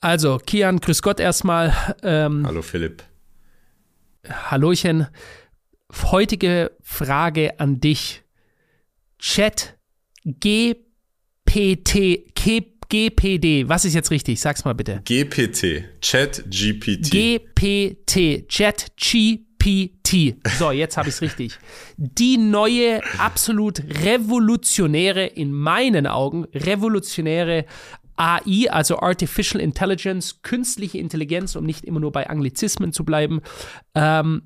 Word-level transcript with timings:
Also, 0.00 0.38
Kian, 0.38 0.78
grüß 0.78 1.02
Gott 1.02 1.18
erstmal. 1.18 1.74
Ähm, 2.02 2.46
Hallo 2.46 2.62
Philipp. 2.62 3.02
Hallöchen. 4.28 5.08
Heutige 6.10 6.70
Frage 6.82 7.58
an 7.58 7.80
dich. 7.80 8.22
Chat 9.18 9.76
GPT, 10.24 10.76
GPD, 12.88 13.68
was 13.68 13.84
ist 13.84 13.94
jetzt 13.94 14.10
richtig? 14.10 14.40
Sag's 14.40 14.64
mal 14.64 14.74
bitte. 14.74 15.02
GPT, 15.04 16.00
Chat 16.00 16.44
GPT. 16.48 17.10
GPT, 17.10 18.48
Chat 18.48 18.86
GPT. 18.96 20.36
So, 20.58 20.70
jetzt 20.70 20.96
habe 20.96 21.08
ich 21.08 21.16
es 21.16 21.20
richtig. 21.20 21.58
Die 21.96 22.38
neue, 22.38 23.02
absolut 23.18 23.82
revolutionäre, 24.04 25.26
in 25.26 25.52
meinen 25.52 26.06
Augen, 26.06 26.44
revolutionäre 26.54 27.66
AI, 28.18 28.70
also 28.70 28.98
Artificial 28.98 29.60
Intelligence, 29.60 30.42
künstliche 30.42 30.98
Intelligenz, 30.98 31.56
um 31.56 31.64
nicht 31.64 31.84
immer 31.84 32.00
nur 32.00 32.12
bei 32.12 32.28
Anglizismen 32.28 32.92
zu 32.92 33.04
bleiben. 33.04 33.40
Ähm, 33.94 34.42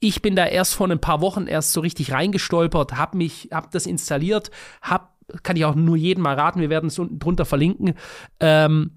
ich 0.00 0.22
bin 0.22 0.36
da 0.36 0.46
erst 0.46 0.74
vor 0.74 0.88
ein 0.88 1.00
paar 1.00 1.20
Wochen 1.20 1.46
erst 1.46 1.72
so 1.72 1.80
richtig 1.80 2.12
reingestolpert, 2.12 2.96
habe 2.96 3.16
mich, 3.16 3.48
habe 3.52 3.68
das 3.72 3.86
installiert, 3.86 4.50
hab, 4.80 5.16
kann 5.42 5.56
ich 5.56 5.64
auch 5.64 5.74
nur 5.74 5.96
jedem 5.96 6.22
mal 6.22 6.36
raten, 6.36 6.60
wir 6.60 6.70
werden 6.70 6.86
es 6.86 6.98
unten 6.98 7.18
drunter 7.18 7.44
verlinken. 7.44 7.94
Ähm, 8.38 8.92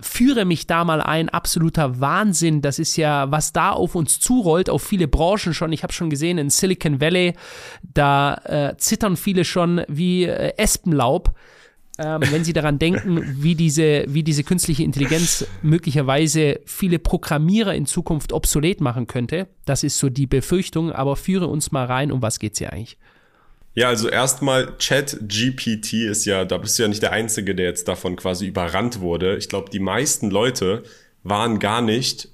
führe 0.00 0.44
mich 0.44 0.66
da 0.66 0.84
mal 0.84 1.00
ein, 1.00 1.28
absoluter 1.28 2.00
Wahnsinn. 2.00 2.60
Das 2.60 2.78
ist 2.78 2.96
ja, 2.96 3.30
was 3.30 3.52
da 3.52 3.70
auf 3.70 3.94
uns 3.94 4.20
zurollt, 4.20 4.68
auf 4.68 4.82
viele 4.82 5.08
Branchen 5.08 5.54
schon. 5.54 5.72
Ich 5.72 5.82
habe 5.82 5.92
schon 5.92 6.10
gesehen, 6.10 6.38
in 6.38 6.50
Silicon 6.50 7.00
Valley, 7.00 7.34
da 7.82 8.34
äh, 8.44 8.76
zittern 8.76 9.16
viele 9.16 9.44
schon 9.44 9.82
wie 9.88 10.24
äh, 10.24 10.52
Espenlaub 10.58 11.34
ähm, 11.98 12.22
wenn 12.30 12.44
Sie 12.44 12.52
daran 12.52 12.78
denken, 12.78 13.42
wie 13.42 13.54
diese, 13.54 14.04
wie 14.08 14.22
diese 14.22 14.44
künstliche 14.44 14.82
Intelligenz 14.82 15.46
möglicherweise 15.62 16.60
viele 16.66 16.98
Programmierer 16.98 17.74
in 17.74 17.86
Zukunft 17.86 18.32
obsolet 18.32 18.80
machen 18.80 19.06
könnte. 19.06 19.46
Das 19.64 19.82
ist 19.82 19.98
so 19.98 20.08
die 20.08 20.26
Befürchtung, 20.26 20.92
aber 20.92 21.16
führe 21.16 21.46
uns 21.46 21.72
mal 21.72 21.86
rein, 21.86 22.12
um 22.12 22.22
was 22.22 22.38
geht 22.38 22.52
es 22.52 22.58
hier 22.58 22.72
eigentlich? 22.72 22.98
Ja, 23.74 23.88
also 23.88 24.08
erstmal 24.08 24.72
ChatGPT 24.78 25.92
ist 25.94 26.24
ja, 26.24 26.46
da 26.46 26.56
bist 26.56 26.78
du 26.78 26.82
ja 26.82 26.88
nicht 26.88 27.02
der 27.02 27.12
Einzige, 27.12 27.54
der 27.54 27.66
jetzt 27.66 27.88
davon 27.88 28.16
quasi 28.16 28.46
überrannt 28.46 29.00
wurde. 29.00 29.36
Ich 29.36 29.50
glaube, 29.50 29.70
die 29.70 29.80
meisten 29.80 30.30
Leute 30.30 30.82
waren 31.22 31.58
gar 31.58 31.82
nicht, 31.82 32.30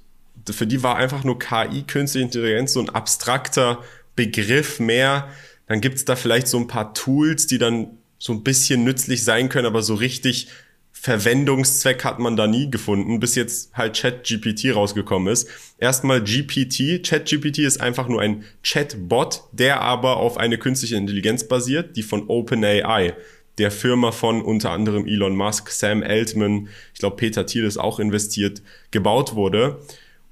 für 0.49 0.67
die 0.67 0.83
war 0.83 0.95
einfach 0.95 1.23
nur 1.23 1.39
KI, 1.39 1.83
künstliche 1.83 2.25
Intelligenz, 2.25 2.73
so 2.73 2.79
ein 2.79 2.89
abstrakter 2.89 3.79
Begriff 4.15 4.79
mehr. 4.79 5.27
Dann 5.67 5.81
gibt's 5.81 6.05
da 6.05 6.15
vielleicht 6.15 6.47
so 6.47 6.57
ein 6.57 6.67
paar 6.67 6.93
Tools, 6.93 7.47
die 7.47 7.57
dann 7.57 7.97
so 8.23 8.31
ein 8.31 8.41
bisschen 8.41 8.85
nützlich 8.85 9.25
sein 9.25 9.49
können, 9.49 9.67
aber 9.67 9.83
so 9.83 9.95
richtig 9.95 10.47
Verwendungszweck 10.93 12.05
hat 12.05 12.19
man 12.19 12.37
da 12.37 12.47
nie 12.47 12.71
gefunden, 12.71 13.19
bis 13.19 13.35
jetzt 13.35 13.73
halt 13.73 13.99
ChatGPT 13.99 14.73
rausgekommen 14.73 15.27
ist. 15.27 15.49
Erstmal 15.77 16.23
GPT. 16.23 17.05
ChatGPT 17.05 17.59
ist 17.59 17.81
einfach 17.81 18.07
nur 18.07 18.21
ein 18.21 18.45
Chatbot, 18.63 19.41
der 19.51 19.81
aber 19.81 20.15
auf 20.15 20.37
eine 20.37 20.57
künstliche 20.57 20.95
Intelligenz 20.95 21.49
basiert, 21.49 21.97
die 21.97 22.01
von 22.01 22.29
OpenAI, 22.29 23.13
der 23.57 23.71
Firma 23.71 24.13
von 24.13 24.41
unter 24.41 24.71
anderem 24.71 25.05
Elon 25.05 25.35
Musk, 25.35 25.69
Sam 25.69 26.01
Altman, 26.01 26.69
ich 26.93 27.01
glaube 27.01 27.17
Peter 27.17 27.45
Thiel 27.45 27.65
ist 27.65 27.77
auch 27.77 27.99
investiert, 27.99 28.61
gebaut 28.91 29.35
wurde. 29.35 29.81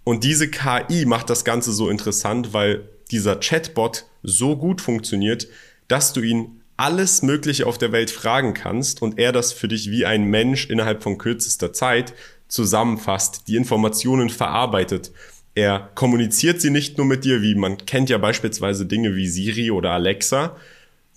Und 0.06 0.24
diese 0.24 0.50
KI 0.50 1.06
macht 1.06 1.30
das 1.30 1.44
Ganze 1.44 1.74
so 1.74 1.90
interessant, 1.90 2.54
weil 2.54 2.88
dieser 3.12 3.36
Chatbot 3.42 4.06
so 4.24 4.56
gut 4.56 4.80
funktioniert, 4.80 5.50
dass 5.90 6.14
du 6.14 6.22
ihn 6.22 6.61
alles 6.82 7.22
Mögliche 7.22 7.68
auf 7.68 7.78
der 7.78 7.92
Welt 7.92 8.10
fragen 8.10 8.56
kannst 8.56 9.04
und 9.04 9.20
er 9.20 9.32
das 9.32 9.54
für 9.54 9.68
dich 9.68 9.92
wie 9.92 10.04
ein 10.04 10.24
Mensch 10.24 10.68
innerhalb 10.68 11.04
von 11.04 11.20
kürzester 11.20 11.74
Zeit 11.74 12.16
zusammenfasst, 12.48 13.48
die 13.48 13.56
Informationen 13.56 14.32
verarbeitet. 14.32 15.12
Er 15.54 15.92
kommuniziert 15.94 16.60
sie 16.60 16.72
nicht 16.72 16.98
nur 16.98 17.06
mit 17.06 17.24
dir, 17.24 17.44
wie 17.44 17.54
man 17.54 17.78
kennt 17.78 18.10
ja 18.10 18.18
beispielsweise 18.18 18.88
Dinge 18.88 19.16
wie 19.16 19.28
Siri 19.28 19.70
oder 19.70 19.92
Alexa. 19.92 20.56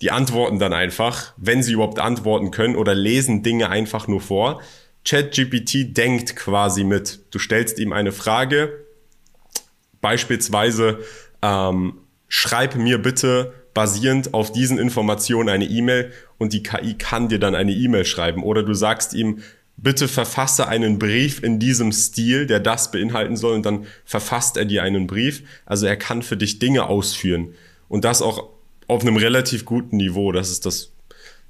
Die 0.01 0.11
antworten 0.11 0.59
dann 0.59 0.71
einfach, 0.71 1.33
wenn 1.35 1.63
sie 1.63 1.73
überhaupt 1.73 1.97
antworten 1.97 2.51
können 2.51 2.75
oder 2.75 2.93
lesen 2.93 3.41
Dinge 3.41 3.67
einfach 3.67 4.07
nur 4.07 4.21
vor. 4.21 4.61
ChatGPT 5.03 5.97
denkt 5.97 6.35
quasi 6.35 6.83
mit. 6.83 7.21
Du 7.31 7.39
stellst 7.39 7.79
ihm 7.79 7.91
eine 7.91 8.11
Frage, 8.11 8.85
beispielsweise 9.99 10.99
ähm, 11.41 12.01
schreib 12.27 12.75
mir 12.75 13.01
bitte 13.01 13.64
basierend 13.75 14.33
auf 14.33 14.51
diesen 14.51 14.79
Informationen 14.79 15.49
eine 15.49 15.65
E-Mail 15.65 16.11
und 16.39 16.53
die 16.53 16.63
KI 16.63 16.95
kann 16.95 17.27
dir 17.27 17.37
dann 17.37 17.53
eine 17.53 17.73
E-Mail 17.73 18.05
schreiben. 18.05 18.41
Oder 18.41 18.63
du 18.63 18.73
sagst 18.73 19.13
ihm, 19.13 19.43
bitte 19.77 20.07
verfasse 20.07 20.67
einen 20.67 20.97
Brief 20.97 21.43
in 21.43 21.59
diesem 21.59 21.91
Stil, 21.91 22.47
der 22.47 22.61
das 22.61 22.89
beinhalten 22.89 23.35
soll, 23.35 23.53
und 23.53 23.65
dann 23.65 23.85
verfasst 24.05 24.57
er 24.57 24.65
dir 24.65 24.81
einen 24.81 25.05
Brief. 25.05 25.43
Also 25.65 25.85
er 25.85 25.97
kann 25.97 26.23
für 26.23 26.37
dich 26.37 26.57
Dinge 26.57 26.87
ausführen. 26.87 27.53
Und 27.89 28.05
das 28.05 28.21
auch 28.21 28.49
auf 28.87 29.01
einem 29.01 29.17
relativ 29.17 29.65
guten 29.65 29.97
Niveau. 29.97 30.31
Das 30.31 30.49
ist 30.49 30.65
das 30.65 30.91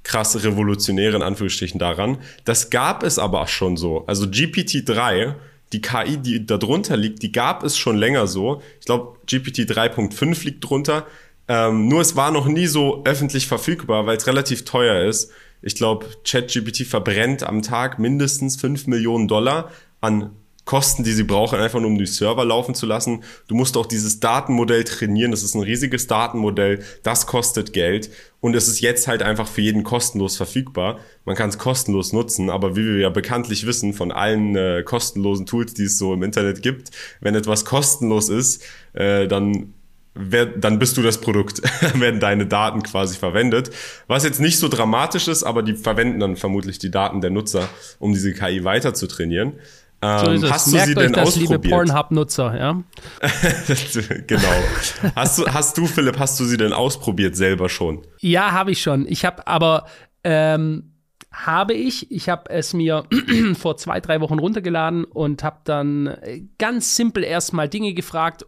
krasse 0.02 0.42
Revolutionäre 0.42 1.16
in 1.16 1.22
Anführungsstrichen 1.22 1.78
daran. 1.78 2.18
Das 2.44 2.70
gab 2.70 3.04
es 3.04 3.18
aber 3.18 3.46
schon 3.46 3.76
so. 3.76 4.04
Also 4.06 4.26
GPT-3, 4.26 5.34
die 5.72 5.80
KI, 5.80 6.16
die 6.16 6.44
darunter 6.46 6.96
liegt, 6.96 7.22
die 7.22 7.32
gab 7.32 7.62
es 7.62 7.78
schon 7.78 7.96
länger 7.96 8.26
so. 8.26 8.62
Ich 8.80 8.86
glaube, 8.86 9.18
GPT 9.26 9.60
3.5 9.60 10.44
liegt 10.44 10.68
drunter. 10.68 11.06
Ähm, 11.48 11.88
nur 11.88 12.00
es 12.00 12.16
war 12.16 12.30
noch 12.30 12.46
nie 12.46 12.66
so 12.66 13.02
öffentlich 13.04 13.46
verfügbar, 13.46 14.06
weil 14.06 14.16
es 14.16 14.26
relativ 14.26 14.64
teuer 14.64 15.04
ist. 15.08 15.30
Ich 15.62 15.74
glaube, 15.74 16.06
ChatGPT 16.24 16.86
verbrennt 16.86 17.42
am 17.42 17.62
Tag 17.62 17.98
mindestens 17.98 18.56
5 18.56 18.86
Millionen 18.86 19.28
Dollar 19.28 19.70
an 20.00 20.30
Kosten, 20.66 21.04
die 21.04 21.12
sie 21.12 21.22
brauchen, 21.22 21.60
einfach 21.60 21.78
nur 21.78 21.88
um 21.88 21.96
die 21.96 22.06
Server 22.06 22.44
laufen 22.44 22.74
zu 22.74 22.86
lassen. 22.86 23.22
Du 23.46 23.54
musst 23.54 23.76
auch 23.76 23.86
dieses 23.86 24.18
Datenmodell 24.18 24.82
trainieren. 24.82 25.30
Das 25.30 25.44
ist 25.44 25.54
ein 25.54 25.62
riesiges 25.62 26.08
Datenmodell. 26.08 26.82
Das 27.04 27.28
kostet 27.28 27.72
Geld. 27.72 28.10
Und 28.40 28.56
es 28.56 28.66
ist 28.66 28.80
jetzt 28.80 29.06
halt 29.06 29.22
einfach 29.22 29.46
für 29.46 29.60
jeden 29.60 29.84
kostenlos 29.84 30.36
verfügbar. 30.36 30.98
Man 31.24 31.36
kann 31.36 31.50
es 31.50 31.58
kostenlos 31.58 32.12
nutzen. 32.12 32.50
Aber 32.50 32.74
wie 32.74 32.84
wir 32.84 32.98
ja 32.98 33.10
bekanntlich 33.10 33.64
wissen 33.64 33.94
von 33.94 34.10
allen 34.10 34.56
äh, 34.56 34.82
kostenlosen 34.84 35.46
Tools, 35.46 35.74
die 35.74 35.84
es 35.84 35.98
so 35.98 36.12
im 36.12 36.24
Internet 36.24 36.62
gibt, 36.62 36.90
wenn 37.20 37.36
etwas 37.36 37.64
kostenlos 37.64 38.28
ist, 38.28 38.64
äh, 38.92 39.28
dann 39.28 39.72
wer, 40.16 40.46
dann 40.46 40.78
bist 40.78 40.96
du 40.96 41.02
das 41.02 41.20
Produkt, 41.20 41.62
werden 41.94 42.20
deine 42.20 42.46
Daten 42.46 42.82
quasi 42.82 43.16
verwendet. 43.16 43.70
Was 44.06 44.24
jetzt 44.24 44.40
nicht 44.40 44.58
so 44.58 44.68
dramatisch 44.68 45.28
ist, 45.28 45.44
aber 45.44 45.62
die 45.62 45.74
verwenden 45.74 46.20
dann 46.20 46.36
vermutlich 46.36 46.78
die 46.78 46.90
Daten 46.90 47.20
der 47.20 47.30
Nutzer, 47.30 47.68
um 47.98 48.12
diese 48.12 48.32
KI 48.32 48.64
weiter 48.64 48.94
zu 48.94 49.06
trainieren. 49.06 49.54
Ähm, 50.02 50.38
so 50.38 50.50
hast 50.50 50.66
du 50.66 50.72
Merkt 50.72 50.88
sie 50.88 50.94
denn 50.94 51.12
das, 51.12 51.28
ausprobiert? 51.28 51.64
liebe 51.64 51.74
Pornhub-Nutzer, 51.74 52.56
ja? 52.58 52.82
genau. 54.26 55.12
Hast 55.14 55.38
du, 55.38 55.46
hast 55.46 55.78
du, 55.78 55.86
Philipp, 55.86 56.18
hast 56.18 56.38
du 56.38 56.44
sie 56.44 56.56
denn 56.56 56.72
ausprobiert 56.72 57.34
selber 57.34 57.68
schon? 57.68 58.06
Ja, 58.20 58.52
habe 58.52 58.72
ich 58.72 58.82
schon. 58.82 59.06
Ich 59.08 59.24
habe 59.24 59.46
aber 59.46 59.86
ähm, 60.22 60.92
habe 61.32 61.74
ich. 61.74 62.10
Ich 62.10 62.28
habe 62.28 62.50
es 62.50 62.72
mir 62.72 63.04
vor 63.58 63.76
zwei, 63.76 64.00
drei 64.00 64.20
Wochen 64.20 64.38
runtergeladen 64.38 65.04
und 65.04 65.44
habe 65.44 65.60
dann 65.64 66.16
ganz 66.58 66.96
simpel 66.96 67.24
erstmal 67.24 67.68
Dinge 67.68 67.94
gefragt, 67.94 68.46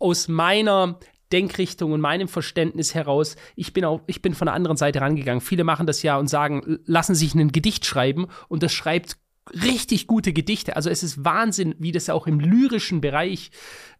aus 0.00 0.26
meiner 0.26 0.98
Denkrichtung 1.32 1.92
und 1.92 2.00
meinem 2.00 2.26
Verständnis 2.26 2.94
heraus, 2.94 3.36
ich 3.54 3.72
bin 3.72 3.84
auch, 3.84 4.00
ich 4.06 4.20
bin 4.20 4.34
von 4.34 4.46
der 4.46 4.54
anderen 4.54 4.76
Seite 4.76 5.00
rangegangen. 5.00 5.40
Viele 5.40 5.62
machen 5.62 5.86
das 5.86 6.02
ja 6.02 6.18
und 6.18 6.28
sagen, 6.28 6.80
lassen 6.86 7.14
sich 7.14 7.34
ein 7.34 7.52
Gedicht 7.52 7.86
schreiben 7.86 8.26
und 8.48 8.62
das 8.64 8.72
schreibt 8.72 9.16
richtig 9.52 10.06
gute 10.06 10.32
Gedichte. 10.32 10.76
Also 10.76 10.90
es 10.90 11.02
ist 11.02 11.24
Wahnsinn, 11.24 11.74
wie 11.78 11.92
das 11.92 12.10
auch 12.10 12.26
im 12.26 12.40
lyrischen 12.40 13.00
Bereich 13.00 13.50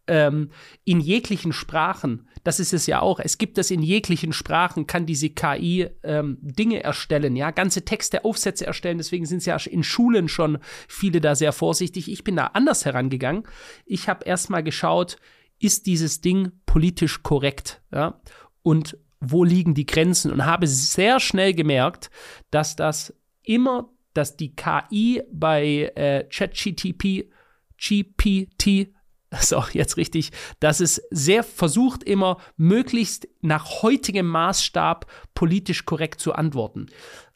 ähm, 0.07 0.49
in 0.83 0.99
jeglichen 0.99 1.53
Sprachen, 1.53 2.27
das 2.43 2.59
ist 2.59 2.73
es 2.73 2.87
ja 2.87 3.01
auch, 3.01 3.19
es 3.19 3.37
gibt 3.37 3.57
das 3.57 3.69
in 3.69 3.83
jeglichen 3.83 4.33
Sprachen, 4.33 4.87
kann 4.87 5.05
diese 5.05 5.29
KI 5.29 5.87
ähm, 6.03 6.37
Dinge 6.41 6.83
erstellen, 6.83 7.35
ja, 7.35 7.51
ganze 7.51 7.85
Texte, 7.85 8.25
Aufsätze 8.25 8.65
erstellen, 8.65 8.97
deswegen 8.97 9.25
sind 9.25 9.39
es 9.39 9.45
ja 9.45 9.57
in 9.57 9.83
Schulen 9.83 10.27
schon 10.27 10.57
viele 10.87 11.21
da 11.21 11.35
sehr 11.35 11.51
vorsichtig. 11.51 12.11
Ich 12.11 12.23
bin 12.23 12.35
da 12.35 12.47
anders 12.47 12.85
herangegangen. 12.85 13.43
Ich 13.85 14.09
habe 14.09 14.25
erstmal 14.25 14.63
geschaut, 14.63 15.17
ist 15.63 15.85
dieses 15.85 16.21
Ding 16.21 16.51
politisch 16.65 17.23
korrekt? 17.23 17.81
Ja? 17.91 18.19
Und 18.63 18.97
wo 19.19 19.43
liegen 19.43 19.73
die 19.73 19.85
Grenzen? 19.85 20.31
Und 20.31 20.45
habe 20.45 20.67
sehr 20.67 21.19
schnell 21.19 21.53
gemerkt, 21.53 22.09
dass 22.49 22.75
das 22.75 23.13
immer, 23.43 23.89
dass 24.13 24.35
die 24.35 24.55
KI 24.55 25.23
bei 25.31 25.91
äh, 25.95 26.27
ChatGTP, 26.29 27.29
GPT, 27.77 28.93
ist 29.39 29.53
auch 29.53 29.69
jetzt 29.73 29.97
richtig, 29.97 30.31
dass 30.59 30.79
es 30.79 31.01
sehr 31.11 31.43
versucht, 31.43 32.03
immer 32.03 32.37
möglichst 32.57 33.27
nach 33.41 33.81
heutigem 33.81 34.27
Maßstab 34.27 35.05
politisch 35.33 35.85
korrekt 35.85 36.19
zu 36.19 36.33
antworten. 36.33 36.87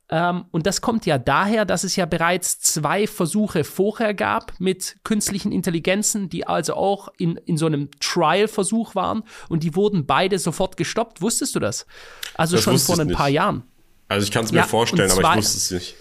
Ähm, 0.10 0.46
und 0.52 0.68
das 0.68 0.81
kommt 0.81 1.06
ja 1.06 1.18
daher, 1.18 1.66
dass 1.66 1.84
es 1.84 1.96
ja 1.96 2.06
bereits 2.06 2.60
zwei 2.60 3.07
Versuche 3.07 3.63
vorher 3.63 4.13
gab 4.13 4.54
mit 4.60 4.98
künstlichen 5.04 5.52
Intelligenzen, 5.52 6.30
die 6.30 6.46
also 6.46 6.75
auch 6.75 7.10
in, 7.18 7.38
in 7.38 7.57
so 7.57 7.66
einem 7.66 7.90
Trial-Versuch 8.00 8.94
waren 8.94 9.24
und 9.50 9.63
die 9.63 9.75
wurden 9.75 10.06
beide 10.06 10.38
sofort 10.38 10.78
gestoppt. 10.78 11.22
Wusstest 11.22 11.56
du 11.56 11.60
das? 11.60 11.88
Also 12.36 12.56
das 12.56 12.63
schon 12.63 12.78
vor 12.78 13.00
ein 13.00 13.12
paar 13.12 13.30
Jahren. 13.30 13.63
Also 14.07 14.25
ich 14.25 14.31
kann 14.31 14.46
es 14.46 14.52
mir 14.52 14.60
ja, 14.60 14.63
vorstellen, 14.66 15.10
aber 15.10 15.22
ich 15.22 15.38
wusste 15.38 15.57
es 15.57 15.72
nicht. 15.72 15.96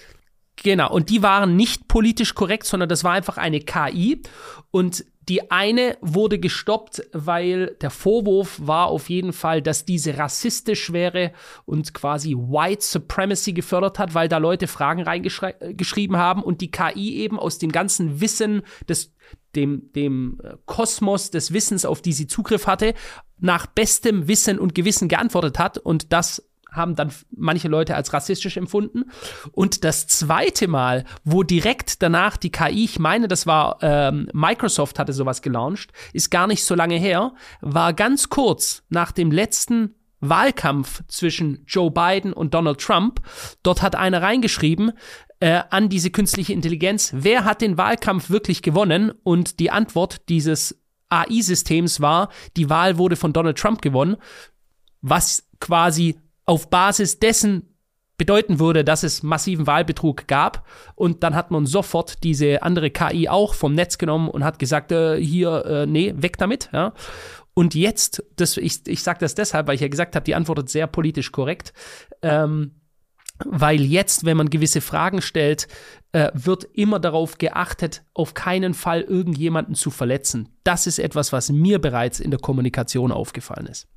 Genau, 0.62 0.92
und 0.92 1.10
die 1.10 1.22
waren 1.22 1.56
nicht 1.56 1.88
politisch 1.88 2.34
korrekt, 2.34 2.66
sondern 2.66 2.88
das 2.88 3.02
war 3.02 3.12
einfach 3.12 3.38
eine 3.38 3.60
KI. 3.60 4.22
Und 4.70 5.04
die 5.28 5.50
eine 5.50 5.96
wurde 6.00 6.38
gestoppt, 6.38 7.02
weil 7.12 7.76
der 7.80 7.90
Vorwurf 7.90 8.60
war 8.62 8.88
auf 8.88 9.08
jeden 9.08 9.32
Fall, 9.32 9.62
dass 9.62 9.84
diese 9.84 10.18
rassistisch 10.18 10.92
wäre 10.92 11.32
und 11.64 11.94
quasi 11.94 12.34
White 12.34 12.84
Supremacy 12.84 13.52
gefördert 13.52 13.98
hat, 13.98 14.14
weil 14.14 14.28
da 14.28 14.38
Leute 14.38 14.66
Fragen 14.66 15.02
reingeschrieben 15.02 16.16
haben 16.16 16.42
und 16.42 16.60
die 16.60 16.70
KI 16.70 17.16
eben 17.16 17.38
aus 17.38 17.58
dem 17.58 17.72
ganzen 17.72 18.20
Wissen 18.20 18.62
des 18.88 19.14
dem, 19.54 19.92
dem 19.92 20.40
äh, 20.42 20.56
Kosmos 20.66 21.30
des 21.30 21.52
Wissens, 21.52 21.84
auf 21.84 22.02
die 22.02 22.12
sie 22.12 22.26
Zugriff 22.26 22.66
hatte, 22.66 22.92
nach 23.38 23.66
bestem 23.66 24.28
Wissen 24.28 24.58
und 24.58 24.74
Gewissen 24.74 25.08
geantwortet 25.08 25.58
hat 25.58 25.78
und 25.78 26.12
das 26.12 26.42
haben 26.74 26.94
dann 26.94 27.12
manche 27.34 27.68
Leute 27.68 27.94
als 27.94 28.12
rassistisch 28.12 28.56
empfunden. 28.56 29.04
Und 29.52 29.84
das 29.84 30.06
zweite 30.06 30.68
Mal, 30.68 31.04
wo 31.24 31.42
direkt 31.42 32.02
danach 32.02 32.36
die 32.36 32.50
KI, 32.50 32.84
ich 32.84 32.98
meine, 32.98 33.28
das 33.28 33.46
war 33.46 33.78
ähm, 33.82 34.28
Microsoft 34.32 34.98
hatte 34.98 35.12
sowas 35.12 35.42
gelauncht, 35.42 35.92
ist 36.12 36.30
gar 36.30 36.46
nicht 36.46 36.64
so 36.64 36.74
lange 36.74 36.96
her, 36.96 37.32
war 37.60 37.92
ganz 37.92 38.28
kurz 38.28 38.82
nach 38.88 39.12
dem 39.12 39.30
letzten 39.30 39.94
Wahlkampf 40.20 41.02
zwischen 41.08 41.64
Joe 41.66 41.90
Biden 41.90 42.32
und 42.32 42.54
Donald 42.54 42.80
Trump. 42.80 43.20
Dort 43.62 43.82
hat 43.82 43.94
einer 43.94 44.22
reingeschrieben 44.22 44.92
äh, 45.40 45.62
an 45.70 45.88
diese 45.88 46.10
künstliche 46.10 46.52
Intelligenz, 46.52 47.12
wer 47.14 47.44
hat 47.44 47.60
den 47.60 47.76
Wahlkampf 47.76 48.30
wirklich 48.30 48.62
gewonnen? 48.62 49.12
Und 49.22 49.60
die 49.60 49.70
Antwort 49.70 50.28
dieses 50.28 50.82
AI-Systems 51.10 52.00
war, 52.00 52.30
die 52.56 52.70
Wahl 52.70 52.98
wurde 52.98 53.16
von 53.16 53.32
Donald 53.32 53.58
Trump 53.58 53.82
gewonnen, 53.82 54.16
was 55.02 55.46
quasi 55.60 56.18
auf 56.46 56.70
Basis 56.70 57.18
dessen 57.18 57.74
bedeuten 58.16 58.60
würde, 58.60 58.84
dass 58.84 59.02
es 59.02 59.22
massiven 59.22 59.66
Wahlbetrug 59.66 60.28
gab. 60.28 60.66
Und 60.94 61.22
dann 61.22 61.34
hat 61.34 61.50
man 61.50 61.66
sofort 61.66 62.22
diese 62.22 62.62
andere 62.62 62.90
KI 62.90 63.28
auch 63.28 63.54
vom 63.54 63.74
Netz 63.74 63.98
genommen 63.98 64.28
und 64.28 64.44
hat 64.44 64.58
gesagt, 64.58 64.92
äh, 64.92 65.20
hier, 65.20 65.64
äh, 65.66 65.86
nee, 65.86 66.14
weg 66.16 66.38
damit. 66.38 66.70
Ja. 66.72 66.92
Und 67.54 67.74
jetzt, 67.74 68.22
das, 68.36 68.56
ich, 68.56 68.86
ich 68.86 69.02
sage 69.02 69.20
das 69.20 69.34
deshalb, 69.34 69.66
weil 69.66 69.76
ich 69.76 69.80
ja 69.80 69.88
gesagt 69.88 70.16
habe, 70.16 70.24
die 70.24 70.34
antwortet 70.34 70.68
sehr 70.68 70.86
politisch 70.86 71.32
korrekt. 71.32 71.72
Ähm, 72.22 72.72
weil 73.44 73.80
jetzt, 73.80 74.24
wenn 74.24 74.36
man 74.36 74.48
gewisse 74.48 74.80
Fragen 74.80 75.20
stellt, 75.20 75.66
äh, 76.12 76.30
wird 76.34 76.64
immer 76.72 77.00
darauf 77.00 77.38
geachtet, 77.38 78.04
auf 78.14 78.34
keinen 78.34 78.74
Fall 78.74 79.00
irgendjemanden 79.00 79.74
zu 79.74 79.90
verletzen. 79.90 80.50
Das 80.62 80.86
ist 80.86 81.00
etwas, 81.00 81.32
was 81.32 81.50
mir 81.50 81.80
bereits 81.80 82.20
in 82.20 82.30
der 82.30 82.38
Kommunikation 82.38 83.10
aufgefallen 83.10 83.66
ist. 83.66 83.88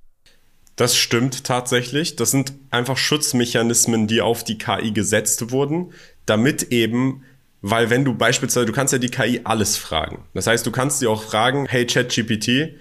Das 0.78 0.96
stimmt 0.96 1.44
tatsächlich. 1.44 2.16
Das 2.16 2.32
sind 2.32 2.54
einfach 2.70 2.98
Schutzmechanismen, 2.98 4.08
die 4.08 4.22
auf 4.22 4.44
die 4.44 4.58
KI 4.58 4.92
gesetzt 4.92 5.52
wurden, 5.52 5.92
damit 6.26 6.72
eben, 6.72 7.24
weil 7.62 7.90
wenn 7.90 8.06
du 8.06 8.14
beispielsweise, 8.14 8.68
du 8.68 8.74
kannst 8.74 8.94
ja 8.94 9.00
die 9.00 9.10
KI 9.10 9.42
alles 9.44 9.76
fragen. 9.76 10.24
Das 10.36 10.48
heißt, 10.48 10.66
du 10.66 10.72
kannst 10.72 11.00
sie 11.00 11.08
auch 11.08 11.24
fragen, 11.24 11.66
hey 11.68 11.86
ChatGPT, 11.86 12.76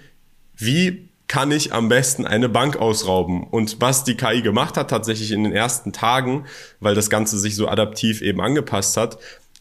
wie 0.55 1.09
kann 1.27 1.51
ich 1.51 1.73
am 1.73 1.89
besten 1.89 2.25
eine 2.25 2.49
Bank 2.49 2.77
ausrauben? 2.77 3.43
Und 3.43 3.81
was 3.81 4.03
die 4.03 4.15
KI 4.15 4.43
gemacht 4.43 4.77
hat 4.77 4.91
tatsächlich 4.91 5.31
in 5.31 5.43
den 5.43 5.53
ersten 5.53 5.91
Tagen, 5.91 6.45
weil 6.79 6.93
das 6.93 7.09
Ganze 7.09 7.39
sich 7.39 7.55
so 7.55 7.67
adaptiv 7.67 8.21
eben 8.21 8.41
angepasst 8.41 8.95
hat, 8.95 9.17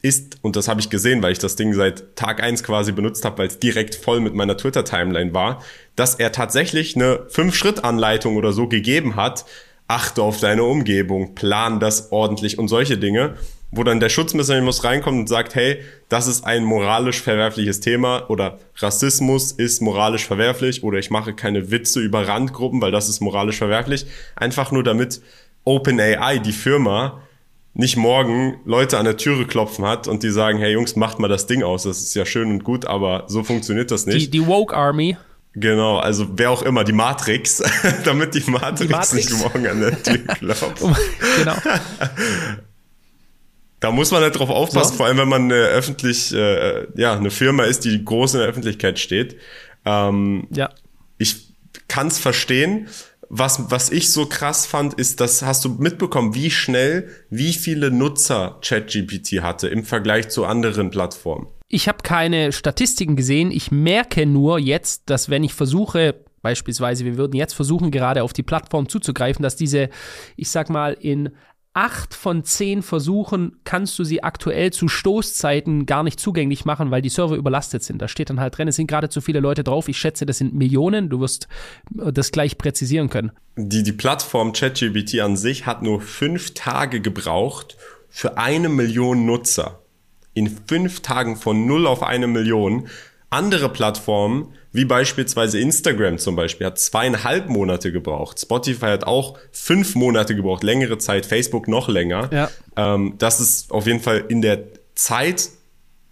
ist, 0.06 0.38
und 0.42 0.56
das 0.56 0.68
habe 0.68 0.80
ich 0.80 0.90
gesehen, 0.90 1.22
weil 1.22 1.32
ich 1.32 1.38
das 1.38 1.56
Ding 1.56 1.74
seit 1.74 2.16
Tag 2.16 2.42
eins 2.42 2.62
quasi 2.62 2.92
benutzt 2.92 3.24
habe, 3.24 3.38
weil 3.38 3.48
es 3.48 3.58
direkt 3.58 3.94
voll 3.94 4.20
mit 4.20 4.34
meiner 4.34 4.56
Twitter-Timeline 4.56 5.34
war, 5.34 5.62
dass 5.96 6.14
er 6.14 6.32
tatsächlich 6.32 6.94
eine 6.94 7.26
Fünf-Schritt-Anleitung 7.28 8.36
oder 8.36 8.52
so 8.52 8.68
gegeben 8.68 9.16
hat. 9.16 9.44
Achte 9.88 10.22
auf 10.22 10.40
deine 10.40 10.64
Umgebung, 10.64 11.34
plan 11.34 11.80
das 11.80 12.12
ordentlich 12.12 12.58
und 12.58 12.68
solche 12.68 12.98
Dinge, 12.98 13.34
wo 13.70 13.84
dann 13.84 14.00
der 14.00 14.08
Schutzmechanismus 14.08 14.84
reinkommt 14.84 15.18
und 15.18 15.28
sagt, 15.28 15.54
hey, 15.54 15.80
das 16.08 16.26
ist 16.26 16.44
ein 16.44 16.64
moralisch 16.64 17.20
verwerfliches 17.20 17.80
Thema 17.80 18.28
oder 18.30 18.58
Rassismus 18.76 19.52
ist 19.52 19.82
moralisch 19.82 20.26
verwerflich 20.26 20.82
oder 20.82 20.98
ich 20.98 21.10
mache 21.10 21.34
keine 21.34 21.70
Witze 21.70 22.00
über 22.00 22.26
Randgruppen, 22.26 22.80
weil 22.80 22.92
das 22.92 23.08
ist 23.08 23.20
moralisch 23.20 23.58
verwerflich. 23.58 24.06
Einfach 24.34 24.70
nur 24.72 24.82
damit 24.82 25.20
OpenAI, 25.64 26.38
die 26.38 26.52
Firma, 26.52 27.22
nicht 27.78 27.96
morgen 27.96 28.58
Leute 28.64 28.98
an 28.98 29.04
der 29.04 29.18
Türe 29.18 29.46
klopfen 29.46 29.84
hat 29.84 30.08
und 30.08 30.22
die 30.22 30.30
sagen, 30.30 30.58
hey 30.58 30.72
Jungs, 30.72 30.96
macht 30.96 31.18
mal 31.18 31.28
das 31.28 31.46
Ding 31.46 31.62
aus. 31.62 31.82
Das 31.82 31.98
ist 31.98 32.14
ja 32.14 32.24
schön 32.24 32.50
und 32.50 32.64
gut, 32.64 32.86
aber 32.86 33.24
so 33.28 33.44
funktioniert 33.44 33.90
das 33.90 34.06
nicht. 34.06 34.18
Die, 34.18 34.30
die 34.30 34.46
Woke 34.46 34.74
Army. 34.74 35.16
Genau, 35.52 35.98
also 35.98 36.26
wer 36.36 36.50
auch 36.50 36.62
immer, 36.62 36.84
die 36.84 36.92
Matrix, 36.92 37.62
damit 38.04 38.34
die 38.34 38.50
Matrix, 38.50 38.80
die 38.80 38.88
Matrix, 38.88 39.12
nicht 39.12 39.32
morgen 39.32 39.66
an 39.66 39.80
der 39.80 40.02
Tür 40.02 40.18
klopft. 40.38 40.82
genau. 41.38 41.56
Da 43.78 43.90
muss 43.90 44.10
man 44.10 44.22
halt 44.22 44.38
drauf 44.38 44.48
aufpassen, 44.48 44.92
so. 44.92 44.96
vor 44.96 45.06
allem 45.06 45.18
wenn 45.18 45.28
man 45.28 45.42
eine 45.42 45.66
öffentlich, 45.66 46.32
äh, 46.32 46.86
ja, 46.98 47.14
eine 47.14 47.30
Firma 47.30 47.64
ist, 47.64 47.84
die 47.84 48.02
groß 48.02 48.32
in 48.32 48.40
der 48.40 48.48
Öffentlichkeit 48.48 48.98
steht. 48.98 49.36
Ähm, 49.84 50.48
ja. 50.50 50.70
Ich 51.18 51.52
kann 51.86 52.06
es 52.06 52.18
verstehen, 52.18 52.88
was, 53.28 53.70
was 53.70 53.90
ich 53.90 54.12
so 54.12 54.26
krass 54.26 54.66
fand, 54.66 54.94
ist, 54.94 55.20
das 55.20 55.42
hast 55.42 55.64
du 55.64 55.70
mitbekommen, 55.70 56.34
wie 56.34 56.50
schnell, 56.50 57.08
wie 57.30 57.52
viele 57.52 57.90
Nutzer 57.90 58.58
ChatGPT 58.62 59.42
hatte 59.42 59.68
im 59.68 59.84
Vergleich 59.84 60.28
zu 60.28 60.44
anderen 60.44 60.90
Plattformen. 60.90 61.48
Ich 61.68 61.88
habe 61.88 61.98
keine 62.02 62.52
Statistiken 62.52 63.16
gesehen. 63.16 63.50
Ich 63.50 63.70
merke 63.70 64.26
nur 64.26 64.58
jetzt, 64.58 65.10
dass 65.10 65.28
wenn 65.28 65.42
ich 65.42 65.54
versuche, 65.54 66.14
beispielsweise, 66.42 67.04
wir 67.04 67.16
würden 67.16 67.34
jetzt 67.34 67.54
versuchen, 67.54 67.90
gerade 67.90 68.22
auf 68.22 68.32
die 68.32 68.44
Plattform 68.44 68.88
zuzugreifen, 68.88 69.42
dass 69.42 69.56
diese, 69.56 69.88
ich 70.36 70.48
sag 70.48 70.70
mal, 70.70 70.92
in 70.92 71.30
acht 71.76 72.14
von 72.14 72.42
zehn 72.42 72.82
Versuchen 72.82 73.58
kannst 73.64 73.98
du 73.98 74.04
sie 74.04 74.22
aktuell 74.22 74.72
zu 74.72 74.88
Stoßzeiten 74.88 75.84
gar 75.84 76.02
nicht 76.02 76.18
zugänglich 76.18 76.64
machen, 76.64 76.90
weil 76.90 77.02
die 77.02 77.10
Server 77.10 77.36
überlastet 77.36 77.82
sind. 77.82 78.00
Da 78.00 78.08
steht 78.08 78.30
dann 78.30 78.40
halt 78.40 78.56
drin, 78.56 78.66
es 78.66 78.76
sind 78.76 78.86
gerade 78.86 79.10
zu 79.10 79.20
viele 79.20 79.40
Leute 79.40 79.62
drauf. 79.62 79.86
Ich 79.88 79.98
schätze, 79.98 80.24
das 80.24 80.38
sind 80.38 80.54
Millionen. 80.54 81.10
Du 81.10 81.20
wirst 81.20 81.48
äh, 81.98 82.14
das 82.14 82.32
gleich 82.32 82.56
präzisieren 82.56 83.10
können. 83.10 83.30
Die, 83.56 83.82
die 83.82 83.92
Plattform 83.92 84.54
ChatGPT 84.54 85.20
an 85.20 85.36
sich 85.36 85.66
hat 85.66 85.82
nur 85.82 86.00
fünf 86.00 86.54
Tage 86.54 87.02
gebraucht 87.02 87.76
für 88.08 88.38
eine 88.38 88.70
Million 88.70 89.26
Nutzer. 89.26 89.80
In 90.32 90.48
fünf 90.66 91.00
Tagen 91.00 91.36
von 91.36 91.66
null 91.66 91.86
auf 91.86 92.02
eine 92.02 92.26
Million. 92.26 92.88
Andere 93.28 93.68
Plattformen 93.68 94.54
wie 94.76 94.84
beispielsweise 94.84 95.58
Instagram 95.58 96.18
zum 96.18 96.36
Beispiel 96.36 96.66
hat 96.66 96.78
zweieinhalb 96.78 97.48
Monate 97.48 97.92
gebraucht. 97.92 98.40
Spotify 98.40 98.86
hat 98.86 99.04
auch 99.04 99.38
fünf 99.50 99.94
Monate 99.94 100.36
gebraucht, 100.36 100.62
längere 100.62 100.98
Zeit, 100.98 101.26
Facebook 101.26 101.66
noch 101.66 101.88
länger. 101.88 102.30
Ja. 102.32 102.50
Ähm, 102.76 103.14
das 103.18 103.40
ist 103.40 103.70
auf 103.72 103.86
jeden 103.86 104.00
Fall 104.00 104.24
in 104.28 104.42
der 104.42 104.64
Zeit 104.94 105.48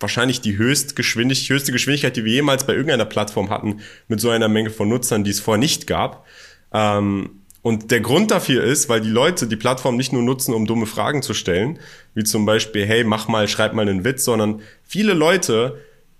wahrscheinlich 0.00 0.40
die 0.40 0.56
höchste 0.56 0.94
Geschwindigkeit, 0.94 1.50
höchste 1.50 1.72
Geschwindigkeit, 1.72 2.16
die 2.16 2.24
wir 2.24 2.32
jemals 2.32 2.66
bei 2.66 2.72
irgendeiner 2.72 3.04
Plattform 3.04 3.50
hatten, 3.50 3.80
mit 4.08 4.20
so 4.20 4.30
einer 4.30 4.48
Menge 4.48 4.70
von 4.70 4.88
Nutzern, 4.88 5.24
die 5.24 5.30
es 5.30 5.40
vorher 5.40 5.60
nicht 5.60 5.86
gab. 5.86 6.26
Ähm, 6.72 7.42
und 7.62 7.90
der 7.90 8.00
Grund 8.00 8.30
dafür 8.30 8.62
ist, 8.62 8.90
weil 8.90 9.00
die 9.00 9.08
Leute 9.08 9.46
die 9.46 9.56
Plattform 9.56 9.96
nicht 9.96 10.12
nur 10.12 10.22
nutzen, 10.22 10.52
um 10.52 10.66
dumme 10.66 10.84
Fragen 10.84 11.22
zu 11.22 11.32
stellen, 11.32 11.78
wie 12.14 12.24
zum 12.24 12.44
Beispiel, 12.44 12.84
hey, 12.84 13.04
mach 13.04 13.28
mal, 13.28 13.48
schreib 13.48 13.72
mal 13.72 13.88
einen 13.88 14.04
Witz, 14.04 14.24
sondern 14.24 14.60
viele 14.82 15.14
Leute 15.14 15.78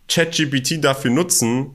ChatGPT 0.09 0.83
dafür 0.83 1.11
nutzen, 1.11 1.73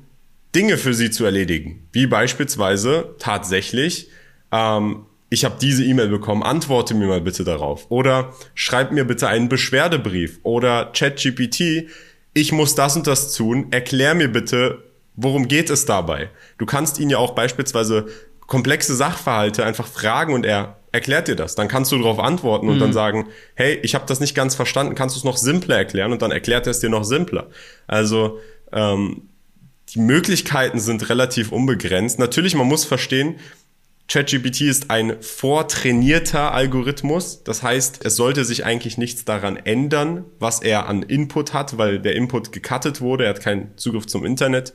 Dinge 0.55 0.77
für 0.77 0.93
sie 0.93 1.11
zu 1.11 1.25
erledigen. 1.25 1.87
Wie 1.91 2.07
beispielsweise 2.07 3.15
tatsächlich, 3.19 4.09
ähm, 4.51 5.05
ich 5.29 5.45
habe 5.45 5.55
diese 5.61 5.83
E-Mail 5.83 6.09
bekommen, 6.09 6.41
antworte 6.41 6.95
mir 6.95 7.07
mal 7.07 7.21
bitte 7.21 7.43
darauf. 7.43 7.85
Oder 7.89 8.33
schreib 8.55 8.91
mir 8.91 9.05
bitte 9.05 9.27
einen 9.27 9.47
Beschwerdebrief. 9.47 10.39
Oder 10.43 10.91
ChatGPT, 10.93 11.89
ich 12.33 12.51
muss 12.51 12.75
das 12.75 12.95
und 12.95 13.05
das 13.05 13.35
tun, 13.35 13.67
erklär 13.71 14.15
mir 14.15 14.31
bitte, 14.31 14.83
worum 15.15 15.47
geht 15.47 15.69
es 15.69 15.85
dabei. 15.85 16.29
Du 16.57 16.65
kannst 16.65 16.99
ihn 16.99 17.09
ja 17.09 17.17
auch 17.17 17.35
beispielsweise 17.35 18.07
komplexe 18.47 18.95
Sachverhalte 18.95 19.63
einfach 19.63 19.87
fragen 19.87 20.33
und 20.33 20.45
er 20.45 20.77
erklärt 20.91 21.27
dir 21.27 21.35
das. 21.35 21.53
Dann 21.53 21.67
kannst 21.67 21.91
du 21.91 21.97
darauf 21.97 22.17
antworten 22.17 22.67
und 22.67 22.77
mhm. 22.77 22.79
dann 22.79 22.93
sagen, 22.93 23.27
hey, 23.53 23.79
ich 23.83 23.93
habe 23.93 24.05
das 24.07 24.19
nicht 24.19 24.33
ganz 24.33 24.55
verstanden, 24.55 24.95
kannst 24.95 25.15
du 25.15 25.19
es 25.19 25.23
noch 25.23 25.37
simpler 25.37 25.77
erklären 25.77 26.11
und 26.11 26.23
dann 26.23 26.31
erklärt 26.31 26.65
er 26.65 26.71
es 26.71 26.79
dir 26.79 26.89
noch 26.89 27.03
simpler. 27.03 27.47
Also 27.85 28.39
ähm, 28.71 29.28
die 29.93 29.99
Möglichkeiten 29.99 30.79
sind 30.79 31.09
relativ 31.09 31.51
unbegrenzt. 31.51 32.19
Natürlich, 32.19 32.55
man 32.55 32.67
muss 32.67 32.85
verstehen, 32.85 33.35
ChatGPT 34.07 34.61
ist 34.61 34.89
ein 34.89 35.21
vortrainierter 35.21 36.51
Algorithmus. 36.51 37.43
Das 37.43 37.61
heißt, 37.61 38.03
es 38.03 38.15
sollte 38.15 38.43
sich 38.43 38.65
eigentlich 38.65 38.97
nichts 38.97 39.23
daran 39.23 39.55
ändern, 39.55 40.25
was 40.39 40.61
er 40.61 40.87
an 40.87 41.03
Input 41.03 41.53
hat, 41.53 41.77
weil 41.77 41.99
der 41.99 42.15
Input 42.15 42.51
gecuttet 42.51 43.01
wurde. 43.01 43.25
Er 43.25 43.31
hat 43.31 43.41
keinen 43.41 43.77
Zugriff 43.77 44.07
zum 44.07 44.25
Internet. 44.25 44.73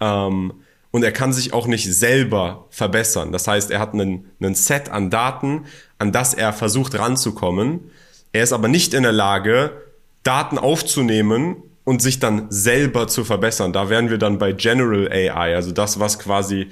Ähm, 0.00 0.54
und 0.90 1.04
er 1.04 1.12
kann 1.12 1.32
sich 1.32 1.52
auch 1.52 1.66
nicht 1.66 1.92
selber 1.92 2.66
verbessern. 2.70 3.32
Das 3.32 3.46
heißt, 3.48 3.70
er 3.70 3.78
hat 3.78 3.94
einen, 3.94 4.30
einen 4.40 4.54
Set 4.54 4.90
an 4.90 5.10
Daten, 5.10 5.66
an 5.98 6.12
das 6.12 6.34
er 6.34 6.52
versucht 6.52 6.98
ranzukommen. 6.98 7.90
Er 8.32 8.42
ist 8.42 8.52
aber 8.52 8.68
nicht 8.68 8.94
in 8.94 9.04
der 9.04 9.12
Lage, 9.12 9.80
Daten 10.22 10.58
aufzunehmen 10.58 11.56
und 11.84 12.02
sich 12.02 12.18
dann 12.18 12.46
selber 12.50 13.08
zu 13.08 13.24
verbessern. 13.24 13.72
Da 13.72 13.90
wären 13.90 14.10
wir 14.10 14.18
dann 14.18 14.38
bei 14.38 14.52
General 14.52 15.08
AI, 15.10 15.54
also 15.54 15.72
das, 15.72 15.98
was 15.98 16.18
quasi 16.18 16.68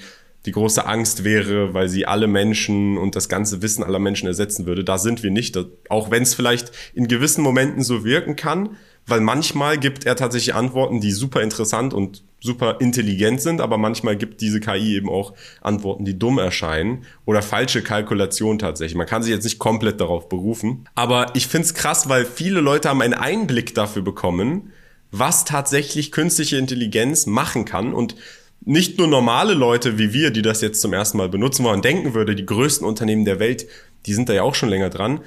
die 0.47 0.53
große 0.53 0.87
Angst 0.87 1.25
wäre, 1.25 1.75
weil 1.75 1.89
sie 1.89 2.07
alle 2.07 2.27
Menschen 2.27 2.97
und 2.97 3.15
das 3.15 3.29
ganze 3.29 3.61
Wissen 3.61 3.85
aller 3.85 3.99
Menschen 3.99 4.27
ersetzen 4.27 4.67
würde. 4.67 4.85
Da 4.85 4.97
sind 4.97 5.23
wir 5.23 5.31
nicht, 5.31 5.59
auch 5.91 6.11
wenn 6.11 6.23
es 6.23 6.35
vielleicht 6.35 6.73
in 6.95 7.09
gewissen 7.09 7.43
Momenten 7.43 7.83
so 7.83 8.05
wirken 8.05 8.37
kann, 8.37 8.71
weil 9.07 9.21
manchmal 9.21 9.77
gibt 9.77 10.07
er 10.07 10.17
tatsächlich 10.17 10.55
Antworten, 10.55 11.01
die 11.01 11.13
super 11.13 11.43
interessant 11.43 11.93
und 11.93 12.23
super 12.41 12.81
intelligent 12.81 13.43
sind, 13.43 13.61
aber 13.61 13.77
manchmal 13.77 14.17
gibt 14.17 14.41
diese 14.41 14.61
KI 14.61 14.97
eben 14.97 15.11
auch 15.11 15.35
Antworten, 15.61 16.07
die 16.07 16.19
dumm 16.19 16.39
erscheinen 16.39 17.05
oder 17.27 17.43
falsche 17.43 17.83
Kalkulationen 17.83 18.59
tatsächlich. 18.59 18.97
Man 18.97 19.07
kann 19.07 19.23
sich 19.23 19.33
jetzt 19.33 19.45
nicht 19.45 19.59
komplett 19.59 20.01
darauf 20.01 20.29
berufen, 20.31 20.87
aber 20.95 21.27
ich 21.35 21.49
find's 21.49 21.75
krass, 21.75 22.09
weil 22.09 22.25
viele 22.25 22.61
Leute 22.61 22.89
haben 22.89 23.03
einen 23.03 23.15
Einblick 23.15 23.75
dafür 23.75 24.03
bekommen, 24.03 24.73
was 25.11 25.45
tatsächlich 25.45 26.13
künstliche 26.13 26.57
Intelligenz 26.57 27.27
machen 27.27 27.65
kann 27.65 27.93
und 27.93 28.17
nicht 28.63 28.99
nur 28.99 29.07
normale 29.07 29.55
Leute 29.55 29.99
wie 29.99 30.13
wir, 30.13 30.31
die 30.31 30.43
das 30.43 30.61
jetzt 30.61 30.83
zum 30.83 30.93
ersten 30.93 31.19
Mal 31.19 31.29
benutzen, 31.29 31.65
wo 31.65 31.69
man 31.69 31.83
denken 31.83 32.15
würde, 32.15 32.37
die 32.37 32.47
größten 32.47 32.87
Unternehmen 32.87 33.25
der 33.25 33.41
Welt, 33.41 33.67
die 34.07 34.15
sind 34.15 34.29
da 34.29 34.35
ja 34.35 34.43
auch 34.43 34.55
schon 34.55 34.69
länger 34.69 34.91
dran, 34.91 35.21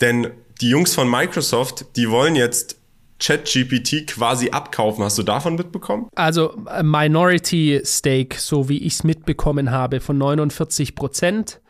denn 0.00 0.28
die 0.60 0.68
Jungs 0.68 0.94
von 0.94 1.08
Microsoft, 1.08 1.86
die 1.96 2.10
wollen 2.10 2.34
jetzt 2.34 2.76
ChatGPT 3.20 4.06
quasi 4.06 4.50
abkaufen. 4.50 5.04
Hast 5.04 5.18
du 5.18 5.22
davon 5.22 5.54
mitbekommen? 5.54 6.08
Also 6.14 6.54
Minority 6.82 7.82
Stake, 7.84 8.38
so 8.38 8.68
wie 8.68 8.78
ich 8.78 8.94
es 8.94 9.04
mitbekommen 9.04 9.70
habe, 9.70 10.00
von 10.00 10.18
49 10.18 10.94
Prozent 10.94 11.60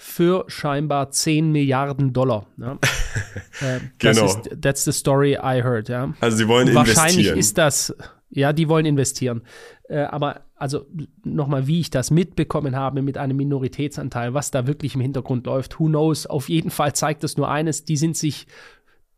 für 0.00 0.44
scheinbar 0.46 1.10
10 1.10 1.50
Milliarden 1.50 2.12
Dollar. 2.12 2.46
Ja. 2.56 2.74
äh, 3.60 3.80
genau. 3.98 4.26
Ist, 4.26 4.48
that's 4.62 4.84
the 4.84 4.92
story 4.92 5.32
I 5.32 5.60
heard. 5.60 5.88
Ja. 5.88 6.14
Also 6.20 6.36
sie 6.36 6.46
wollen 6.46 6.72
Wahrscheinlich 6.72 7.26
investieren. 7.26 7.26
Wahrscheinlich 7.26 7.38
ist 7.40 7.58
das, 7.58 7.96
ja, 8.30 8.52
die 8.52 8.68
wollen 8.68 8.86
investieren. 8.86 9.42
Äh, 9.88 10.02
aber 10.02 10.42
also 10.54 10.86
nochmal, 11.24 11.66
wie 11.66 11.80
ich 11.80 11.90
das 11.90 12.12
mitbekommen 12.12 12.76
habe 12.76 13.02
mit 13.02 13.18
einem 13.18 13.36
Minoritätsanteil, 13.38 14.34
was 14.34 14.52
da 14.52 14.68
wirklich 14.68 14.94
im 14.94 15.00
Hintergrund 15.00 15.46
läuft, 15.46 15.80
who 15.80 15.86
knows. 15.86 16.28
Auf 16.28 16.48
jeden 16.48 16.70
Fall 16.70 16.94
zeigt 16.94 17.24
das 17.24 17.36
nur 17.36 17.50
eines, 17.50 17.84
die 17.84 17.96
sind 17.96 18.16
sich 18.16 18.46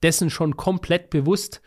dessen 0.03 0.31
schon 0.31 0.57
komplett 0.57 1.11
bewusst, 1.11 1.61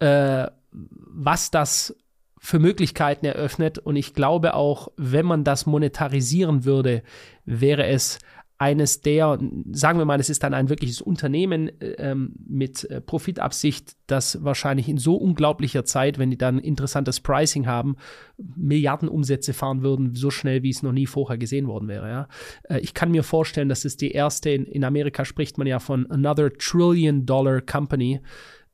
äh, 0.00 0.48
was 0.72 1.52
das 1.52 1.94
für 2.36 2.58
Möglichkeiten 2.58 3.26
eröffnet. 3.26 3.78
Und 3.78 3.94
ich 3.94 4.12
glaube 4.12 4.54
auch, 4.54 4.88
wenn 4.96 5.24
man 5.24 5.44
das 5.44 5.66
monetarisieren 5.66 6.64
würde, 6.64 7.04
wäre 7.44 7.86
es 7.86 8.18
eines 8.58 9.02
der, 9.02 9.38
sagen 9.72 9.98
wir 9.98 10.06
mal, 10.06 10.18
es 10.18 10.30
ist 10.30 10.42
dann 10.42 10.54
ein 10.54 10.70
wirkliches 10.70 11.02
Unternehmen 11.02 11.70
ähm, 11.80 12.32
mit 12.48 12.84
äh, 12.84 13.02
Profitabsicht, 13.02 13.96
das 14.06 14.42
wahrscheinlich 14.42 14.88
in 14.88 14.96
so 14.96 15.16
unglaublicher 15.16 15.84
Zeit, 15.84 16.18
wenn 16.18 16.30
die 16.30 16.38
dann 16.38 16.58
interessantes 16.58 17.20
Pricing 17.20 17.66
haben, 17.66 17.96
Milliardenumsätze 18.38 19.52
fahren 19.52 19.82
würden, 19.82 20.14
so 20.14 20.30
schnell, 20.30 20.62
wie 20.62 20.70
es 20.70 20.82
noch 20.82 20.92
nie 20.92 21.06
vorher 21.06 21.36
gesehen 21.36 21.66
worden 21.66 21.88
wäre. 21.88 22.08
Ja? 22.08 22.28
Äh, 22.62 22.80
ich 22.80 22.94
kann 22.94 23.10
mir 23.10 23.22
vorstellen, 23.22 23.68
dass 23.68 23.84
es 23.84 23.98
die 23.98 24.12
erste, 24.12 24.50
in, 24.50 24.64
in 24.64 24.84
Amerika 24.84 25.26
spricht 25.26 25.58
man 25.58 25.66
ja 25.66 25.78
von 25.78 26.10
Another 26.10 26.50
Trillion 26.50 27.26
Dollar 27.26 27.60
Company. 27.60 28.20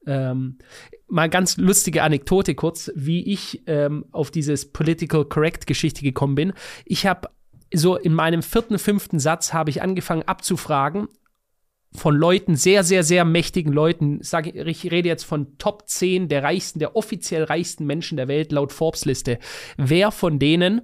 Ähm, 0.07 0.59
mal 1.09 1.29
ganz 1.29 1.57
lustige 1.57 2.03
Anekdote 2.03 2.55
kurz, 2.55 2.91
wie 2.95 3.33
ich 3.33 3.63
ähm, 3.67 4.05
auf 4.13 4.31
dieses 4.31 4.73
Political 4.73 5.25
Correct 5.25 5.67
Geschichte 5.67 6.03
gekommen 6.03 6.37
bin. 6.37 6.53
Ich 6.85 7.07
habe 7.07 7.29
so 7.75 7.97
in 7.97 8.15
meinem 8.15 8.43
vierten, 8.43 8.79
fünften 8.79 9.19
Satz 9.19 9.53
habe 9.53 9.71
ich 9.71 9.83
angefangen 9.83 10.23
abzufragen 10.23 11.09
von 11.95 12.17
Leuten, 12.17 12.57
sehr, 12.57 12.85
sehr, 12.85 13.03
sehr 13.03 13.25
mächtigen 13.25 13.73
Leuten. 13.73 14.19
Sag, 14.23 14.47
ich 14.47 14.91
rede 14.91 15.09
jetzt 15.09 15.25
von 15.25 15.59
Top 15.59 15.89
10 15.89 16.29
der 16.29 16.43
reichsten, 16.43 16.79
der 16.79 16.97
offiziell 16.97 17.45
reichsten 17.45 17.85
Menschen 17.87 18.17
der 18.17 18.29
Welt 18.29 18.53
laut 18.53 18.73
Forbes-Liste. 18.73 19.39
Wer 19.77 20.11
von 20.11 20.39
denen 20.39 20.83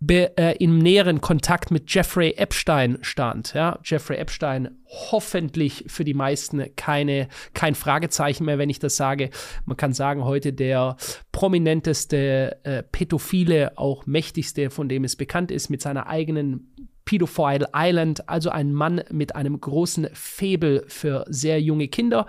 be, 0.00 0.36
äh, 0.36 0.56
im 0.58 0.78
näheren 0.78 1.20
Kontakt 1.20 1.70
mit 1.70 1.92
Jeffrey 1.92 2.34
Epstein 2.36 2.98
stand. 3.02 3.54
Ja? 3.54 3.78
Jeffrey 3.84 4.16
Epstein 4.16 4.76
hoffentlich 5.10 5.84
für 5.86 6.04
die 6.04 6.14
meisten 6.14 6.74
keine, 6.76 7.28
kein 7.52 7.74
Fragezeichen 7.74 8.44
mehr, 8.44 8.58
wenn 8.58 8.70
ich 8.70 8.78
das 8.78 8.96
sage. 8.96 9.30
Man 9.64 9.76
kann 9.76 9.92
sagen, 9.92 10.24
heute 10.24 10.52
der 10.52 10.96
prominenteste 11.32 12.58
äh, 12.64 12.82
Pädophile, 12.82 13.72
auch 13.76 14.06
mächtigste, 14.06 14.70
von 14.70 14.88
dem 14.88 15.04
es 15.04 15.16
bekannt 15.16 15.50
ist, 15.50 15.70
mit 15.70 15.82
seiner 15.82 16.06
eigenen 16.06 16.73
Pedophile 17.04 17.68
Island, 17.74 18.28
also 18.28 18.50
ein 18.50 18.72
Mann 18.72 19.02
mit 19.10 19.36
einem 19.36 19.60
großen 19.60 20.08
Febel 20.12 20.84
für 20.88 21.24
sehr 21.28 21.60
junge 21.60 21.88
Kinder, 21.88 22.26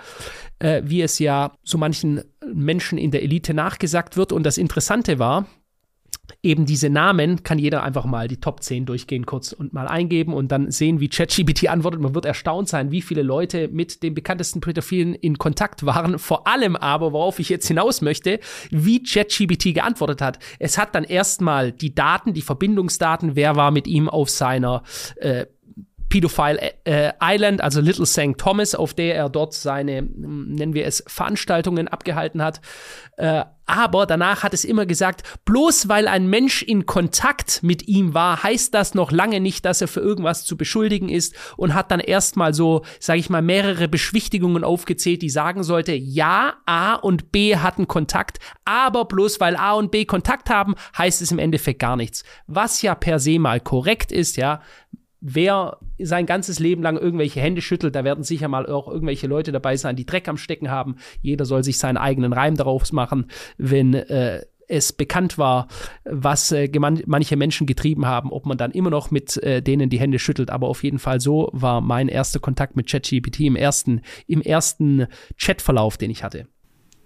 äh, 0.59 0.81
wie 0.85 1.01
es 1.01 1.19
ja 1.19 1.53
so 1.63 1.77
manchen 1.77 2.21
Menschen 2.53 2.97
in 2.97 3.11
der 3.11 3.23
Elite 3.23 3.53
nachgesagt 3.53 4.17
wird. 4.17 4.31
Und 4.31 4.43
das 4.43 4.57
Interessante 4.57 5.19
war, 5.19 5.45
eben 6.43 6.65
diese 6.65 6.89
Namen 6.89 7.43
kann 7.43 7.59
jeder 7.59 7.83
einfach 7.83 8.05
mal 8.05 8.27
die 8.27 8.39
Top 8.39 8.63
10 8.63 8.85
durchgehen 8.85 9.25
kurz 9.25 9.51
und 9.51 9.73
mal 9.73 9.87
eingeben 9.87 10.33
und 10.33 10.51
dann 10.51 10.71
sehen, 10.71 10.99
wie 10.99 11.09
ChatGPT 11.09 11.69
antwortet. 11.69 12.01
Man 12.01 12.15
wird 12.15 12.25
erstaunt 12.25 12.69
sein, 12.69 12.91
wie 12.91 13.01
viele 13.01 13.23
Leute 13.23 13.67
mit 13.67 14.03
den 14.03 14.13
bekanntesten 14.13 14.61
Pädophilen 14.61 15.13
in 15.13 15.37
Kontakt 15.37 15.85
waren. 15.85 16.19
Vor 16.19 16.47
allem 16.47 16.75
aber, 16.75 17.13
worauf 17.13 17.39
ich 17.39 17.49
jetzt 17.49 17.67
hinaus 17.67 18.01
möchte, 18.01 18.39
wie 18.71 19.03
ChatGPT 19.03 19.73
geantwortet 19.73 20.21
hat. 20.21 20.39
Es 20.59 20.77
hat 20.77 20.95
dann 20.95 21.03
erstmal 21.03 21.71
die 21.71 21.93
Daten, 21.93 22.33
die 22.33 22.41
Verbindungsdaten, 22.41 23.35
wer 23.35 23.55
war 23.55 23.71
mit 23.71 23.87
ihm 23.87 24.09
auf 24.09 24.29
seiner 24.29 24.83
äh, 25.17 25.45
Pedophile 26.09 26.73
äh, 26.85 27.11
Island, 27.21 27.61
also 27.61 27.81
Little 27.81 28.05
St. 28.05 28.37
Thomas, 28.37 28.75
auf 28.75 28.93
der 28.93 29.15
er 29.15 29.29
dort 29.29 29.53
seine, 29.53 30.01
nennen 30.01 30.73
wir 30.73 30.85
es, 30.85 31.03
Veranstaltungen 31.07 31.87
abgehalten 31.87 32.41
hat. 32.41 32.61
Äh, 33.17 33.43
aber 33.65 34.05
danach 34.05 34.43
hat 34.43 34.53
es 34.53 34.63
immer 34.63 34.85
gesagt, 34.85 35.23
bloß 35.45 35.89
weil 35.89 36.07
ein 36.07 36.27
Mensch 36.27 36.61
in 36.61 36.85
Kontakt 36.85 37.63
mit 37.63 37.87
ihm 37.87 38.13
war, 38.13 38.43
heißt 38.43 38.73
das 38.73 38.93
noch 38.93 39.11
lange 39.11 39.39
nicht, 39.39 39.65
dass 39.65 39.81
er 39.81 39.87
für 39.87 40.01
irgendwas 40.01 40.45
zu 40.45 40.55
beschuldigen 40.55 41.09
ist 41.09 41.35
und 41.57 41.73
hat 41.73 41.89
dann 41.89 41.99
erstmal 41.99 42.53
so, 42.53 42.83
sage 42.99 43.19
ich 43.19 43.29
mal, 43.29 43.41
mehrere 43.41 43.87
Beschwichtigungen 43.87 44.63
aufgezählt, 44.63 45.23
die 45.23 45.29
sagen 45.31 45.63
sollte, 45.63 45.93
ja, 45.93 46.57
A 46.67 46.93
und 46.93 47.31
B 47.31 47.57
hatten 47.57 47.87
Kontakt, 47.87 48.37
aber 48.65 49.05
bloß 49.05 49.39
weil 49.39 49.55
A 49.55 49.73
und 49.73 49.89
B 49.89 50.05
Kontakt 50.05 50.51
haben, 50.51 50.75
heißt 50.95 51.23
es 51.23 51.31
im 51.31 51.39
Endeffekt 51.39 51.79
gar 51.79 51.95
nichts. 51.95 52.23
Was 52.45 52.83
ja 52.83 52.93
per 52.93 53.17
se 53.17 53.39
mal 53.39 53.59
korrekt 53.59 54.11
ist, 54.11 54.37
ja, 54.37 54.61
wer 55.27 55.79
sein 55.97 56.27
ganzes 56.27 56.59
Leben 56.59 56.83
lang 56.83 56.97
irgendwelche 56.97 57.41
Hände 57.41 57.61
schüttelt, 57.61 57.95
da 57.95 58.03
werden 58.03 58.23
sicher 58.23 58.47
mal 58.47 58.67
auch 58.67 58.87
irgendwelche 58.87 59.25
Leute 59.25 59.51
dabei 59.51 59.75
sein, 59.75 59.95
die 59.95 60.05
Dreck 60.05 60.27
am 60.27 60.37
Stecken 60.37 60.69
haben. 60.69 60.97
Jeder 61.21 61.45
soll 61.45 61.63
sich 61.63 61.79
seinen 61.79 61.97
eigenen 61.97 62.31
Reim 62.31 62.55
darauf 62.55 62.91
machen, 62.93 63.25
wenn 63.57 63.95
äh, 63.95 64.41
es 64.67 64.93
bekannt 64.93 65.39
war, 65.39 65.67
was 66.03 66.51
äh, 66.51 66.69
manche 67.07 67.37
Menschen 67.37 67.65
getrieben 67.65 68.05
haben, 68.05 68.31
ob 68.31 68.45
man 68.45 68.57
dann 68.57 68.71
immer 68.71 68.91
noch 68.91 69.09
mit 69.09 69.37
äh, 69.37 69.63
denen 69.63 69.89
die 69.89 69.99
Hände 69.99 70.19
schüttelt. 70.19 70.51
Aber 70.51 70.67
auf 70.67 70.83
jeden 70.83 70.99
Fall 70.99 71.19
so 71.19 71.49
war 71.53 71.81
mein 71.81 72.07
erster 72.07 72.39
Kontakt 72.39 72.75
mit 72.75 72.87
ChatGPT 72.87 73.41
im 73.41 73.55
ersten, 73.55 74.01
im 74.27 74.41
ersten 74.41 75.07
Chatverlauf, 75.37 75.97
den 75.97 76.11
ich 76.11 76.23
hatte. 76.23 76.47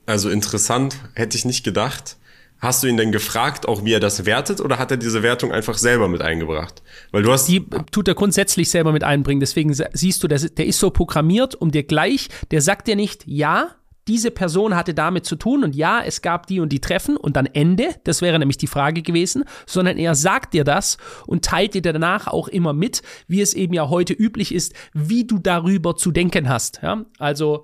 Also 0.05 0.29
interessant, 0.29 0.97
hätte 1.13 1.38
ich 1.38 1.45
nicht 1.45 1.63
gedacht. 1.63 2.17
Hast 2.59 2.83
du 2.83 2.87
ihn 2.87 2.97
denn 2.97 3.11
gefragt, 3.11 3.67
auch 3.67 3.85
wie 3.85 3.93
er 3.93 3.99
das 3.99 4.25
wertet, 4.25 4.59
oder 4.59 4.77
hat 4.79 4.91
er 4.91 4.97
diese 4.97 5.23
Wertung 5.23 5.51
einfach 5.51 5.77
selber 5.77 6.09
mit 6.09 6.21
eingebracht? 6.21 6.83
Weil 7.11 7.23
du 7.23 7.31
hast. 7.31 7.47
Die 7.47 7.65
tut 7.91 8.07
er 8.07 8.15
grundsätzlich 8.15 8.69
selber 8.69 8.91
mit 8.91 9.03
einbringen. 9.03 9.39
Deswegen 9.39 9.73
siehst 9.73 10.23
du, 10.23 10.27
der, 10.27 10.65
ist 10.65 10.79
so 10.79 10.89
programmiert, 10.89 11.55
um 11.55 11.71
dir 11.71 11.83
gleich, 11.83 12.27
der 12.51 12.61
sagt 12.61 12.87
dir 12.87 12.97
nicht, 12.97 13.23
ja, 13.25 13.75
diese 14.09 14.31
Person 14.31 14.75
hatte 14.75 14.95
damit 14.95 15.25
zu 15.25 15.35
tun 15.35 15.63
und 15.63 15.75
ja, 15.75 16.01
es 16.03 16.23
gab 16.23 16.47
die 16.47 16.59
und 16.59 16.69
die 16.69 16.81
Treffen 16.81 17.15
und 17.15 17.35
dann 17.35 17.45
Ende, 17.45 17.95
das 18.05 18.23
wäre 18.23 18.39
nämlich 18.39 18.57
die 18.57 18.65
Frage 18.65 19.03
gewesen, 19.03 19.43
sondern 19.67 19.97
er 19.97 20.15
sagt 20.15 20.55
dir 20.55 20.63
das 20.63 20.97
und 21.27 21.45
teilt 21.45 21.75
dir 21.75 21.83
danach 21.83 22.25
auch 22.25 22.47
immer 22.47 22.73
mit, 22.73 23.03
wie 23.27 23.39
es 23.39 23.53
eben 23.53 23.73
ja 23.73 23.87
heute 23.87 24.13
üblich 24.13 24.53
ist, 24.53 24.73
wie 24.93 25.27
du 25.27 25.37
darüber 25.37 25.95
zu 25.95 26.11
denken 26.11 26.49
hast. 26.49 26.79
Ja? 26.81 27.05
Also 27.19 27.63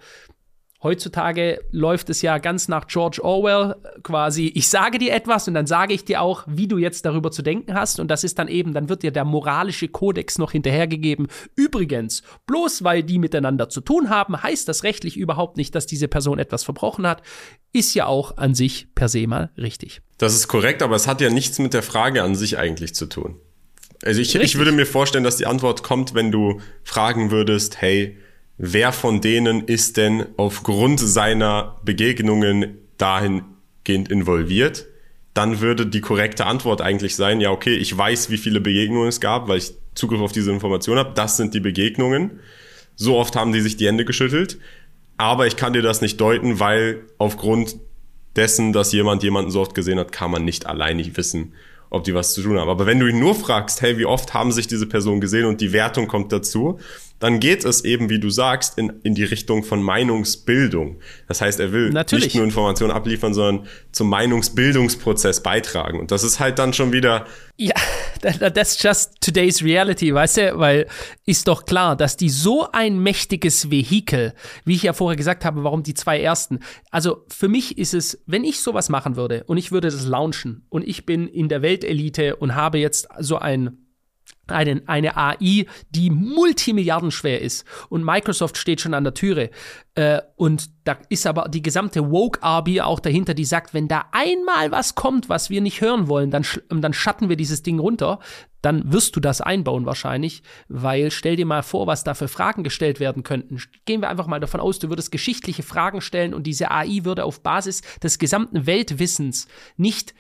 Heutzutage 0.85 1.61
läuft 1.71 2.11
es 2.11 2.21
ja 2.21 2.37
ganz 2.37 2.67
nach 2.67 2.85
George 2.85 3.19
Orwell 3.23 3.75
quasi, 4.03 4.51
ich 4.53 4.69
sage 4.69 4.99
dir 4.99 5.13
etwas 5.13 5.47
und 5.47 5.55
dann 5.55 5.65
sage 5.65 5.95
ich 5.95 6.05
dir 6.05 6.21
auch, 6.21 6.43
wie 6.45 6.67
du 6.67 6.77
jetzt 6.77 7.07
darüber 7.07 7.31
zu 7.31 7.41
denken 7.41 7.73
hast. 7.73 7.99
Und 7.99 8.09
das 8.09 8.23
ist 8.23 8.37
dann 8.37 8.47
eben, 8.47 8.71
dann 8.71 8.87
wird 8.87 9.01
dir 9.01 9.09
der 9.09 9.25
moralische 9.25 9.87
Kodex 9.87 10.37
noch 10.37 10.51
hinterhergegeben. 10.51 11.25
Übrigens, 11.55 12.21
bloß 12.45 12.83
weil 12.83 13.01
die 13.01 13.17
miteinander 13.17 13.67
zu 13.67 13.81
tun 13.81 14.11
haben, 14.11 14.43
heißt 14.43 14.69
das 14.69 14.83
rechtlich 14.83 15.17
überhaupt 15.17 15.57
nicht, 15.57 15.73
dass 15.73 15.87
diese 15.87 16.07
Person 16.07 16.37
etwas 16.37 16.63
verbrochen 16.63 17.07
hat. 17.07 17.23
Ist 17.73 17.95
ja 17.95 18.05
auch 18.05 18.37
an 18.37 18.53
sich 18.53 18.93
per 18.93 19.09
se 19.09 19.25
mal 19.25 19.49
richtig. 19.57 20.03
Das 20.19 20.35
ist 20.35 20.47
korrekt, 20.47 20.83
aber 20.83 20.95
es 20.95 21.07
hat 21.07 21.19
ja 21.19 21.31
nichts 21.31 21.57
mit 21.57 21.73
der 21.73 21.81
Frage 21.81 22.21
an 22.21 22.35
sich 22.35 22.59
eigentlich 22.59 22.93
zu 22.93 23.07
tun. 23.07 23.39
Also 24.03 24.21
ich, 24.21 24.35
ich 24.35 24.59
würde 24.59 24.71
mir 24.71 24.85
vorstellen, 24.85 25.23
dass 25.23 25.37
die 25.37 25.47
Antwort 25.47 25.81
kommt, 25.81 26.13
wenn 26.13 26.31
du 26.31 26.61
fragen 26.83 27.31
würdest, 27.31 27.81
hey, 27.81 28.19
wer 28.57 28.91
von 28.91 29.21
denen 29.21 29.65
ist 29.65 29.97
denn 29.97 30.25
aufgrund 30.37 30.99
seiner 30.99 31.75
Begegnungen 31.83 32.77
dahingehend 32.97 34.09
involviert, 34.09 34.85
dann 35.33 35.59
würde 35.59 35.85
die 35.85 36.01
korrekte 36.01 36.45
Antwort 36.45 36.81
eigentlich 36.81 37.15
sein, 37.15 37.41
ja, 37.41 37.51
okay, 37.51 37.75
ich 37.75 37.95
weiß, 37.95 38.29
wie 38.29 38.37
viele 38.37 38.61
Begegnungen 38.61 39.09
es 39.09 39.19
gab, 39.19 39.49
weil 39.49 39.57
ich 39.57 39.73
Zugriff 39.93 40.21
auf 40.21 40.31
diese 40.31 40.51
Information 40.51 40.97
habe. 40.97 41.11
Das 41.15 41.37
sind 41.37 41.53
die 41.53 41.59
Begegnungen. 41.59 42.39
So 42.95 43.17
oft 43.17 43.35
haben 43.35 43.51
die 43.51 43.61
sich 43.61 43.75
die 43.77 43.87
Hände 43.87 44.05
geschüttelt. 44.05 44.59
Aber 45.17 45.47
ich 45.47 45.55
kann 45.55 45.73
dir 45.73 45.81
das 45.81 46.01
nicht 46.01 46.19
deuten, 46.19 46.59
weil 46.59 47.01
aufgrund 47.17 47.77
dessen, 48.35 48.73
dass 48.73 48.91
jemand 48.91 49.23
jemanden 49.23 49.51
so 49.51 49.61
oft 49.61 49.73
gesehen 49.73 49.99
hat, 49.99 50.11
kann 50.11 50.31
man 50.31 50.43
nicht 50.43 50.65
alleinig 50.65 51.15
wissen, 51.15 51.53
ob 51.89 52.03
die 52.03 52.13
was 52.13 52.33
zu 52.33 52.41
tun 52.41 52.59
haben. 52.59 52.69
Aber 52.69 52.85
wenn 52.85 52.99
du 52.99 53.07
ihn 53.07 53.19
nur 53.19 53.35
fragst, 53.35 53.81
hey, 53.81 53.97
wie 53.97 54.05
oft 54.05 54.33
haben 54.33 54.51
sich 54.51 54.67
diese 54.67 54.87
Personen 54.87 55.21
gesehen 55.21 55.45
und 55.45 55.61
die 55.61 55.71
Wertung 55.71 56.07
kommt 56.07 56.31
dazu, 56.31 56.79
dann 57.25 57.39
geht 57.39 57.65
es 57.65 57.83
eben, 57.83 58.11
wie 58.11 58.19
du 58.19 58.29
sagst, 58.29 58.77
in, 58.77 58.99
in 59.01 59.15
die 59.15 59.23
Richtung 59.23 59.63
von 59.63 59.81
Meinungsbildung. 59.81 60.99
Das 61.27 61.41
heißt, 61.41 61.59
er 61.59 61.71
will 61.71 61.89
Natürlich. 61.89 62.25
nicht 62.25 62.35
nur 62.35 62.43
Informationen 62.43 62.91
abliefern, 62.91 63.33
sondern 63.33 63.65
zum 63.91 64.09
Meinungsbildungsprozess 64.09 65.41
beitragen. 65.41 65.99
Und 65.99 66.11
das 66.11 66.23
ist 66.23 66.39
halt 66.39 66.59
dann 66.59 66.73
schon 66.73 66.93
wieder. 66.93 67.25
Ja, 67.57 67.73
that's 68.21 68.79
just 68.79 69.19
today's 69.21 69.63
reality, 69.63 70.13
weißt 70.13 70.37
du? 70.37 70.59
Weil 70.59 70.85
ist 71.25 71.47
doch 71.47 71.65
klar, 71.65 71.95
dass 71.95 72.15
die 72.15 72.29
so 72.29 72.67
ein 72.71 72.99
mächtiges 72.99 73.71
Vehikel, 73.71 74.35
wie 74.63 74.75
ich 74.75 74.83
ja 74.83 74.93
vorher 74.93 75.17
gesagt 75.17 75.45
habe, 75.45 75.63
warum 75.63 75.81
die 75.81 75.95
zwei 75.95 76.21
ersten. 76.21 76.59
Also 76.91 77.25
für 77.27 77.47
mich 77.47 77.79
ist 77.79 77.95
es, 77.95 78.21
wenn 78.27 78.43
ich 78.43 78.59
sowas 78.59 78.89
machen 78.89 79.15
würde 79.15 79.45
und 79.45 79.57
ich 79.57 79.71
würde 79.71 79.89
das 79.89 80.05
launchen 80.05 80.63
und 80.69 80.87
ich 80.87 81.07
bin 81.07 81.27
in 81.27 81.49
der 81.49 81.63
Weltelite 81.63 82.35
und 82.35 82.53
habe 82.53 82.77
jetzt 82.77 83.07
so 83.17 83.39
ein 83.39 83.79
eine, 84.47 84.81
eine 84.87 85.17
AI, 85.17 85.65
die 85.89 86.09
multimilliardenschwer 86.09 87.41
ist. 87.41 87.65
Und 87.89 88.03
Microsoft 88.03 88.57
steht 88.57 88.81
schon 88.81 88.93
an 88.93 89.03
der 89.03 89.13
Türe. 89.13 89.49
Äh, 89.95 90.21
und 90.35 90.69
da 90.83 90.97
ist 91.09 91.25
aber 91.25 91.47
die 91.49 91.61
gesamte 91.61 92.11
Woke-Army 92.11 92.81
auch 92.81 92.99
dahinter, 92.99 93.33
die 93.33 93.45
sagt, 93.45 93.73
wenn 93.73 93.87
da 93.87 94.05
einmal 94.11 94.71
was 94.71 94.95
kommt, 94.95 95.29
was 95.29 95.49
wir 95.49 95.61
nicht 95.61 95.81
hören 95.81 96.07
wollen, 96.07 96.31
dann, 96.31 96.45
dann 96.69 96.93
schatten 96.93 97.29
wir 97.29 97.37
dieses 97.37 97.63
Ding 97.63 97.79
runter, 97.79 98.19
dann 98.61 98.91
wirst 98.91 99.15
du 99.15 99.19
das 99.19 99.41
einbauen 99.41 99.85
wahrscheinlich, 99.85 100.41
weil 100.67 101.11
stell 101.11 101.35
dir 101.35 101.45
mal 101.45 101.61
vor, 101.63 101.87
was 101.87 102.03
da 102.03 102.13
für 102.13 102.27
Fragen 102.27 102.63
gestellt 102.63 102.99
werden 102.99 103.23
könnten. 103.23 103.61
Gehen 103.85 104.01
wir 104.01 104.09
einfach 104.09 104.27
mal 104.27 104.39
davon 104.39 104.59
aus, 104.59 104.79
du 104.79 104.89
würdest 104.89 105.11
geschichtliche 105.11 105.63
Fragen 105.63 106.01
stellen 106.01 106.33
und 106.33 106.47
diese 106.47 106.71
AI 106.71 107.01
würde 107.03 107.25
auf 107.25 107.41
Basis 107.41 107.81
des 108.01 108.17
gesamten 108.19 108.65
Weltwissens 108.65 109.47
nicht 109.77 110.15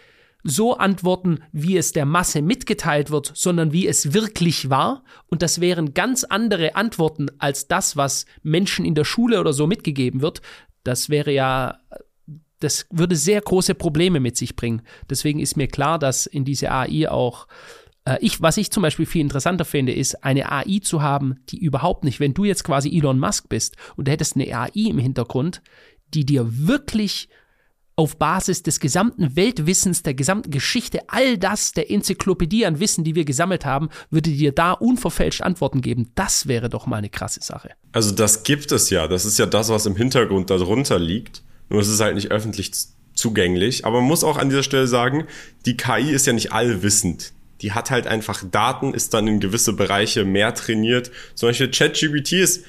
so 0.47 0.77
antworten, 0.77 1.39
wie 1.51 1.75
es 1.75 1.91
der 1.91 2.05
Masse 2.05 2.43
mitgeteilt 2.43 3.09
wird, 3.09 3.31
sondern 3.33 3.73
wie 3.73 3.87
es 3.87 4.13
wirklich 4.13 4.69
war. 4.69 5.03
Und 5.25 5.41
das 5.41 5.59
wären 5.59 5.95
ganz 5.95 6.23
andere 6.23 6.75
Antworten 6.75 7.31
als 7.39 7.67
das, 7.67 7.97
was 7.97 8.27
Menschen 8.43 8.85
in 8.85 8.93
der 8.93 9.05
Schule 9.05 9.39
oder 9.39 9.53
so 9.53 9.65
mitgegeben 9.65 10.21
wird. 10.21 10.43
Das 10.83 11.09
wäre 11.09 11.31
ja, 11.31 11.79
das 12.59 12.85
würde 12.91 13.15
sehr 13.15 13.41
große 13.41 13.73
Probleme 13.73 14.19
mit 14.19 14.37
sich 14.37 14.55
bringen. 14.55 14.83
Deswegen 15.09 15.39
ist 15.39 15.57
mir 15.57 15.67
klar, 15.67 15.97
dass 15.97 16.27
in 16.27 16.45
diese 16.45 16.71
AI 16.71 17.09
auch 17.09 17.47
äh, 18.05 18.19
ich, 18.21 18.39
was 18.39 18.57
ich 18.57 18.71
zum 18.71 18.83
Beispiel 18.83 19.07
viel 19.07 19.21
interessanter 19.21 19.65
finde, 19.65 19.93
ist 19.93 20.23
eine 20.23 20.51
AI 20.51 20.79
zu 20.79 21.01
haben, 21.01 21.37
die 21.49 21.57
überhaupt 21.57 22.03
nicht, 22.03 22.19
wenn 22.19 22.35
du 22.35 22.45
jetzt 22.45 22.63
quasi 22.63 22.95
Elon 22.95 23.17
Musk 23.17 23.49
bist 23.49 23.77
und 23.95 24.07
du 24.07 24.11
hättest 24.11 24.35
eine 24.35 24.55
AI 24.55 24.69
im 24.75 24.99
Hintergrund, 24.99 25.63
die 26.13 26.23
dir 26.23 26.45
wirklich 26.47 27.29
auf 27.97 28.17
Basis 28.17 28.61
des 28.61 28.79
gesamten 28.79 29.35
Weltwissens, 29.35 30.03
der 30.03 30.13
gesamten 30.13 30.51
Geschichte, 30.51 30.99
all 31.07 31.37
das, 31.37 31.71
der 31.71 31.89
Enzyklopädie 31.89 32.65
an 32.65 32.79
Wissen, 32.79 33.03
die 33.03 33.15
wir 33.15 33.23
gesammelt 33.23 33.65
haben, 33.65 33.89
würde 34.09 34.31
dir 34.31 34.51
da 34.51 34.73
unverfälscht 34.73 35.41
Antworten 35.41 35.81
geben. 35.81 36.11
Das 36.15 36.47
wäre 36.47 36.69
doch 36.69 36.87
mal 36.87 36.97
eine 36.97 37.09
krasse 37.09 37.41
Sache. 37.41 37.71
Also 37.93 38.11
das 38.11 38.43
gibt 38.43 38.71
es 38.71 38.89
ja. 38.89 39.07
Das 39.07 39.25
ist 39.25 39.39
ja 39.39 39.45
das, 39.45 39.69
was 39.69 39.85
im 39.85 39.95
Hintergrund 39.95 40.49
darunter 40.49 40.99
liegt. 40.99 41.41
Nur 41.69 41.81
es 41.81 41.87
ist 41.87 42.01
halt 42.01 42.15
nicht 42.15 42.31
öffentlich 42.31 42.71
zugänglich. 43.13 43.85
Aber 43.85 44.01
man 44.01 44.09
muss 44.09 44.25
auch 44.25 44.37
an 44.37 44.49
dieser 44.49 44.63
Stelle 44.63 44.87
sagen, 44.87 45.25
die 45.65 45.77
KI 45.77 46.11
ist 46.11 46.27
ja 46.27 46.33
nicht 46.33 46.51
allwissend. 46.51 47.31
Die 47.61 47.71
hat 47.71 47.91
halt 47.91 48.07
einfach 48.07 48.43
Daten, 48.51 48.93
ist 48.93 49.13
dann 49.13 49.27
in 49.27 49.39
gewisse 49.39 49.71
Bereiche 49.71 50.25
mehr 50.25 50.53
trainiert. 50.53 51.11
Zum 51.35 51.47
Beispiel 51.49 51.71
ChatGPT 51.71 52.33
ist 52.33 52.65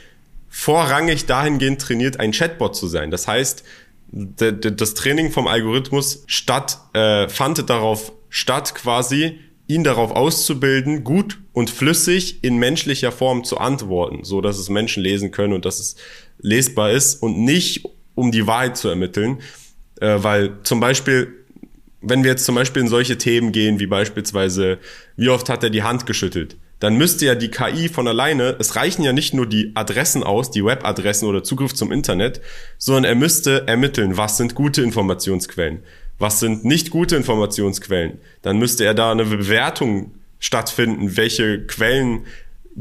vorrangig 0.48 1.26
dahingehend 1.26 1.80
trainiert, 1.80 2.20
ein 2.20 2.30
Chatbot 2.30 2.76
zu 2.76 2.86
sein. 2.86 3.10
Das 3.10 3.26
heißt, 3.26 3.64
das 4.12 4.94
Training 4.94 5.30
vom 5.30 5.46
Algorithmus 5.46 6.24
statt, 6.26 6.78
äh, 6.92 7.28
fand 7.28 7.68
darauf 7.68 8.12
statt, 8.28 8.74
quasi 8.74 9.38
ihn 9.66 9.82
darauf 9.82 10.12
auszubilden, 10.12 11.02
gut 11.02 11.38
und 11.52 11.70
flüssig 11.70 12.44
in 12.44 12.58
menschlicher 12.58 13.10
Form 13.10 13.44
zu 13.44 13.58
antworten, 13.58 14.22
so 14.22 14.40
dass 14.40 14.58
es 14.58 14.68
Menschen 14.68 15.02
lesen 15.02 15.32
können 15.32 15.52
und 15.52 15.64
dass 15.64 15.80
es 15.80 15.96
lesbar 16.38 16.92
ist 16.92 17.22
und 17.22 17.38
nicht 17.38 17.84
um 18.14 18.30
die 18.30 18.46
Wahrheit 18.46 18.76
zu 18.76 18.88
ermitteln, 18.88 19.40
äh, 20.00 20.18
weil 20.18 20.58
zum 20.62 20.80
Beispiel 20.80 21.32
wenn 22.08 22.22
wir 22.22 22.30
jetzt 22.30 22.44
zum 22.44 22.54
Beispiel 22.54 22.82
in 22.82 22.88
solche 22.88 23.18
Themen 23.18 23.52
gehen, 23.52 23.80
wie 23.80 23.86
beispielsweise, 23.86 24.78
wie 25.16 25.28
oft 25.28 25.48
hat 25.48 25.64
er 25.64 25.70
die 25.70 25.82
Hand 25.82 26.06
geschüttelt, 26.06 26.56
dann 26.78 26.96
müsste 26.96 27.24
ja 27.24 27.34
die 27.34 27.50
KI 27.50 27.88
von 27.88 28.06
alleine, 28.06 28.56
es 28.58 28.76
reichen 28.76 29.02
ja 29.02 29.12
nicht 29.12 29.32
nur 29.32 29.46
die 29.46 29.72
Adressen 29.74 30.22
aus, 30.22 30.50
die 30.50 30.64
Webadressen 30.64 31.28
oder 31.28 31.42
Zugriff 31.42 31.74
zum 31.74 31.90
Internet, 31.90 32.40
sondern 32.76 33.04
er 33.04 33.14
müsste 33.14 33.66
ermitteln, 33.66 34.16
was 34.16 34.36
sind 34.36 34.54
gute 34.54 34.82
Informationsquellen, 34.82 35.82
was 36.18 36.40
sind 36.40 36.64
nicht 36.64 36.90
gute 36.90 37.16
Informationsquellen. 37.16 38.18
Dann 38.42 38.58
müsste 38.58 38.84
er 38.84 38.94
da 38.94 39.10
eine 39.10 39.24
Bewertung 39.24 40.12
stattfinden, 40.38 41.16
welche 41.16 41.66
Quellen 41.66 42.26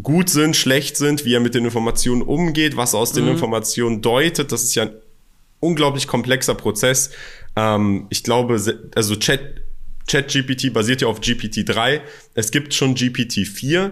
gut 0.03 0.29
sind, 0.29 0.57
schlecht 0.57 0.97
sind, 0.97 1.23
wie 1.23 1.33
er 1.33 1.39
mit 1.39 1.55
den 1.55 1.63
Informationen 1.63 2.21
umgeht, 2.21 2.75
was 2.75 2.93
aus 2.93 3.13
den 3.13 3.25
mhm. 3.25 3.31
Informationen 3.31 4.01
deutet. 4.01 4.51
Das 4.51 4.63
ist 4.63 4.75
ja 4.75 4.83
ein 4.83 4.91
unglaublich 5.61 6.05
komplexer 6.05 6.55
Prozess. 6.55 7.11
Ähm, 7.55 8.07
ich 8.09 8.23
glaube, 8.23 8.59
also 8.93 9.15
Chat, 9.15 9.61
ChatGPT 10.07 10.71
basiert 10.73 11.01
ja 11.01 11.07
auf 11.07 11.19
GPT-3. 11.19 12.01
Es 12.33 12.51
gibt 12.51 12.73
schon 12.73 12.95
GPT-4. 12.95 13.91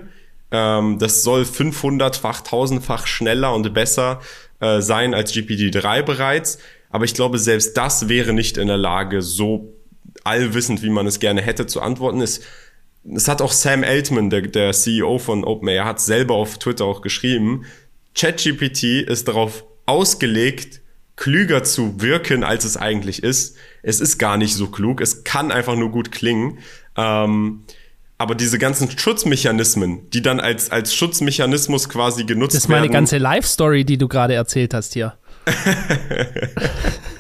Ähm, 0.52 1.00
das 1.00 1.24
soll 1.24 1.44
500-fach, 1.44 2.44
1000-fach 2.44 3.08
schneller 3.08 3.54
und 3.54 3.74
besser 3.74 4.22
äh, 4.60 4.82
sein 4.82 5.14
als 5.14 5.34
GPT-3 5.34 6.04
bereits. 6.04 6.60
Aber 6.90 7.06
ich 7.06 7.16
glaube, 7.16 7.40
selbst 7.40 7.76
das 7.76 8.08
wäre 8.08 8.34
nicht 8.34 8.58
in 8.58 8.68
der 8.68 8.78
Lage, 8.78 9.22
so 9.22 9.74
allwissend, 10.24 10.84
wie 10.84 10.90
man 10.90 11.08
es 11.08 11.20
gerne 11.20 11.42
hätte, 11.42 11.66
zu 11.66 11.82
antworten. 11.82 12.22
Es, 12.22 12.42
es 13.12 13.28
hat 13.28 13.42
auch 13.42 13.52
Sam 13.52 13.84
Altman, 13.84 14.30
der, 14.30 14.44
der 14.44 14.72
CEO 14.72 15.18
von 15.18 15.44
OpenAI, 15.44 15.84
hat 15.84 16.00
selber 16.00 16.36
auf 16.36 16.60
Twitter 16.60 16.86
auch 16.86 17.02
geschrieben, 17.02 17.66
ChatGPT 18.16 18.84
ist 19.02 19.28
darauf 19.28 19.66
ausgelegt, 19.88 20.82
klüger 21.16 21.64
zu 21.64 22.02
wirken, 22.02 22.44
als 22.44 22.66
es 22.66 22.78
eigentlich 22.78 23.24
ist. 23.24 23.56
Es 23.82 24.00
ist 24.00 24.18
gar 24.18 24.38
nicht 24.38 24.56
so 24.56 24.68
klug. 24.68 25.02
Es 25.02 25.24
kann 25.24 25.52
einfach 25.52 25.76
nur 25.76 25.92
gut 25.92 26.12
klingen. 26.12 26.60
Ähm, 26.98 27.64
aber 28.18 28.36
diese 28.36 28.58
ganzen 28.58 28.90
Schutzmechanismen, 28.98 30.10
die 30.12 30.22
dann 30.22 30.40
als, 30.40 30.72
als 30.72 30.96
Schutzmechanismus 30.96 31.90
quasi 31.90 32.24
genutzt 32.24 32.54
werden. 32.54 32.58
Das 32.58 32.64
ist 32.64 32.70
meine 32.70 32.84
werden, 32.84 32.94
ganze 32.94 33.18
Life-Story, 33.18 33.86
die 33.86 33.98
du 33.98 34.08
gerade 34.08 34.34
erzählt 34.34 34.74
hast 34.74 34.94
hier. 34.94 35.18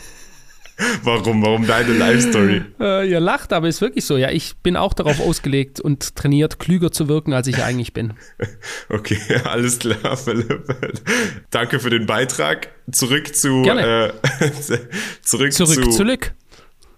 Warum? 1.04 1.44
Warum 1.44 1.68
deine 1.68 1.94
Live-Story? 1.94 2.64
Äh, 2.80 3.10
ihr 3.10 3.20
lacht, 3.20 3.54
aber 3.54 3.68
ist 3.68 3.82
wirklich 3.82 4.06
so. 4.06 4.18
Ja, 4.18 4.32
ich 4.32 4.56
bin 4.58 4.76
auch 4.76 4.94
darauf 4.94 5.20
ausgelegt 5.20 5.80
und 5.80 6.16
trainiert, 6.16 6.60
klüger 6.60 6.92
zu 6.92 7.08
wirken, 7.08 7.34
als 7.34 7.48
ich 7.48 7.64
eigentlich 7.64 7.94
bin. 7.94 8.14
Okay, 8.90 9.18
alles 9.46 9.80
klar, 9.80 10.18
Philipp. 10.18 10.64
Danke 11.50 11.80
für 11.80 11.90
den 11.90 12.06
Beitrag. 12.06 12.70
Zurück 12.92 13.36
zu. 13.36 13.64
Gerne. 13.64 14.14
Äh, 14.40 14.52
zurück, 15.22 15.54
zurück 15.54 15.84
zu. 15.84 15.90
Zurück. 15.90 16.34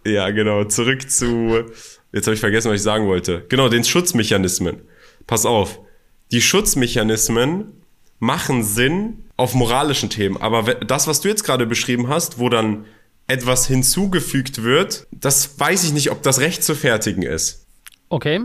Ja, 0.05 0.29
genau. 0.31 0.65
Zurück 0.65 1.09
zu. 1.09 1.65
Jetzt 2.11 2.27
habe 2.27 2.33
ich 2.33 2.39
vergessen, 2.39 2.69
was 2.69 2.77
ich 2.77 2.83
sagen 2.83 3.07
wollte. 3.07 3.45
Genau, 3.49 3.69
den 3.69 3.83
Schutzmechanismen. 3.83 4.81
Pass 5.27 5.45
auf. 5.45 5.79
Die 6.31 6.41
Schutzmechanismen 6.41 7.73
machen 8.19 8.63
Sinn 8.63 9.23
auf 9.37 9.53
moralischen 9.53 10.09
Themen. 10.09 10.37
Aber 10.37 10.75
das, 10.75 11.07
was 11.07 11.21
du 11.21 11.27
jetzt 11.27 11.43
gerade 11.43 11.65
beschrieben 11.65 12.07
hast, 12.07 12.39
wo 12.39 12.49
dann 12.49 12.85
etwas 13.27 13.67
hinzugefügt 13.67 14.63
wird, 14.63 15.07
das 15.11 15.59
weiß 15.59 15.83
ich 15.83 15.93
nicht, 15.93 16.11
ob 16.11 16.21
das 16.21 16.39
recht 16.39 16.63
zu 16.63 16.75
fertigen 16.75 17.23
ist. 17.23 17.65
Okay. 18.09 18.41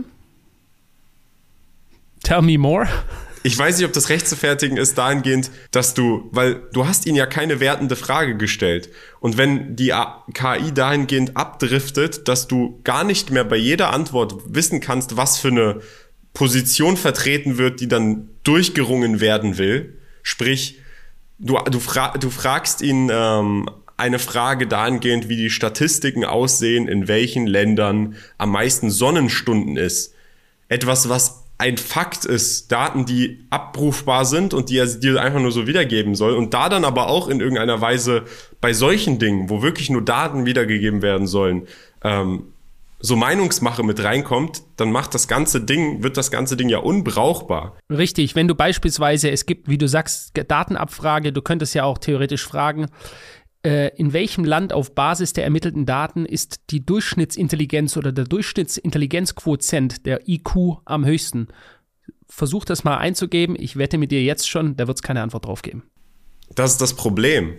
Tell 2.23 2.41
me 2.41 2.57
more. 2.57 2.87
Ich 3.43 3.57
weiß 3.57 3.77
nicht, 3.77 3.87
ob 3.87 3.93
das 3.93 4.09
recht 4.09 4.27
zu 4.27 4.35
fertigen 4.35 4.77
ist, 4.77 4.97
dahingehend, 4.97 5.49
dass 5.71 5.95
du, 5.95 6.29
weil 6.31 6.61
du 6.73 6.87
hast 6.87 7.07
ihn 7.07 7.15
ja 7.15 7.25
keine 7.25 7.59
wertende 7.59 7.95
Frage 7.95 8.37
gestellt. 8.37 8.89
Und 9.19 9.37
wenn 9.37 9.75
die 9.75 9.93
KI 10.33 10.71
dahingehend 10.71 11.35
abdriftet, 11.35 12.27
dass 12.27 12.47
du 12.47 12.79
gar 12.83 13.03
nicht 13.03 13.31
mehr 13.31 13.43
bei 13.43 13.55
jeder 13.55 13.91
Antwort 13.91 14.35
wissen 14.45 14.79
kannst, 14.79 15.17
was 15.17 15.39
für 15.39 15.47
eine 15.47 15.81
Position 16.33 16.97
vertreten 16.97 17.57
wird, 17.57 17.79
die 17.81 17.87
dann 17.87 18.29
durchgerungen 18.43 19.19
werden 19.19 19.57
will, 19.57 19.97
sprich, 20.21 20.79
du, 21.39 21.57
du, 21.57 21.79
fra 21.79 22.09
du 22.17 22.29
fragst 22.29 22.81
ihn 22.81 23.09
ähm, 23.11 23.67
eine 24.01 24.19
Frage 24.19 24.67
dahingehend, 24.67 25.29
wie 25.29 25.37
die 25.37 25.51
Statistiken 25.51 26.25
aussehen, 26.25 26.87
in 26.87 27.07
welchen 27.07 27.45
Ländern 27.45 28.15
am 28.37 28.51
meisten 28.51 28.89
Sonnenstunden 28.89 29.77
ist. 29.77 30.15
Etwas, 30.67 31.07
was 31.07 31.43
ein 31.59 31.77
Fakt 31.77 32.25
ist, 32.25 32.71
Daten, 32.71 33.05
die 33.05 33.45
abrufbar 33.51 34.25
sind 34.25 34.55
und 34.55 34.71
die 34.71 34.77
er 34.79 34.87
dir 34.87 35.21
einfach 35.21 35.39
nur 35.39 35.51
so 35.51 35.67
wiedergeben 35.67 36.15
soll. 36.15 36.33
Und 36.33 36.55
da 36.55 36.69
dann 36.69 36.83
aber 36.83 37.07
auch 37.07 37.27
in 37.27 37.39
irgendeiner 37.39 37.79
Weise 37.79 38.23
bei 38.59 38.73
solchen 38.73 39.19
Dingen, 39.19 39.51
wo 39.51 39.61
wirklich 39.61 39.91
nur 39.91 40.03
Daten 40.03 40.47
wiedergegeben 40.47 41.03
werden 41.03 41.27
sollen, 41.27 41.67
ähm, 42.03 42.47
so 43.01 43.15
Meinungsmache 43.15 43.83
mit 43.83 44.03
reinkommt, 44.03 44.63
dann 44.77 44.91
macht 44.91 45.13
das 45.13 45.27
ganze 45.27 45.61
Ding, 45.61 46.03
wird 46.03 46.17
das 46.17 46.31
ganze 46.31 46.57
Ding 46.57 46.69
ja 46.69 46.79
unbrauchbar. 46.79 47.75
Richtig, 47.91 48.35
wenn 48.35 48.47
du 48.47 48.55
beispielsweise, 48.55 49.29
es 49.29 49.45
gibt, 49.45 49.69
wie 49.69 49.77
du 49.77 49.87
sagst, 49.87 50.31
Datenabfrage, 50.47 51.31
du 51.31 51.41
könntest 51.41 51.75
ja 51.75 51.83
auch 51.83 51.97
theoretisch 51.97 52.45
fragen, 52.45 52.87
in 53.63 54.13
welchem 54.13 54.43
Land 54.43 54.73
auf 54.73 54.95
Basis 54.95 55.33
der 55.33 55.43
ermittelten 55.43 55.85
Daten 55.85 56.25
ist 56.25 56.61
die 56.71 56.83
Durchschnittsintelligenz 56.83 57.95
oder 57.95 58.11
der 58.11 58.25
Durchschnittsintelligenzquotient 58.25 60.05
der 60.05 60.27
IQ 60.27 60.79
am 60.85 61.05
höchsten? 61.05 61.47
Versuch 62.27 62.65
das 62.65 62.83
mal 62.83 62.97
einzugeben. 62.97 63.55
Ich 63.59 63.75
wette 63.75 63.97
mit 63.99 64.11
dir 64.11 64.23
jetzt 64.23 64.49
schon, 64.49 64.77
da 64.77 64.87
wird 64.87 64.97
es 64.97 65.03
keine 65.03 65.21
Antwort 65.21 65.45
drauf 65.45 65.61
geben. 65.61 65.83
Das 66.55 66.71
ist 66.71 66.81
das 66.81 66.95
Problem. 66.95 67.55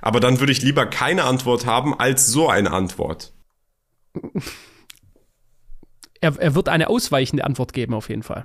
Aber 0.00 0.20
dann 0.20 0.40
würde 0.40 0.52
ich 0.52 0.62
lieber 0.62 0.86
keine 0.86 1.24
Antwort 1.24 1.66
haben 1.66 1.98
als 1.98 2.26
so 2.26 2.48
eine 2.48 2.70
Antwort. 2.70 3.32
Er, 6.22 6.38
er 6.38 6.54
wird 6.54 6.68
eine 6.68 6.90
ausweichende 6.90 7.44
Antwort 7.44 7.72
geben, 7.72 7.94
auf 7.94 8.10
jeden 8.10 8.22
Fall. 8.22 8.44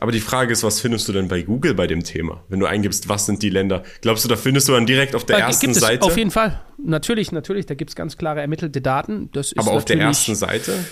Aber 0.00 0.12
die 0.12 0.20
Frage 0.20 0.52
ist, 0.52 0.62
was 0.62 0.80
findest 0.80 1.08
du 1.08 1.12
denn 1.12 1.28
bei 1.28 1.42
Google 1.42 1.74
bei 1.74 1.86
dem 1.86 2.02
Thema? 2.02 2.42
Wenn 2.48 2.60
du 2.60 2.66
eingibst, 2.66 3.08
was 3.08 3.26
sind 3.26 3.42
die 3.42 3.50
Länder? 3.50 3.84
Glaubst 4.00 4.24
du, 4.24 4.28
da 4.28 4.36
findest 4.36 4.68
du 4.68 4.72
dann 4.72 4.86
direkt 4.86 5.14
auf 5.14 5.24
der 5.24 5.38
da 5.38 5.46
ersten 5.46 5.66
gibt 5.66 5.76
es 5.76 5.82
Seite? 5.82 6.02
Auf 6.02 6.16
jeden 6.16 6.30
Fall. 6.30 6.60
Natürlich, 6.82 7.32
natürlich, 7.32 7.66
da 7.66 7.74
gibt 7.74 7.90
es 7.90 7.96
ganz 7.96 8.16
klare 8.16 8.40
ermittelte 8.40 8.80
Daten. 8.80 9.30
Das 9.32 9.52
ist 9.52 9.58
Aber 9.58 9.72
auf 9.72 9.84
der 9.84 9.98
ersten 9.98 10.34
Seite? 10.34 10.84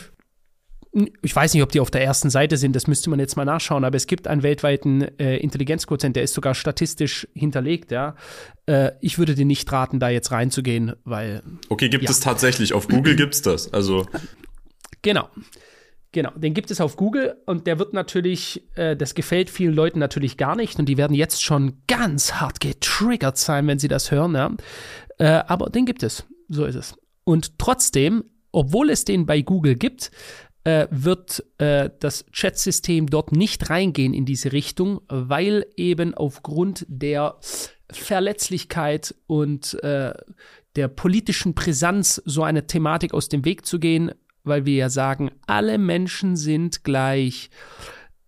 Ich 1.23 1.35
weiß 1.35 1.55
nicht, 1.55 1.63
ob 1.63 1.73
die 1.73 1.81
auf 1.81 1.91
der 1.91 2.05
ersten 2.05 2.29
Seite 2.29 2.59
sind, 2.59 2.77
das 2.77 2.87
müsste 2.87 3.09
man 3.09 3.19
jetzt 3.19 3.35
mal 3.35 3.47
nachschauen, 3.47 3.85
aber 3.85 3.97
es 3.97 4.07
gibt 4.07 4.29
einen 4.29 4.43
weltweiten 4.43 5.19
äh, 5.19 5.39
Intelligenzquotient, 5.39 6.17
der 6.17 6.23
ist 6.23 6.35
sogar 6.35 6.55
statistisch 6.55 7.27
hinterlegt, 7.35 7.93
ja. 7.93 8.15
Äh, 8.67 8.93
ich 9.01 9.19
würde 9.19 9.35
dir 9.35 9.47
nicht 9.47 9.73
raten, 9.73 10.01
da 10.01 10.11
jetzt 10.11 10.33
reinzugehen, 10.33 10.93
weil. 11.05 11.43
Okay, 11.71 11.89
gibt 11.89 12.05
ja. 12.05 12.11
es 12.11 12.21
tatsächlich. 12.21 12.75
Auf 12.75 12.89
Google 12.89 13.17
gibt 13.17 13.35
es 13.35 13.41
das. 13.41 13.73
Also. 13.73 14.07
Genau. 15.01 15.31
Genau, 16.13 16.31
den 16.33 16.53
gibt 16.53 16.71
es 16.71 16.81
auf 16.83 16.97
Google 16.97 17.37
und 17.47 17.67
der 17.67 17.79
wird 17.79 17.95
natürlich, 17.95 18.63
äh, 18.77 18.95
das 18.95 19.15
gefällt 19.15 19.49
vielen 19.49 19.75
Leuten 19.75 19.99
natürlich 19.99 20.37
gar 20.37 20.55
nicht 20.57 20.79
und 20.79 20.87
die 20.87 20.99
werden 20.99 21.15
jetzt 21.15 21.43
schon 21.43 21.79
ganz 21.89 22.35
hart 22.35 22.61
getriggert 22.61 23.39
sein, 23.39 23.67
wenn 23.67 23.79
sie 23.79 23.89
das 23.89 24.11
hören, 24.11 24.35
ja. 24.35 24.55
Äh, 25.19 25.45
aber 25.47 25.71
den 25.71 25.87
gibt 25.87 26.03
es, 26.03 26.27
so 26.49 26.67
ist 26.67 26.75
es. 26.75 26.95
Und 27.25 27.59
trotzdem, 27.59 28.25
obwohl 28.53 28.91
es 28.91 29.07
den 29.07 29.25
bei 29.25 29.41
Google 29.41 29.75
gibt, 29.77 30.11
äh, 30.65 30.87
wird 30.91 31.45
äh, 31.57 31.89
das 31.99 32.27
Chatsystem 32.31 33.09
dort 33.09 33.33
nicht 33.33 33.71
reingehen 33.71 34.13
in 34.13 34.27
diese 34.27 34.53
Richtung, 34.53 35.01
weil 35.09 35.67
eben 35.77 36.15
aufgrund 36.15 36.85
der 36.89 37.37
Verletzlichkeit 37.91 39.15
und 39.27 39.83
äh, 39.83 40.13
der 40.77 40.89
politischen 40.89 41.55
Brisanz 41.55 42.23
so 42.25 42.43
eine 42.43 42.67
Thematik 42.67 43.13
aus 43.15 43.29
dem 43.29 43.45
Weg 43.45 43.67
zu 43.67 43.79
gehen, 43.79 44.13
weil 44.45 44.67
wir 44.67 44.75
ja 44.75 44.91
sagen, 44.91 45.31
alle 45.47 45.79
Menschen 45.79 46.37
sind 46.37 46.85
gleich, 46.85 47.51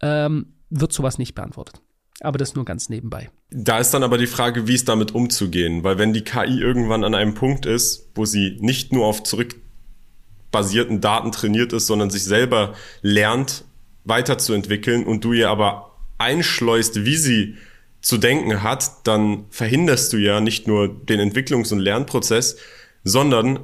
ähm, 0.00 0.54
wird 0.70 0.92
sowas 0.92 1.18
nicht 1.18 1.34
beantwortet. 1.34 1.80
Aber 2.20 2.38
das 2.38 2.54
nur 2.54 2.64
ganz 2.64 2.88
nebenbei. 2.88 3.30
Da 3.50 3.78
ist 3.78 3.92
dann 3.92 4.02
aber 4.02 4.18
die 4.18 4.26
Frage, 4.26 4.68
wie 4.68 4.74
es 4.74 4.84
damit 4.84 5.14
umzugehen, 5.14 5.82
weil 5.84 5.98
wenn 5.98 6.12
die 6.12 6.22
KI 6.22 6.60
irgendwann 6.60 7.04
an 7.04 7.14
einem 7.14 7.34
Punkt 7.34 7.66
ist, 7.66 8.10
wo 8.14 8.24
sie 8.24 8.56
nicht 8.60 8.92
nur 8.92 9.06
auf 9.06 9.22
zurückbasierten 9.24 11.00
Daten 11.00 11.32
trainiert 11.32 11.72
ist, 11.72 11.86
sondern 11.86 12.10
sich 12.10 12.24
selber 12.24 12.74
lernt, 13.02 13.64
weiterzuentwickeln 14.04 15.04
und 15.04 15.24
du 15.24 15.32
ihr 15.32 15.50
aber 15.50 15.96
einschleust, 16.18 17.04
wie 17.04 17.16
sie 17.16 17.56
zu 18.00 18.18
denken 18.18 18.62
hat, 18.62 19.06
dann 19.06 19.46
verhinderst 19.50 20.12
du 20.12 20.18
ja 20.18 20.40
nicht 20.40 20.68
nur 20.68 20.88
den 20.88 21.20
Entwicklungs- 21.20 21.72
und 21.72 21.78
Lernprozess, 21.78 22.56
sondern 23.02 23.60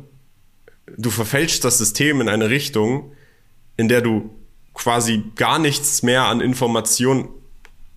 du 0.96 1.10
verfälschst 1.10 1.64
das 1.64 1.78
System 1.78 2.20
in 2.20 2.28
eine 2.28 2.50
Richtung, 2.50 3.12
in 3.76 3.88
der 3.88 4.00
du 4.00 4.30
quasi 4.74 5.24
gar 5.36 5.58
nichts 5.58 6.02
mehr 6.02 6.24
an 6.24 6.40
Information 6.40 7.28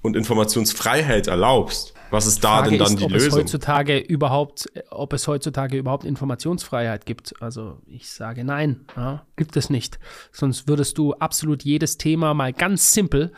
und 0.01 0.15
Informationsfreiheit 0.15 1.27
erlaubst. 1.27 1.93
Was 2.10 2.27
ist 2.27 2.43
da 2.43 2.62
denn 2.62 2.77
dann 2.77 2.89
ist, 2.89 2.99
die 2.99 3.06
ob 3.06 3.12
Lösung? 3.12 3.29
Es 3.29 3.36
heutzutage 3.36 3.97
überhaupt, 3.97 4.67
ob 4.91 5.13
es 5.13 5.27
heutzutage 5.27 5.77
überhaupt 5.77 6.03
Informationsfreiheit 6.03 7.08
gibt. 7.08 7.34
Also 7.41 7.79
ich 7.88 8.08
sage 8.10 8.43
nein, 8.43 8.86
ja, 8.95 9.25
gibt 9.36 9.58
es 9.58 9.71
nicht. 9.71 9.97
Sonst 10.32 10.67
würdest 10.67 10.99
du 10.99 11.13
absolut 11.13 11.63
jedes 11.63 11.97
Thema 11.97 12.36
mal 12.36 12.53
ganz 12.53 12.93
simpel 12.93 13.32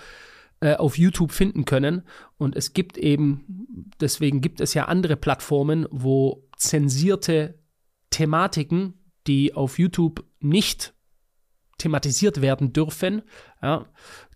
äh, 0.60 0.76
auf 0.76 0.98
YouTube 0.98 1.32
finden 1.32 1.64
können. 1.64 2.04
Und 2.38 2.58
es 2.58 2.74
gibt 2.74 2.98
eben, 2.98 3.46
deswegen 4.02 4.42
gibt 4.42 4.60
es 4.60 4.74
ja 4.74 4.86
andere 4.86 5.16
Plattformen, 5.16 5.88
wo 5.90 6.44
zensierte 6.58 7.60
Thematiken 8.10 8.96
die 9.28 9.54
auf 9.54 9.80
YouTube 9.80 10.24
nicht 10.40 10.94
thematisiert 11.78 12.42
werden 12.42 12.74
dürfen, 12.74 13.22
ja, 13.62 13.86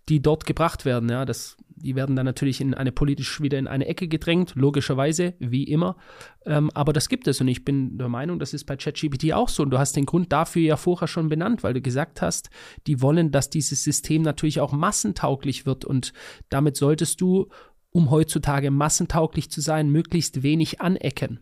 die 0.08 0.20
dort 0.20 0.44
gebracht 0.44 0.84
werden. 0.84 1.08
Ja, 1.08 1.24
das, 1.24 1.56
die 1.68 1.94
werden 1.94 2.16
dann 2.16 2.26
natürlich 2.26 2.60
in 2.60 2.74
eine 2.74 2.92
politisch 2.92 3.40
wieder 3.40 3.58
in 3.58 3.68
eine 3.68 3.86
Ecke 3.86 4.08
gedrängt, 4.08 4.52
logischerweise, 4.54 5.34
wie 5.38 5.64
immer. 5.64 5.96
Ähm, 6.44 6.70
aber 6.74 6.92
das 6.92 7.08
gibt 7.08 7.28
es 7.28 7.40
und 7.40 7.48
ich 7.48 7.64
bin 7.64 7.96
der 7.96 8.08
Meinung, 8.08 8.38
das 8.38 8.52
ist 8.52 8.64
bei 8.64 8.76
ChatGPT 8.76 9.32
auch 9.32 9.48
so. 9.48 9.62
Und 9.62 9.70
du 9.70 9.78
hast 9.78 9.96
den 9.96 10.06
Grund 10.06 10.32
dafür 10.32 10.62
ja 10.62 10.76
vorher 10.76 11.08
schon 11.08 11.28
benannt, 11.28 11.62
weil 11.62 11.74
du 11.74 11.80
gesagt 11.80 12.22
hast, 12.22 12.50
die 12.86 13.00
wollen, 13.00 13.30
dass 13.30 13.50
dieses 13.50 13.84
System 13.84 14.22
natürlich 14.22 14.60
auch 14.60 14.72
massentauglich 14.72 15.64
wird 15.64 15.84
und 15.84 16.12
damit 16.48 16.76
solltest 16.76 17.20
du, 17.20 17.48
um 17.90 18.10
heutzutage 18.10 18.70
massentauglich 18.70 19.50
zu 19.50 19.60
sein, 19.60 19.90
möglichst 19.90 20.42
wenig 20.42 20.80
anecken. 20.80 21.40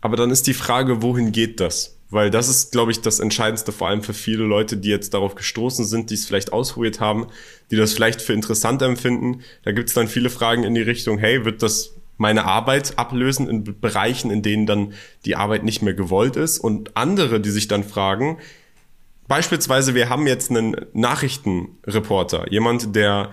Aber 0.00 0.16
dann 0.16 0.30
ist 0.30 0.46
die 0.46 0.54
Frage, 0.54 1.02
wohin 1.02 1.30
geht 1.30 1.60
das? 1.60 2.01
Weil 2.12 2.30
das 2.30 2.50
ist, 2.50 2.72
glaube 2.72 2.92
ich, 2.92 3.00
das 3.00 3.20
Entscheidendste, 3.20 3.72
vor 3.72 3.88
allem 3.88 4.02
für 4.02 4.12
viele 4.12 4.44
Leute, 4.44 4.76
die 4.76 4.90
jetzt 4.90 5.14
darauf 5.14 5.34
gestoßen 5.34 5.86
sind, 5.86 6.10
die 6.10 6.14
es 6.14 6.26
vielleicht 6.26 6.52
ausprobiert 6.52 7.00
haben, 7.00 7.28
die 7.70 7.76
das 7.76 7.94
vielleicht 7.94 8.20
für 8.20 8.34
interessant 8.34 8.82
empfinden. 8.82 9.40
Da 9.64 9.72
gibt 9.72 9.88
es 9.88 9.94
dann 9.94 10.08
viele 10.08 10.28
Fragen 10.28 10.62
in 10.62 10.74
die 10.74 10.82
Richtung, 10.82 11.16
hey, 11.16 11.46
wird 11.46 11.62
das 11.62 11.94
meine 12.18 12.44
Arbeit 12.44 12.98
ablösen 12.98 13.48
in 13.48 13.80
Bereichen, 13.80 14.30
in 14.30 14.42
denen 14.42 14.66
dann 14.66 14.92
die 15.24 15.36
Arbeit 15.36 15.64
nicht 15.64 15.80
mehr 15.80 15.94
gewollt 15.94 16.36
ist? 16.36 16.58
Und 16.58 16.94
andere, 16.98 17.40
die 17.40 17.50
sich 17.50 17.66
dann 17.66 17.82
fragen, 17.82 18.36
beispielsweise, 19.26 19.94
wir 19.94 20.10
haben 20.10 20.26
jetzt 20.26 20.50
einen 20.50 20.76
Nachrichtenreporter, 20.92 22.52
jemand, 22.52 22.94
der 22.94 23.30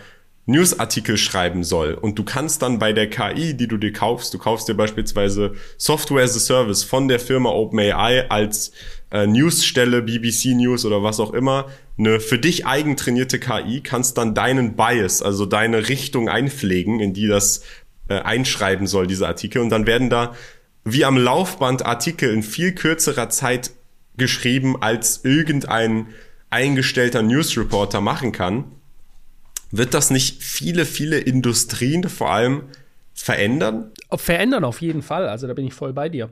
Newsartikel 0.49 1.17
schreiben 1.17 1.63
soll. 1.63 1.93
Und 1.93 2.17
du 2.17 2.23
kannst 2.23 2.61
dann 2.61 2.79
bei 2.79 2.91
der 2.91 3.09
KI, 3.09 3.53
die 3.55 3.67
du 3.67 3.77
dir 3.77 3.93
kaufst, 3.93 4.33
du 4.33 4.37
kaufst 4.37 4.67
dir 4.67 4.73
beispielsweise 4.73 5.53
Software 5.77 6.23
as 6.23 6.35
a 6.35 6.39
Service 6.39 6.83
von 6.83 7.07
der 7.07 7.19
Firma 7.19 7.51
OpenAI 7.51 8.29
als 8.29 8.71
äh, 9.11 9.27
Newsstelle, 9.27 10.01
BBC 10.01 10.55
News 10.55 10.85
oder 10.85 11.03
was 11.03 11.19
auch 11.19 11.33
immer, 11.33 11.69
eine 11.97 12.19
für 12.19 12.39
dich 12.39 12.65
eigentrainierte 12.65 13.39
KI, 13.39 13.81
kannst 13.81 14.17
dann 14.17 14.33
deinen 14.33 14.75
Bias, 14.75 15.21
also 15.21 15.45
deine 15.45 15.87
Richtung 15.87 16.29
einpflegen, 16.29 16.99
in 16.99 17.13
die 17.13 17.27
das 17.27 17.63
äh, 18.07 18.15
einschreiben 18.19 18.87
soll, 18.87 19.07
diese 19.07 19.27
Artikel. 19.27 19.61
Und 19.61 19.69
dann 19.69 19.85
werden 19.85 20.09
da 20.09 20.35
wie 20.83 21.05
am 21.05 21.17
Laufband 21.17 21.85
Artikel 21.85 22.33
in 22.33 22.41
viel 22.41 22.73
kürzerer 22.73 23.29
Zeit 23.29 23.71
geschrieben, 24.17 24.81
als 24.81 25.23
irgendein 25.23 26.07
eingestellter 26.49 27.21
Newsreporter 27.21 28.01
machen 28.01 28.31
kann. 28.31 28.65
Wird 29.71 29.93
das 29.93 30.09
nicht 30.09 30.41
viele, 30.41 30.85
viele 30.85 31.19
Industrien 31.19 32.07
vor 32.09 32.31
allem 32.31 32.63
verändern? 33.13 33.91
Verändern 34.11 34.63
auf 34.63 34.81
jeden 34.81 35.01
Fall. 35.01 35.27
Also 35.27 35.47
da 35.47 35.53
bin 35.53 35.67
ich 35.67 35.73
voll 35.73 35.93
bei 35.93 36.09
dir. 36.09 36.31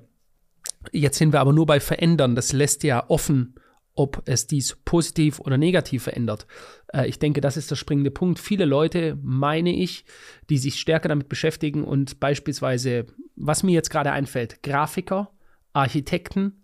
Jetzt 0.92 1.18
sind 1.18 1.34
wir 1.34 1.40
aber 1.40 1.54
nur 1.54 1.66
bei 1.66 1.80
verändern. 1.80 2.36
Das 2.36 2.54
lässt 2.54 2.84
ja 2.84 3.10
offen, 3.10 3.56
ob 3.94 4.22
es 4.26 4.48
dies 4.48 4.78
positiv 4.86 5.40
oder 5.40 5.58
negativ 5.58 6.04
verändert. 6.04 6.48
Äh, 6.94 7.08
ich 7.08 7.20
denke, 7.20 7.42
das 7.42 7.58
ist 7.58 7.70
der 7.72 7.76
springende 7.76 8.12
Punkt. 8.12 8.40
Viele 8.40 8.66
Leute, 8.66 9.18
meine 9.22 9.76
ich, 9.76 10.06
die 10.50 10.58
sich 10.58 10.80
stärker 10.80 11.10
damit 11.10 11.30
beschäftigen 11.30 11.84
und 11.84 12.20
beispielsweise, 12.20 13.08
was 13.36 13.64
mir 13.64 13.74
jetzt 13.74 13.90
gerade 13.90 14.12
einfällt, 14.12 14.64
Grafiker, 14.64 15.32
Architekten, 15.74 16.64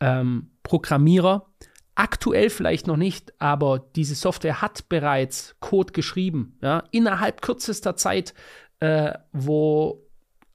ähm, 0.00 0.50
Programmierer, 0.62 1.46
Aktuell 1.94 2.48
vielleicht 2.48 2.86
noch 2.86 2.96
nicht, 2.96 3.34
aber 3.38 3.84
diese 3.96 4.14
Software 4.14 4.62
hat 4.62 4.88
bereits 4.88 5.56
Code 5.60 5.92
geschrieben, 5.92 6.56
ja, 6.62 6.84
innerhalb 6.90 7.42
kürzester 7.42 7.96
Zeit, 7.96 8.34
äh, 8.80 9.12
wo 9.32 10.02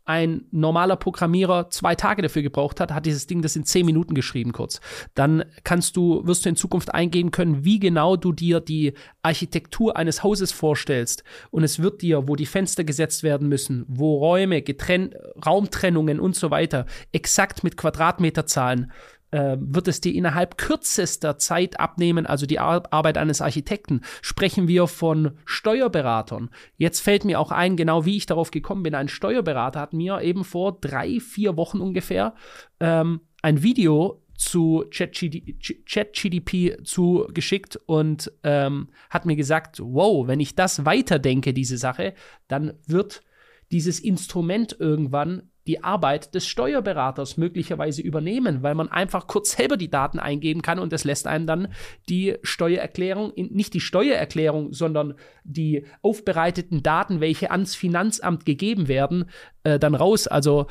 ein 0.07 0.45
normaler 0.51 0.95
Programmierer 0.95 1.69
zwei 1.69 1.93
Tage 1.93 2.21
dafür 2.21 2.41
gebraucht 2.41 2.79
hat, 2.79 2.93
hat 2.93 3.05
dieses 3.05 3.27
Ding 3.27 3.41
das 3.41 3.57
in 3.57 3.65
zehn 3.65 3.85
Minuten 3.85 4.15
geschrieben 4.15 4.53
kurz. 4.53 4.79
Dann 5.15 5.43
kannst 5.65 5.97
du, 5.97 6.25
wirst 6.25 6.45
du 6.45 6.49
in 6.49 6.55
Zukunft 6.55 6.93
eingeben 6.93 7.31
können, 7.31 7.65
wie 7.65 7.77
genau 7.77 8.15
du 8.15 8.31
dir 8.31 8.61
die 8.61 8.93
Architektur 9.21 9.97
eines 9.97 10.23
Hauses 10.23 10.53
vorstellst. 10.53 11.25
Und 11.51 11.63
es 11.63 11.79
wird 11.79 12.01
dir, 12.01 12.27
wo 12.27 12.37
die 12.37 12.45
Fenster 12.45 12.85
gesetzt 12.85 13.21
werden 13.21 13.49
müssen, 13.49 13.85
wo 13.89 14.17
Räume, 14.17 14.61
getrennt, 14.61 15.13
Raumtrennungen 15.45 16.21
und 16.21 16.35
so 16.37 16.51
weiter, 16.51 16.85
exakt 17.11 17.65
mit 17.65 17.75
Quadratmeterzahlen 17.75 18.91
äh, 19.31 19.57
wird 19.59 19.87
es 19.87 20.01
dir 20.01 20.13
innerhalb 20.13 20.57
kürzester 20.57 21.37
Zeit 21.37 21.79
abnehmen, 21.79 22.25
also 22.25 22.45
die 22.45 22.59
Ar 22.59 22.83
Arbeit 22.91 23.17
eines 23.17 23.41
Architekten. 23.41 24.01
Sprechen 24.21 24.67
wir 24.67 24.87
von 24.87 25.31
Steuerberatern. 25.45 26.49
Jetzt 26.77 27.01
fällt 27.01 27.25
mir 27.25 27.39
auch 27.39 27.51
ein, 27.51 27.75
genau 27.75 28.05
wie 28.05 28.17
ich 28.17 28.25
darauf 28.25 28.51
gekommen 28.51 28.83
bin. 28.83 28.95
Ein 28.95 29.07
Steuerberater 29.07 29.79
hat 29.79 29.93
mir 29.93 30.21
eben 30.21 30.43
vor 30.43 30.79
drei, 30.79 31.19
vier 31.19 31.57
Wochen 31.57 31.81
ungefähr 31.81 32.35
ähm, 32.79 33.21
ein 33.41 33.63
Video 33.63 34.21
zu 34.37 34.85
ChatGDP 34.91 36.77
zugeschickt 36.83 37.79
und 37.87 38.31
ähm, 38.43 38.89
hat 39.09 39.25
mir 39.25 39.35
gesagt, 39.35 39.79
wow, 39.81 40.27
wenn 40.27 40.39
ich 40.39 40.55
das 40.55 40.85
weiterdenke, 40.85 41.53
diese 41.53 41.77
Sache, 41.77 42.13
dann 42.47 42.73
wird 42.85 43.23
dieses 43.71 43.99
Instrument 43.99 44.77
irgendwann 44.79 45.49
die 45.67 45.83
Arbeit 45.83 46.33
des 46.33 46.47
Steuerberaters 46.47 47.37
möglicherweise 47.37 48.01
übernehmen, 48.01 48.63
weil 48.63 48.75
man 48.75 48.89
einfach 48.89 49.27
kurz 49.27 49.51
selber 49.57 49.77
die 49.77 49.89
Daten 49.89 50.19
eingeben 50.19 50.61
kann 50.61 50.79
und 50.79 50.93
das 50.93 51.03
lässt 51.03 51.27
einem 51.27 51.45
dann 51.45 51.67
die 52.09 52.35
Steuererklärung, 52.41 53.33
nicht 53.35 53.73
die 53.73 53.81
Steuererklärung, 53.81 54.73
sondern 54.73 55.15
die 55.43 55.85
aufbereiteten 56.01 56.83
Daten, 56.83 57.19
welche 57.19 57.51
ans 57.51 57.75
Finanzamt 57.75 58.45
gegeben 58.45 58.87
werden, 58.87 59.25
äh, 59.63 59.77
dann 59.77 59.95
raus. 59.95 60.27
Also 60.27 60.67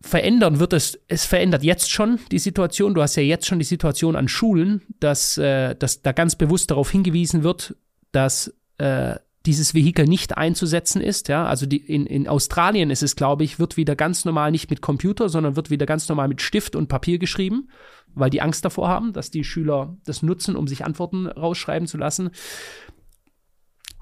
verändern 0.00 0.60
wird 0.60 0.72
es, 0.72 0.98
es 1.08 1.24
verändert 1.24 1.62
jetzt 1.62 1.90
schon 1.90 2.20
die 2.30 2.38
Situation. 2.38 2.94
Du 2.94 3.02
hast 3.02 3.16
ja 3.16 3.22
jetzt 3.22 3.46
schon 3.46 3.58
die 3.58 3.64
Situation 3.64 4.16
an 4.16 4.28
Schulen, 4.28 4.82
dass, 5.00 5.38
äh, 5.38 5.74
dass 5.74 6.02
da 6.02 6.12
ganz 6.12 6.36
bewusst 6.36 6.70
darauf 6.70 6.90
hingewiesen 6.90 7.42
wird, 7.42 7.76
dass 8.12 8.54
äh, 8.78 9.16
dieses 9.46 9.74
Vehikel 9.74 10.06
nicht 10.06 10.36
einzusetzen 10.36 11.00
ist. 11.00 11.28
Ja, 11.28 11.46
also 11.46 11.66
die, 11.66 11.78
in, 11.78 12.06
in 12.06 12.28
Australien 12.28 12.90
ist 12.90 13.02
es, 13.02 13.16
glaube 13.16 13.44
ich, 13.44 13.58
wird 13.58 13.76
wieder 13.76 13.96
ganz 13.96 14.24
normal 14.24 14.50
nicht 14.50 14.70
mit 14.70 14.82
Computer, 14.82 15.28
sondern 15.28 15.56
wird 15.56 15.70
wieder 15.70 15.86
ganz 15.86 16.08
normal 16.08 16.28
mit 16.28 16.42
Stift 16.42 16.76
und 16.76 16.88
Papier 16.88 17.18
geschrieben, 17.18 17.68
weil 18.14 18.30
die 18.30 18.42
Angst 18.42 18.64
davor 18.64 18.88
haben, 18.88 19.12
dass 19.12 19.30
die 19.30 19.44
Schüler 19.44 19.96
das 20.04 20.22
nutzen, 20.22 20.56
um 20.56 20.66
sich 20.66 20.84
Antworten 20.84 21.26
rausschreiben 21.26 21.86
zu 21.86 21.96
lassen. 21.96 22.30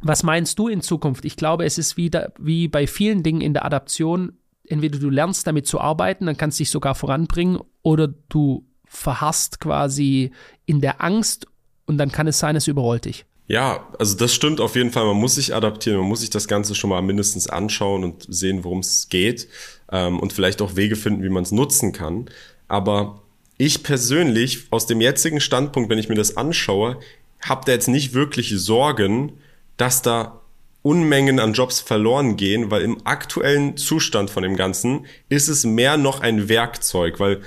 Was 0.03 0.23
meinst 0.23 0.59
du 0.59 0.69
in 0.69 0.81
Zukunft? 0.81 1.25
Ich 1.25 1.37
glaube, 1.37 1.65
es 1.65 1.79
ist 1.79 1.97
wieder 1.97 2.33
wie 2.39 2.69
bei 2.69 2.87
vielen 2.87 3.23
Dingen 3.23 3.41
in 3.41 3.55
der 3.55 3.65
Adaption. 3.65 4.39
Entweder 4.67 4.99
du 4.99 5.11
lernst 5.11 5.47
damit 5.47 5.67
zu 5.67 5.81
arbeiten, 5.81 6.27
dann 6.27 6.37
kannst 6.37 6.59
du 6.59 6.63
dich 6.63 6.71
sogar 6.71 6.95
voranbringen, 6.95 7.61
oder 7.83 8.09
du 8.09 8.67
verhasst 8.85 9.61
quasi 9.61 10.31
in 10.65 10.81
der 10.81 11.03
Angst 11.03 11.47
und 11.87 11.99
dann 11.99 12.11
kann 12.11 12.27
es 12.27 12.39
sein, 12.39 12.57
es 12.57 12.67
überrollt 12.67 13.05
dich. 13.05 13.27
Ja, 13.47 13.89
also 13.99 14.17
das 14.17 14.35
stimmt 14.35 14.61
auf 14.61 14.75
jeden 14.75 14.91
Fall. 14.91 15.05
Man 15.05 15.19
muss 15.19 15.35
sich 15.35 15.55
adaptieren, 15.55 15.99
man 15.99 16.09
muss 16.09 16.21
sich 16.21 16.31
das 16.31 16.49
Ganze 16.49 16.75
schon 16.75 16.91
mal 16.91 17.03
mindestens 17.03 17.47
anschauen 17.47 18.03
und 18.03 18.27
sehen, 18.29 18.65
worum 18.65 18.79
es 18.79 19.09
geht 19.11 19.49
ähm, 19.93 20.19
und 20.19 20.33
vielleicht 20.33 20.63
auch 20.63 20.77
Wege 20.77 20.97
finden, 20.97 21.23
wie 21.23 21.29
man 21.29 21.43
es 21.43 21.53
nutzen 21.53 21.93
kann. 21.93 22.27
Aber 22.69 23.23
ich 23.59 23.83
persönlich, 23.83 24.67
aus 24.71 24.87
dem 24.87 25.01
jetzigen 25.01 25.41
Standpunkt, 25.41 25.91
wenn 25.91 25.99
ich 25.99 26.09
mir 26.09 26.15
das 26.15 26.37
anschaue, 26.37 26.99
habe 27.43 27.63
da 27.67 27.73
jetzt 27.73 27.89
nicht 27.89 28.15
wirklich 28.15 28.55
Sorgen, 28.57 29.33
dass 29.77 30.01
da 30.01 30.41
Unmengen 30.83 31.39
an 31.41 31.55
Jobs 31.55 31.81
verloren 31.81 32.37
gehen, 32.37 32.71
weil 32.71 32.83
im 32.83 33.07
aktuellen 33.07 33.77
Zustand 33.77 34.31
von 34.31 34.43
dem 34.43 34.57
Ganzen 34.57 35.07
ist 35.29 35.49
es 35.49 35.65
mehr 35.65 35.97
noch 35.97 36.21
ein 36.21 36.49
Werkzeug, 36.49 37.21
weil 37.21 37.41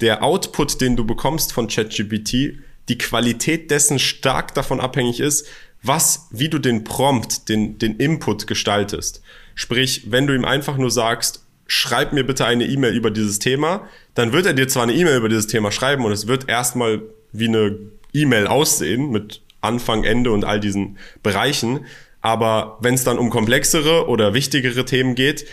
der 0.00 0.22
Output, 0.22 0.80
den 0.80 0.96
du 0.96 1.04
bekommst 1.06 1.52
von 1.52 1.68
ChatGPT, 1.68 2.58
die 2.88 2.98
Qualität 2.98 3.70
dessen 3.70 3.98
stark 3.98 4.54
davon 4.54 4.80
abhängig 4.80 5.20
ist, 5.20 5.46
was, 5.82 6.28
wie 6.30 6.48
du 6.48 6.58
den 6.58 6.84
Prompt, 6.84 7.48
den, 7.48 7.78
den 7.78 7.96
Input 7.96 8.46
gestaltest. 8.46 9.22
Sprich, 9.54 10.10
wenn 10.10 10.26
du 10.26 10.34
ihm 10.34 10.44
einfach 10.44 10.76
nur 10.76 10.90
sagst, 10.90 11.44
schreib 11.66 12.12
mir 12.12 12.24
bitte 12.24 12.46
eine 12.46 12.64
E-Mail 12.64 12.94
über 12.94 13.10
dieses 13.10 13.38
Thema, 13.38 13.88
dann 14.14 14.32
wird 14.32 14.46
er 14.46 14.54
dir 14.54 14.68
zwar 14.68 14.84
eine 14.84 14.94
E-Mail 14.94 15.18
über 15.18 15.28
dieses 15.28 15.46
Thema 15.46 15.70
schreiben 15.70 16.04
und 16.04 16.12
es 16.12 16.26
wird 16.26 16.48
erstmal 16.48 17.02
wie 17.32 17.48
eine 17.48 17.78
E-Mail 18.12 18.46
aussehen 18.46 19.10
mit 19.10 19.42
Anfang, 19.60 20.04
Ende 20.04 20.30
und 20.30 20.44
all 20.44 20.60
diesen 20.60 20.98
Bereichen. 21.22 21.86
Aber 22.20 22.78
wenn 22.80 22.94
es 22.94 23.04
dann 23.04 23.18
um 23.18 23.30
komplexere 23.30 24.08
oder 24.08 24.34
wichtigere 24.34 24.84
Themen 24.84 25.14
geht, 25.14 25.46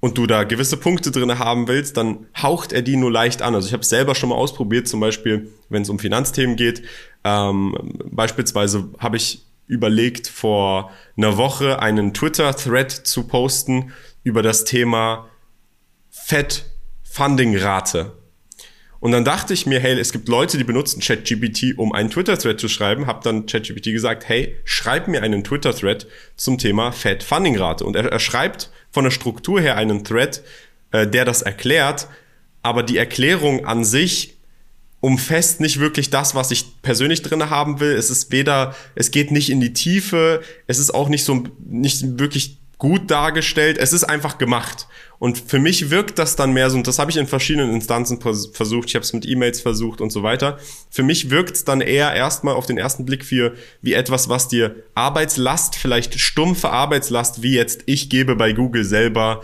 und 0.00 0.18
du 0.18 0.26
da 0.26 0.44
gewisse 0.44 0.76
Punkte 0.76 1.10
drin 1.10 1.38
haben 1.38 1.68
willst, 1.68 1.96
dann 1.96 2.26
haucht 2.40 2.72
er 2.72 2.82
die 2.82 2.96
nur 2.96 3.10
leicht 3.10 3.42
an. 3.42 3.54
Also 3.54 3.68
ich 3.68 3.72
habe 3.72 3.82
es 3.82 3.88
selber 3.88 4.14
schon 4.14 4.28
mal 4.28 4.36
ausprobiert, 4.36 4.88
zum 4.88 5.00
Beispiel, 5.00 5.50
wenn 5.68 5.82
es 5.82 5.88
um 5.88 5.98
Finanzthemen 5.98 6.56
geht. 6.56 6.82
Ähm, 7.24 7.94
beispielsweise 8.10 8.90
habe 8.98 9.16
ich 9.16 9.46
überlegt, 9.66 10.28
vor 10.28 10.90
einer 11.16 11.36
Woche 11.36 11.80
einen 11.80 12.14
Twitter-Thread 12.14 12.92
zu 12.92 13.26
posten 13.26 13.92
über 14.22 14.42
das 14.42 14.64
Thema 14.64 15.28
Fed-Funding-Rate. 16.10 18.12
Und 19.06 19.12
dann 19.12 19.24
dachte 19.24 19.54
ich 19.54 19.66
mir, 19.66 19.78
hey, 19.78 19.96
es 20.00 20.10
gibt 20.10 20.26
Leute, 20.26 20.58
die 20.58 20.64
benutzen 20.64 21.00
ChatGPT, 21.00 21.78
um 21.78 21.92
einen 21.92 22.10
Twitter-Thread 22.10 22.58
zu 22.58 22.66
schreiben. 22.66 23.06
Hab 23.06 23.22
dann 23.22 23.46
ChatGPT 23.46 23.92
gesagt, 23.92 24.28
hey, 24.28 24.56
schreib 24.64 25.06
mir 25.06 25.22
einen 25.22 25.44
Twitter-Thread 25.44 26.08
zum 26.36 26.58
Thema 26.58 26.90
Fed 26.90 27.22
Funding 27.22 27.56
Rate. 27.56 27.84
Und 27.84 27.94
er, 27.94 28.06
er 28.06 28.18
schreibt 28.18 28.68
von 28.90 29.04
der 29.04 29.12
Struktur 29.12 29.60
her 29.60 29.76
einen 29.76 30.02
Thread, 30.02 30.42
äh, 30.90 31.06
der 31.06 31.24
das 31.24 31.42
erklärt. 31.42 32.08
Aber 32.62 32.82
die 32.82 32.96
Erklärung 32.96 33.64
an 33.64 33.84
sich 33.84 34.38
umfasst 34.98 35.60
nicht 35.60 35.78
wirklich 35.78 36.10
das, 36.10 36.34
was 36.34 36.50
ich 36.50 36.82
persönlich 36.82 37.22
drin 37.22 37.48
haben 37.48 37.78
will. 37.78 37.92
Es 37.92 38.10
ist 38.10 38.32
weder, 38.32 38.74
es 38.96 39.12
geht 39.12 39.30
nicht 39.30 39.50
in 39.50 39.60
die 39.60 39.72
Tiefe, 39.72 40.42
es 40.66 40.80
ist 40.80 40.92
auch 40.92 41.08
nicht 41.08 41.22
so, 41.22 41.44
nicht 41.64 42.18
wirklich 42.18 42.58
gut 42.78 43.08
dargestellt. 43.08 43.78
Es 43.78 43.92
ist 43.92 44.02
einfach 44.02 44.36
gemacht. 44.36 44.88
Und 45.18 45.38
für 45.38 45.58
mich 45.58 45.90
wirkt 45.90 46.18
das 46.18 46.36
dann 46.36 46.52
mehr 46.52 46.70
so, 46.70 46.76
und 46.76 46.86
das 46.86 46.98
habe 46.98 47.10
ich 47.10 47.16
in 47.16 47.26
verschiedenen 47.26 47.74
Instanzen 47.74 48.20
versucht, 48.20 48.88
ich 48.88 48.94
habe 48.94 49.04
es 49.04 49.12
mit 49.12 49.26
E-Mails 49.26 49.60
versucht 49.60 50.00
und 50.00 50.10
so 50.10 50.22
weiter. 50.22 50.58
Für 50.90 51.02
mich 51.02 51.30
wirkt 51.30 51.56
es 51.56 51.64
dann 51.64 51.80
eher 51.80 52.12
erstmal 52.12 52.54
auf 52.54 52.66
den 52.66 52.78
ersten 52.78 53.06
Blick 53.06 53.24
für 53.24 53.54
wie 53.82 53.94
etwas, 53.94 54.28
was 54.28 54.48
dir 54.48 54.76
Arbeitslast, 54.94 55.76
vielleicht 55.76 56.18
stumpfe 56.20 56.70
Arbeitslast, 56.70 57.42
wie 57.42 57.54
jetzt 57.54 57.82
ich 57.86 58.10
gebe 58.10 58.36
bei 58.36 58.52
Google 58.52 58.84
selber 58.84 59.42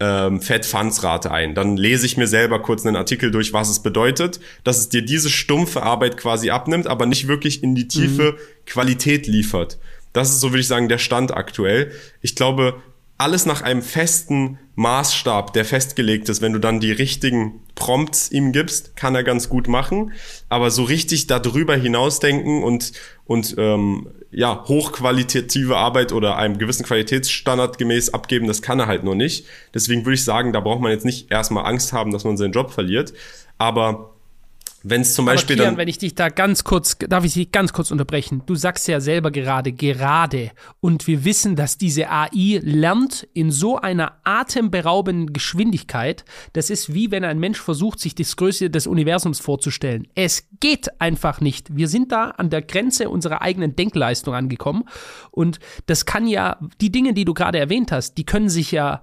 ähm, 0.00 0.40
Fed 0.40 0.66
Funds 0.66 1.02
Rate 1.02 1.30
ein. 1.30 1.54
Dann 1.54 1.76
lese 1.76 2.06
ich 2.06 2.16
mir 2.16 2.26
selber 2.26 2.60
kurz 2.60 2.84
einen 2.84 2.96
Artikel 2.96 3.30
durch, 3.30 3.52
was 3.52 3.68
es 3.68 3.80
bedeutet, 3.80 4.40
dass 4.64 4.78
es 4.78 4.88
dir 4.88 5.02
diese 5.02 5.30
stumpfe 5.30 5.82
Arbeit 5.82 6.16
quasi 6.16 6.50
abnimmt, 6.50 6.86
aber 6.86 7.06
nicht 7.06 7.28
wirklich 7.28 7.62
in 7.62 7.74
die 7.74 7.88
tiefe 7.88 8.32
mhm. 8.32 8.66
Qualität 8.66 9.26
liefert. 9.26 9.78
Das 10.12 10.30
ist 10.30 10.40
so, 10.40 10.50
würde 10.50 10.60
ich 10.60 10.68
sagen, 10.68 10.88
der 10.88 10.98
Stand 10.98 11.34
aktuell. 11.34 11.92
Ich 12.22 12.36
glaube, 12.36 12.80
alles 13.18 13.46
nach 13.46 13.62
einem 13.62 13.82
festen 13.82 14.58
Maßstab, 14.74 15.52
der 15.52 15.64
festgelegt 15.64 16.28
ist. 16.28 16.42
Wenn 16.42 16.52
du 16.52 16.58
dann 16.58 16.80
die 16.80 16.90
richtigen 16.90 17.60
Prompts 17.76 18.30
ihm 18.32 18.52
gibst, 18.52 18.96
kann 18.96 19.14
er 19.14 19.22
ganz 19.22 19.48
gut 19.48 19.68
machen. 19.68 20.12
Aber 20.48 20.70
so 20.70 20.82
richtig 20.82 21.26
darüber 21.28 21.76
hinausdenken 21.76 22.62
und, 22.64 22.92
und 23.24 23.54
ähm, 23.56 24.08
ja, 24.32 24.64
hochqualitative 24.66 25.76
Arbeit 25.76 26.12
oder 26.12 26.36
einem 26.36 26.58
gewissen 26.58 26.84
Qualitätsstandard 26.84 27.78
gemäß 27.78 28.12
abgeben, 28.12 28.48
das 28.48 28.62
kann 28.62 28.80
er 28.80 28.86
halt 28.86 29.04
nur 29.04 29.14
nicht. 29.14 29.46
Deswegen 29.72 30.04
würde 30.04 30.14
ich 30.14 30.24
sagen, 30.24 30.52
da 30.52 30.58
braucht 30.58 30.80
man 30.80 30.90
jetzt 30.90 31.04
nicht 31.04 31.30
erstmal 31.30 31.66
Angst 31.66 31.92
haben, 31.92 32.10
dass 32.10 32.24
man 32.24 32.36
seinen 32.36 32.52
Job 32.52 32.72
verliert. 32.72 33.12
Aber 33.58 34.13
wenn 34.86 35.00
es 35.00 35.14
zum 35.14 35.24
Beispiel 35.24 35.56
Kian, 35.56 35.68
dann. 35.68 35.76
Wenn 35.78 35.88
ich 35.88 35.96
dich 35.96 36.14
da 36.14 36.28
ganz 36.28 36.62
kurz, 36.62 36.98
darf 36.98 37.24
ich 37.24 37.32
dich 37.32 37.50
ganz 37.50 37.72
kurz 37.72 37.90
unterbrechen? 37.90 38.42
Du 38.44 38.54
sagst 38.54 38.86
ja 38.86 39.00
selber 39.00 39.30
gerade, 39.30 39.72
gerade. 39.72 40.50
Und 40.80 41.06
wir 41.06 41.24
wissen, 41.24 41.56
dass 41.56 41.78
diese 41.78 42.10
AI 42.10 42.60
lernt 42.62 43.26
in 43.32 43.50
so 43.50 43.78
einer 43.78 44.18
atemberaubenden 44.24 45.32
Geschwindigkeit. 45.32 46.26
Das 46.52 46.68
ist 46.68 46.92
wie 46.92 47.10
wenn 47.10 47.24
ein 47.24 47.38
Mensch 47.38 47.60
versucht, 47.60 47.98
sich 47.98 48.14
das 48.14 48.36
Größe 48.36 48.68
des 48.68 48.86
Universums 48.86 49.40
vorzustellen. 49.40 50.06
Es 50.14 50.46
geht 50.60 51.00
einfach 51.00 51.40
nicht. 51.40 51.74
Wir 51.74 51.88
sind 51.88 52.12
da 52.12 52.30
an 52.30 52.50
der 52.50 52.60
Grenze 52.60 53.08
unserer 53.08 53.40
eigenen 53.40 53.76
Denkleistung 53.76 54.34
angekommen. 54.34 54.84
Und 55.30 55.60
das 55.86 56.04
kann 56.04 56.26
ja, 56.26 56.58
die 56.82 56.92
Dinge, 56.92 57.14
die 57.14 57.24
du 57.24 57.32
gerade 57.32 57.58
erwähnt 57.58 57.90
hast, 57.90 58.18
die 58.18 58.26
können 58.26 58.50
sich 58.50 58.70
ja 58.70 59.00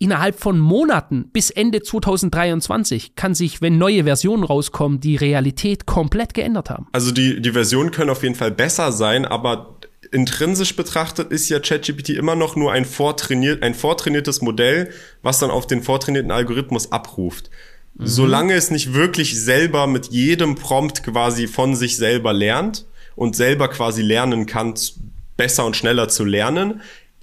innerhalb 0.00 0.40
von 0.40 0.58
Monaten 0.58 1.28
bis 1.32 1.50
Ende 1.50 1.82
2023 1.82 3.14
kann 3.14 3.34
sich, 3.34 3.60
wenn 3.62 3.78
neue 3.78 4.04
Versionen 4.04 4.42
rauskommen, 4.42 4.98
die 4.98 5.14
Realität 5.14 5.86
komplett 5.86 6.34
geändert 6.34 6.70
haben. 6.70 6.88
Also 6.90 7.12
die, 7.12 7.40
die 7.40 7.52
Versionen 7.52 7.92
können 7.92 8.10
auf 8.10 8.22
jeden 8.22 8.34
Fall 8.34 8.50
besser 8.50 8.92
sein, 8.92 9.26
aber 9.26 9.76
intrinsisch 10.10 10.74
betrachtet 10.74 11.30
ist 11.30 11.48
ja 11.50 11.60
ChatGPT 11.60 12.10
immer 12.10 12.34
noch 12.34 12.56
nur 12.56 12.72
ein, 12.72 12.86
vortrainiert, 12.86 13.62
ein 13.62 13.74
vortrainiertes 13.74 14.40
Modell, 14.40 14.90
was 15.22 15.38
dann 15.38 15.50
auf 15.50 15.66
den 15.66 15.82
vortrainierten 15.82 16.32
Algorithmus 16.32 16.90
abruft. 16.90 17.50
Mhm. 17.94 18.06
Solange 18.06 18.54
es 18.54 18.70
nicht 18.70 18.94
wirklich 18.94 19.38
selber 19.38 19.86
mit 19.86 20.06
jedem 20.06 20.54
Prompt 20.54 21.04
quasi 21.04 21.46
von 21.46 21.76
sich 21.76 21.98
selber 21.98 22.32
lernt 22.32 22.86
und 23.16 23.36
selber 23.36 23.68
quasi 23.68 24.00
lernen 24.00 24.46
kann, 24.46 24.74
besser 25.36 25.64
und 25.64 25.76
schneller 25.76 26.08
zu 26.08 26.24
lernen, 26.24 26.80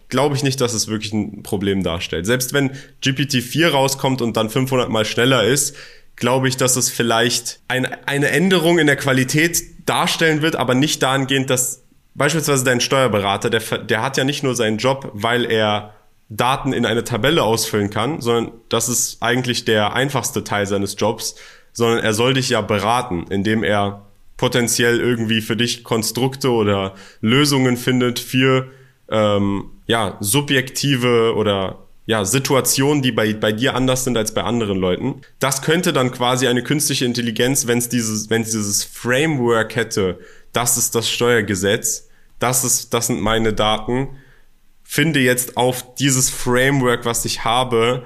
glaube 0.10 0.36
ich 0.36 0.44
nicht, 0.44 0.62
dass 0.62 0.74
es 0.74 0.88
wirklich 0.88 1.14
ein 1.14 1.44
Problem 1.44 1.84
darstellt. 1.84 2.26
Selbst 2.26 2.54
wenn 2.54 2.72
GPT-4 3.04 3.70
rauskommt 3.70 4.22
und 4.22 4.38
dann 4.38 4.50
500 4.50 4.90
mal 4.90 5.06
schneller 5.06 5.44
ist, 5.44 5.76
glaube 6.16 6.48
ich, 6.48 6.58
dass 6.58 6.76
es 6.76 6.90
vielleicht 6.90 7.60
ein, 7.68 7.86
eine 8.06 8.30
Änderung 8.30 8.80
in 8.80 8.88
der 8.88 8.96
Qualität 8.96 9.62
darstellen 9.86 10.42
wird, 10.42 10.56
aber 10.56 10.76
nicht 10.76 11.04
dahingehend, 11.04 11.50
dass 11.50 11.84
beispielsweise 12.16 12.64
dein 12.64 12.82
Steuerberater, 12.82 13.50
der, 13.50 13.62
der 13.80 14.02
hat 14.02 14.18
ja 14.18 14.24
nicht 14.24 14.44
nur 14.44 14.56
seinen 14.56 14.78
Job, 14.78 15.12
weil 15.14 15.46
er 15.46 15.94
Daten 16.30 16.74
in 16.74 16.86
eine 16.86 17.04
Tabelle 17.04 17.44
ausfüllen 17.44 17.90
kann, 17.90 18.20
sondern 18.22 18.52
das 18.70 18.90
ist 18.90 19.22
eigentlich 19.22 19.64
der 19.66 19.94
einfachste 19.94 20.44
Teil 20.44 20.66
seines 20.66 20.96
Jobs, 20.98 21.36
sondern 21.72 22.00
er 22.00 22.14
soll 22.14 22.34
dich 22.34 22.50
ja 22.50 22.62
beraten, 22.62 23.28
indem 23.30 23.64
er 23.64 24.08
potenziell 24.36 25.00
irgendwie 25.00 25.42
für 25.42 25.56
dich 25.56 25.84
Konstrukte 25.84 26.52
oder 26.52 26.96
Lösungen 27.22 27.78
findet 27.78 28.20
für 28.20 28.72
ähm, 29.10 29.72
ja, 29.88 30.18
subjektive 30.20 31.34
oder 31.36 31.88
ja, 32.06 32.24
Situationen, 32.24 33.02
die 33.02 33.12
bei, 33.12 33.34
bei 33.34 33.52
dir 33.52 33.76
anders 33.76 34.06
sind 34.06 34.18
als 34.18 34.34
bei 34.34 34.44
anderen 34.44 34.78
Leuten. 34.78 35.22
Das 35.40 35.62
könnte 35.62 35.92
dann 35.92 36.12
quasi 36.12 36.48
eine 36.48 36.64
künstliche 36.64 37.06
Intelligenz, 37.06 37.68
wenn 37.68 37.80
es 37.80 37.90
dieses, 37.90 38.30
wenn 38.30 38.44
es 38.44 38.52
dieses 38.52 38.84
Framework 38.84 39.76
hätte, 39.76 40.20
das 40.54 40.78
ist 40.78 40.96
das 40.96 41.10
Steuergesetz, 41.10 42.08
das 42.40 42.64
ist, 42.64 42.94
das 42.94 43.08
sind 43.08 43.20
meine 43.20 43.54
Daten, 43.54 44.10
finde 44.84 45.20
jetzt 45.20 45.58
auf 45.58 45.96
dieses 45.96 46.30
Framework, 46.30 47.04
was 47.04 47.26
ich 47.26 47.44
habe, 47.44 48.06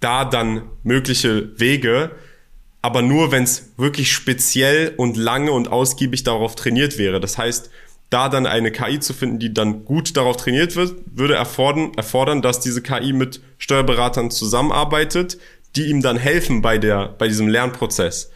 da 0.00 0.26
dann 0.26 0.68
mögliche 0.82 1.58
Wege, 1.58 2.10
aber 2.82 3.00
nur 3.00 3.32
wenn 3.32 3.44
es 3.44 3.72
wirklich 3.78 4.12
speziell 4.12 4.92
und 4.98 5.16
lange 5.16 5.52
und 5.52 5.68
ausgiebig 5.68 6.22
darauf 6.22 6.54
trainiert 6.54 6.98
wäre. 6.98 7.18
Das 7.18 7.38
heißt, 7.38 7.70
da 8.10 8.28
dann 8.28 8.46
eine 8.46 8.70
KI 8.70 9.00
zu 9.00 9.12
finden, 9.12 9.38
die 9.38 9.52
dann 9.52 9.84
gut 9.84 10.16
darauf 10.16 10.36
trainiert 10.36 10.76
wird, 10.76 10.94
würde 11.12 11.34
erfordern, 11.34 11.92
erfordern, 11.96 12.42
dass 12.42 12.60
diese 12.60 12.82
KI 12.82 13.12
mit 13.12 13.40
Steuerberatern 13.58 14.30
zusammenarbeitet, 14.30 15.38
die 15.76 15.86
ihm 15.86 16.00
dann 16.00 16.16
helfen 16.16 16.62
bei 16.62 16.78
der, 16.78 17.08
bei 17.18 17.28
diesem 17.28 17.48
Lernprozess 17.48 18.30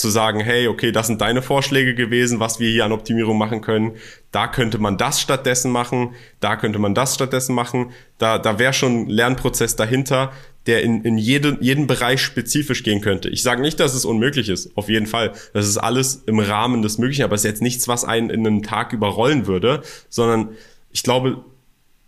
zu 0.00 0.08
sagen, 0.08 0.40
hey, 0.40 0.66
okay, 0.66 0.92
das 0.92 1.06
sind 1.06 1.20
deine 1.20 1.42
Vorschläge 1.42 1.94
gewesen, 1.94 2.40
was 2.40 2.58
wir 2.58 2.70
hier 2.70 2.84
an 2.84 2.92
Optimierung 2.92 3.36
machen 3.36 3.60
können. 3.60 3.92
Da 4.32 4.48
könnte 4.48 4.78
man 4.78 4.96
das 4.96 5.20
stattdessen 5.20 5.70
machen, 5.70 6.14
da 6.40 6.56
könnte 6.56 6.78
man 6.78 6.94
das 6.94 7.14
stattdessen 7.14 7.54
machen. 7.54 7.92
Da, 8.18 8.38
da 8.38 8.58
wäre 8.58 8.72
schon 8.72 9.02
ein 9.02 9.08
Lernprozess 9.10 9.76
dahinter, 9.76 10.32
der 10.66 10.82
in, 10.82 11.04
in 11.04 11.18
jeden, 11.18 11.62
jeden 11.62 11.86
Bereich 11.86 12.22
spezifisch 12.22 12.82
gehen 12.82 13.00
könnte. 13.00 13.28
Ich 13.28 13.42
sage 13.42 13.60
nicht, 13.60 13.78
dass 13.78 13.94
es 13.94 14.04
unmöglich 14.04 14.48
ist, 14.48 14.76
auf 14.76 14.88
jeden 14.88 15.06
Fall. 15.06 15.32
Das 15.52 15.68
ist 15.68 15.78
alles 15.78 16.22
im 16.26 16.38
Rahmen 16.38 16.82
des 16.82 16.98
Möglichen, 16.98 17.24
aber 17.24 17.34
es 17.34 17.42
ist 17.42 17.50
jetzt 17.50 17.62
nichts, 17.62 17.86
was 17.86 18.04
einen 18.04 18.30
in 18.30 18.46
einen 18.46 18.62
Tag 18.62 18.92
überrollen 18.92 19.46
würde, 19.46 19.82
sondern 20.08 20.50
ich 20.92 21.02
glaube, 21.02 21.44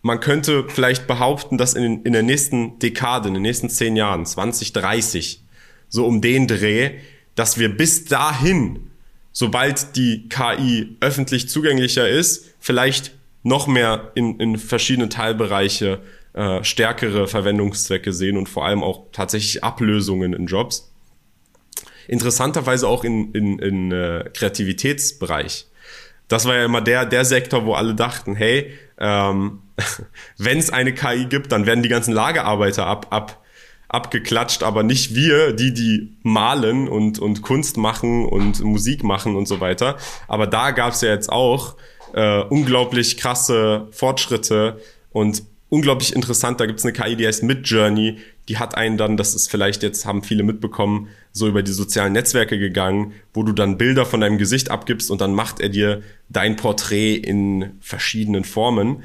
man 0.00 0.20
könnte 0.20 0.64
vielleicht 0.68 1.06
behaupten, 1.06 1.58
dass 1.58 1.74
in, 1.74 2.02
in 2.02 2.12
der 2.12 2.22
nächsten 2.22 2.78
Dekade, 2.78 3.28
in 3.28 3.34
den 3.34 3.42
nächsten 3.42 3.68
zehn 3.68 3.96
Jahren, 3.96 4.26
2030, 4.26 5.42
so 5.88 6.06
um 6.06 6.20
den 6.20 6.48
Dreh, 6.48 6.98
dass 7.34 7.58
wir 7.58 7.74
bis 7.76 8.04
dahin, 8.04 8.90
sobald 9.32 9.96
die 9.96 10.28
KI 10.28 10.96
öffentlich 11.00 11.48
zugänglicher 11.48 12.08
ist, 12.08 12.54
vielleicht 12.60 13.12
noch 13.42 13.66
mehr 13.66 14.12
in, 14.14 14.38
in 14.38 14.58
verschiedene 14.58 15.08
Teilbereiche 15.08 16.00
äh, 16.34 16.62
stärkere 16.64 17.28
Verwendungszwecke 17.28 18.12
sehen 18.12 18.36
und 18.36 18.48
vor 18.48 18.64
allem 18.64 18.82
auch 18.82 19.06
tatsächlich 19.12 19.64
Ablösungen 19.64 20.32
in 20.32 20.46
Jobs. 20.46 20.92
Interessanterweise 22.08 22.88
auch 22.88 23.04
in, 23.04 23.32
in, 23.32 23.58
in 23.58 23.92
äh, 23.92 24.30
Kreativitätsbereich. 24.32 25.66
Das 26.28 26.46
war 26.46 26.54
ja 26.54 26.64
immer 26.64 26.80
der, 26.80 27.04
der 27.04 27.24
Sektor, 27.24 27.66
wo 27.66 27.74
alle 27.74 27.94
dachten, 27.94 28.34
hey, 28.34 28.72
ähm, 28.98 29.60
wenn 30.38 30.58
es 30.58 30.70
eine 30.70 30.94
KI 30.94 31.26
gibt, 31.26 31.52
dann 31.52 31.66
werden 31.66 31.82
die 31.82 31.88
ganzen 31.88 32.12
Lagerarbeiter 32.12 32.86
ab, 32.86 33.08
ab, 33.10 33.41
abgeklatscht, 33.92 34.62
aber 34.62 34.82
nicht 34.82 35.14
wir, 35.14 35.52
die, 35.52 35.72
die 35.74 36.16
malen 36.22 36.88
und, 36.88 37.18
und 37.18 37.42
Kunst 37.42 37.76
machen 37.76 38.24
und 38.24 38.62
Musik 38.62 39.04
machen 39.04 39.36
und 39.36 39.46
so 39.46 39.60
weiter. 39.60 39.96
Aber 40.28 40.46
da 40.46 40.70
gab 40.70 40.94
es 40.94 41.02
ja 41.02 41.10
jetzt 41.10 41.30
auch 41.30 41.76
äh, 42.14 42.40
unglaublich 42.42 43.16
krasse 43.16 43.88
Fortschritte 43.90 44.80
und 45.10 45.42
unglaublich 45.68 46.14
interessant. 46.14 46.60
Da 46.60 46.66
gibt's 46.66 46.84
eine 46.84 46.92
KI, 46.92 47.16
die 47.16 47.26
heißt 47.26 47.42
Midjourney. 47.42 48.18
Die 48.48 48.58
hat 48.58 48.76
einen 48.76 48.98
dann, 48.98 49.16
das 49.16 49.34
ist 49.34 49.50
vielleicht 49.50 49.82
jetzt, 49.82 50.04
haben 50.04 50.22
viele 50.22 50.42
mitbekommen, 50.42 51.08
so 51.32 51.48
über 51.48 51.62
die 51.62 51.72
sozialen 51.72 52.12
Netzwerke 52.12 52.58
gegangen, 52.58 53.12
wo 53.32 53.42
du 53.42 53.52
dann 53.52 53.78
Bilder 53.78 54.04
von 54.04 54.20
deinem 54.20 54.36
Gesicht 54.36 54.70
abgibst 54.70 55.10
und 55.10 55.20
dann 55.20 55.32
macht 55.32 55.60
er 55.60 55.70
dir 55.70 56.02
dein 56.28 56.56
Porträt 56.56 57.14
in 57.14 57.78
verschiedenen 57.80 58.44
Formen. 58.44 59.02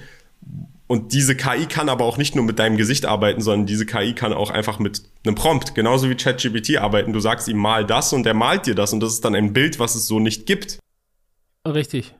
Und 0.88 1.12
diese 1.12 1.36
KI 1.36 1.65
kann 1.65 1.89
aber 1.89 2.06
auch 2.06 2.17
nicht 2.17 2.36
nur 2.36 2.45
mit 2.45 2.60
deinem 2.60 2.78
Gesicht 2.78 3.06
arbeiten, 3.06 3.41
sondern 3.41 3.65
diese 3.65 3.86
KI 3.86 4.13
kann 4.13 4.32
auch 4.32 4.50
einfach 4.50 4.80
mit 4.80 5.04
einem 5.26 5.36
Prompt, 5.36 5.76
genauso 5.76 6.10
wie 6.10 6.15
ChatGPT 6.15 6.78
arbeiten. 6.78 7.12
Du 7.12 7.19
sagst 7.19 7.50
ihm 7.50 7.58
mal 7.58 7.86
das 7.86 8.13
und 8.13 8.23
der 8.23 8.34
malt 8.34 8.65
dir 8.67 8.76
das 8.76 8.93
und 8.93 9.02
das 9.02 9.12
ist 9.12 9.26
dann 9.26 9.36
ein 9.36 9.52
Bild, 9.52 9.80
was 9.80 9.95
es 9.95 10.08
so 10.08 10.19
nicht 10.19 10.45
gibt. 10.45 10.80
Richtig. 11.67 12.15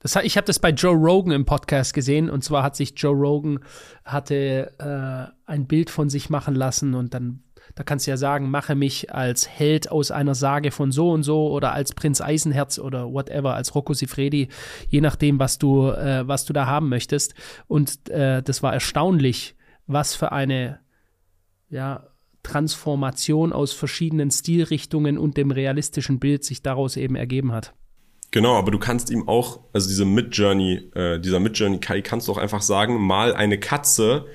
Das, 0.00 0.14
ich 0.14 0.36
habe 0.36 0.46
das 0.46 0.60
bei 0.60 0.70
Joe 0.70 0.94
Rogan 0.94 1.32
im 1.32 1.44
Podcast 1.44 1.92
gesehen 1.92 2.30
und 2.30 2.44
zwar 2.44 2.62
hat 2.62 2.76
sich 2.76 2.92
Joe 2.96 3.16
Rogan 3.16 3.58
hatte 4.04 4.72
äh, 4.78 5.50
ein 5.50 5.66
Bild 5.66 5.90
von 5.90 6.08
sich 6.08 6.30
machen 6.30 6.54
lassen 6.54 6.94
und 6.94 7.14
dann 7.14 7.42
da 7.78 7.84
kannst 7.84 8.08
du 8.08 8.10
ja 8.10 8.16
sagen, 8.16 8.50
mache 8.50 8.74
mich 8.74 9.14
als 9.14 9.48
Held 9.48 9.88
aus 9.88 10.10
einer 10.10 10.34
Sage 10.34 10.72
von 10.72 10.90
so 10.90 11.12
und 11.12 11.22
so 11.22 11.48
oder 11.48 11.74
als 11.74 11.94
Prinz 11.94 12.20
Eisenherz 12.20 12.80
oder 12.80 13.12
whatever, 13.12 13.54
als 13.54 13.72
Rocco 13.76 13.94
Sifredi, 13.94 14.48
je 14.88 15.00
nachdem, 15.00 15.38
was 15.38 15.58
du, 15.58 15.90
äh, 15.90 16.26
was 16.26 16.44
du 16.44 16.52
da 16.52 16.66
haben 16.66 16.88
möchtest. 16.88 17.34
Und 17.68 18.10
äh, 18.10 18.42
das 18.42 18.64
war 18.64 18.74
erstaunlich, 18.74 19.54
was 19.86 20.16
für 20.16 20.32
eine 20.32 20.80
ja, 21.70 22.08
Transformation 22.42 23.52
aus 23.52 23.72
verschiedenen 23.72 24.32
Stilrichtungen 24.32 25.16
und 25.16 25.36
dem 25.36 25.52
realistischen 25.52 26.18
Bild 26.18 26.42
sich 26.42 26.62
daraus 26.62 26.96
eben 26.96 27.14
ergeben 27.14 27.52
hat. 27.52 27.74
Genau, 28.32 28.56
aber 28.56 28.72
du 28.72 28.80
kannst 28.80 29.08
ihm 29.10 29.28
auch, 29.28 29.60
also 29.72 29.86
diese 29.86 30.04
Midjourney, 30.04 30.90
äh, 30.96 31.20
dieser 31.20 31.38
Midjourney 31.38 31.78
Kai, 31.78 32.02
kannst 32.02 32.26
du 32.26 32.32
auch 32.32 32.38
einfach 32.38 32.62
sagen, 32.62 33.00
mal 33.00 33.36
eine 33.36 33.60
Katze, 33.60 34.26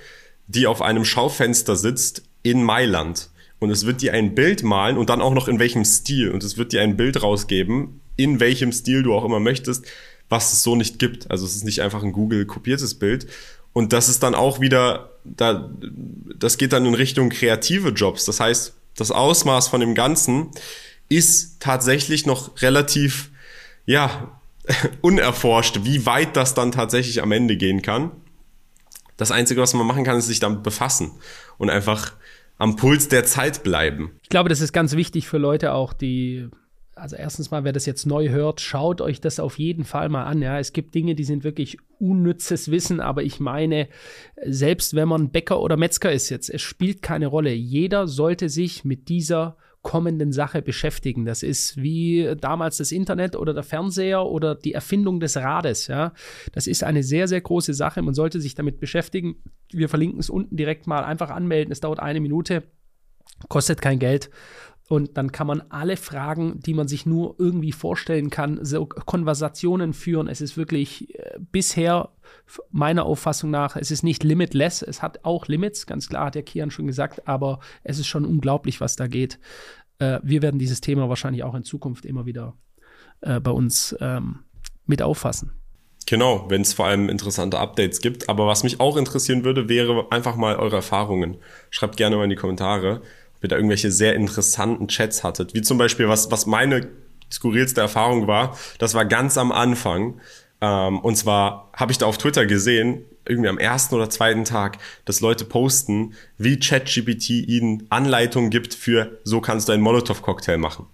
die 0.47 0.65
auf 0.65 0.82
einem 0.82 1.03
Schaufenster 1.03 1.75
sitzt 1.75 2.23
in 2.41 2.63
Mailand. 2.63 3.33
Und 3.63 3.71
es 3.71 3.86
wird 3.86 4.02
dir 4.02 4.13
ein 4.13 4.36
Bild 4.36 4.62
malen 4.63 4.97
und 4.97 5.10
dann 5.10 5.21
auch 5.21 5.34
noch 5.34 5.47
in 5.47 5.58
welchem 5.58 5.86
Stil. 5.86 6.32
Und 6.32 6.43
es 6.43 6.58
wird 6.58 6.73
dir 6.73 6.82
ein 6.82 6.97
Bild 6.97 7.23
rausgeben, 7.23 8.02
in 8.17 8.39
welchem 8.39 8.71
Stil 8.71 9.04
du 9.04 9.13
auch 9.13 9.23
immer 9.23 9.39
möchtest, 9.39 9.86
was 10.30 10.52
es 10.52 10.63
so 10.63 10.76
nicht 10.76 10.99
gibt. 10.99 11.32
Also 11.32 11.45
es 11.45 11.56
ist 11.56 11.63
nicht 11.63 11.82
einfach 11.82 12.04
ein 12.04 12.12
Google 12.12 12.45
kopiertes 12.45 12.95
Bild. 12.95 13.28
Und 13.71 13.93
das 13.93 14.10
ist 14.10 14.21
dann 14.21 14.36
auch 14.36 14.60
wieder, 14.60 15.12
da, 15.23 15.71
das 16.38 16.58
geht 16.58 16.73
dann 16.73 16.86
in 16.86 16.93
Richtung 16.93 17.30
kreative 17.30 17.89
Jobs. 17.89 18.26
Das 18.26 18.39
heißt, 18.39 18.73
das 18.97 19.12
Ausmaß 19.12 19.69
von 19.69 19.80
dem 19.80 19.95
Ganzen 19.95 20.52
ist 21.08 21.62
tatsächlich 21.62 22.26
noch 22.26 22.62
relativ, 22.62 23.30
ja, 23.86 24.39
unerforscht, 25.02 25.80
wie 25.84 26.06
weit 26.06 26.36
das 26.36 26.54
dann 26.54 26.71
tatsächlich 26.71 27.21
am 27.21 27.32
Ende 27.32 27.58
gehen 27.58 27.82
kann. 27.82 28.12
Das 29.15 29.32
Einzige, 29.32 29.62
was 29.62 29.73
man 29.73 29.88
machen 29.88 30.04
kann, 30.04 30.17
ist 30.17 30.28
sich 30.28 30.39
damit 30.39 30.63
befassen 30.63 31.12
und 31.58 31.69
einfach 31.69 32.13
am 32.63 32.78
Puls 32.78 33.10
der 33.10 33.26
Zeit 33.26 33.62
bleiben. 33.63 34.12
Ich 34.21 34.30
glaube, 34.30 34.47
das 34.47 34.62
ist 34.62 34.71
ganz 34.71 34.95
wichtig 34.95 35.28
für 35.28 35.38
Leute 35.38 35.73
auch, 35.73 35.91
die 35.91 36.47
also 36.95 37.17
erstens 37.17 37.52
mal, 37.52 37.65
wer 37.65 37.73
das 37.73 37.86
jetzt 37.86 38.06
neu 38.06 38.30
hört, 38.30 38.62
schaut 38.62 39.02
euch 39.02 39.19
das 39.19 39.41
auf 39.41 39.60
jeden 39.60 39.84
Fall 39.84 40.08
mal 40.08 40.23
an. 40.23 40.41
Ja, 40.41 40.60
es 40.60 40.71
gibt 40.71 40.95
Dinge, 40.95 41.15
die 41.15 41.26
sind 41.26 41.43
wirklich 41.43 41.78
unnützes 41.99 42.71
Wissen, 42.71 43.02
aber 43.02 43.23
ich 43.23 43.41
meine, 43.41 43.89
selbst 44.45 44.95
wenn 44.95 45.10
man 45.10 45.32
Bäcker 45.32 45.60
oder 45.60 45.76
Metzger 45.76 46.13
ist 46.13 46.30
jetzt, 46.30 46.49
es 46.49 46.62
spielt 46.62 47.02
keine 47.02 47.28
Rolle. 47.28 47.52
Jeder 47.52 48.08
sollte 48.08 48.47
sich 48.47 48.86
mit 48.86 49.10
dieser 49.10 49.58
kommenden 49.84 50.32
Sache 50.32 50.62
beschäftigen. 50.62 51.26
Das 51.26 51.43
ist 51.43 51.78
wie 51.78 52.36
damals 52.39 52.78
das 52.78 52.91
Internet 52.91 53.36
oder 53.36 53.54
der 53.54 53.63
Fernseher 53.63 54.26
oder 54.26 54.56
die 54.56 54.74
Erfindung 54.74 55.19
des 55.19 55.38
Rades. 55.38 55.88
Ja, 55.88 56.13
das 56.54 56.67
ist 56.67 56.84
eine 56.84 57.04
sehr, 57.04 57.28
sehr 57.28 57.41
große 57.41 57.74
Sache. 57.74 58.02
Man 58.02 58.13
sollte 58.13 58.41
sich 58.41 58.56
damit 58.56 58.80
beschäftigen. 58.80 59.36
Wir 59.72 59.89
verlinken 59.89 60.19
es 60.19 60.30
unten 60.30 60.56
direkt 60.56 60.88
mal. 60.88 61.04
Einfach 61.04 61.30
anmelden. 61.30 61.72
Es 61.72 61.82
dauert 61.82 62.00
eine 62.00 62.22
Minute, 62.22 62.63
kostet 63.50 63.82
kein 63.82 64.00
Geld. 64.00 64.30
Und 64.89 65.17
dann 65.17 65.32
kann 65.32 65.48
man 65.48 65.62
alle 65.69 65.98
Fragen, 65.98 66.60
die 66.60 66.74
man 66.74 66.88
sich 66.88 67.06
nur 67.06 67.36
irgendwie 67.38 67.72
vorstellen 67.72 68.30
kann, 68.30 68.63
so 68.63 68.86
Konversationen 68.86 69.93
führen. 69.93 70.28
Es 70.28 70.41
ist 70.41 70.58
wirklich 70.58 71.17
äh, 71.17 71.39
bisher 71.52 72.10
meiner 72.71 73.06
Auffassung 73.06 73.49
nach, 73.49 73.75
es 73.75 73.91
ist 73.91 74.03
nicht 74.03 74.23
limitless. 74.23 74.82
Es 74.82 75.01
hat 75.01 75.23
auch 75.23 75.47
Limits, 75.47 75.86
ganz 75.86 76.10
klar, 76.10 76.27
hat 76.27 76.36
der 76.36 76.43
Kian 76.43 76.71
schon 76.71 76.88
gesagt, 76.88 77.27
aber 77.27 77.60
es 77.84 77.99
ist 77.99 78.08
schon 78.08 78.25
unglaublich, 78.25 78.82
was 78.82 78.95
da 78.95 79.08
geht. 79.08 79.39
Äh, 79.99 80.19
wir 80.23 80.41
werden 80.41 80.60
dieses 80.60 80.82
Thema 80.82 81.10
wahrscheinlich 81.10 81.43
auch 81.43 81.56
in 81.56 81.63
Zukunft 81.63 82.06
immer 82.06 82.25
wieder 82.25 82.56
äh, 83.21 83.39
bei 83.39 83.51
uns 83.51 83.95
ähm, 83.99 84.39
mit 84.86 85.01
auffassen. 85.01 85.51
Genau, 86.06 86.45
wenn 86.49 86.62
es 86.62 86.73
vor 86.73 86.88
allem 86.88 87.08
interessante 87.08 87.60
Updates 87.60 88.01
gibt. 88.01 88.27
Aber 88.27 88.45
was 88.45 88.63
mich 88.63 88.79
auch 88.82 88.97
interessieren 88.97 89.45
würde, 89.45 89.69
wäre 89.69 90.12
einfach 90.12 90.36
mal 90.36 90.58
eure 90.58 90.75
Erfahrungen. 90.75 91.38
Schreibt 91.69 91.95
gerne 91.95 92.17
mal 92.17 92.25
in 92.25 92.29
die 92.29 92.36
Kommentare 92.36 93.01
ihr 93.43 93.49
da 93.49 93.58
irgendwelche 93.58 93.91
sehr 93.91 94.15
interessanten 94.15 94.88
Chats 94.88 95.23
hattet. 95.23 95.53
Wie 95.53 95.62
zum 95.62 95.77
Beispiel, 95.77 96.08
was, 96.08 96.32
was 96.32 96.45
meine 96.45 96.88
skurrilste 97.32 97.82
Erfahrung 97.82 98.27
war, 98.27 98.58
das 98.79 98.93
war 98.93 99.06
ganz 99.06 99.38
am 99.38 99.51
Anfang. 99.51 100.19
Ähm, 100.63 100.99
und 100.99 101.17
zwar 101.17 101.69
habe 101.73 101.91
ich 101.91 101.97
da 101.97 102.06
auf 102.06 102.17
Twitter 102.17 102.45
gesehen, 102.45 103.04
irgendwie 103.26 103.49
am 103.49 103.58
ersten 103.58 103.95
oder 103.95 104.10
zweiten 104.10 104.45
Tag, 104.45 104.78
dass 105.04 105.19
Leute 105.19 105.43
posten, 105.43 106.13
wie 106.38 106.58
ChatGPT 106.58 107.30
ihnen 107.32 107.86
Anleitungen 107.89 108.49
gibt 108.49 108.73
für, 108.73 109.19
so 109.26 109.41
kannst 109.41 109.67
du 109.67 109.73
einen 109.73 109.84
Molotow-Cocktail 109.84 110.58
machen. 110.58 110.86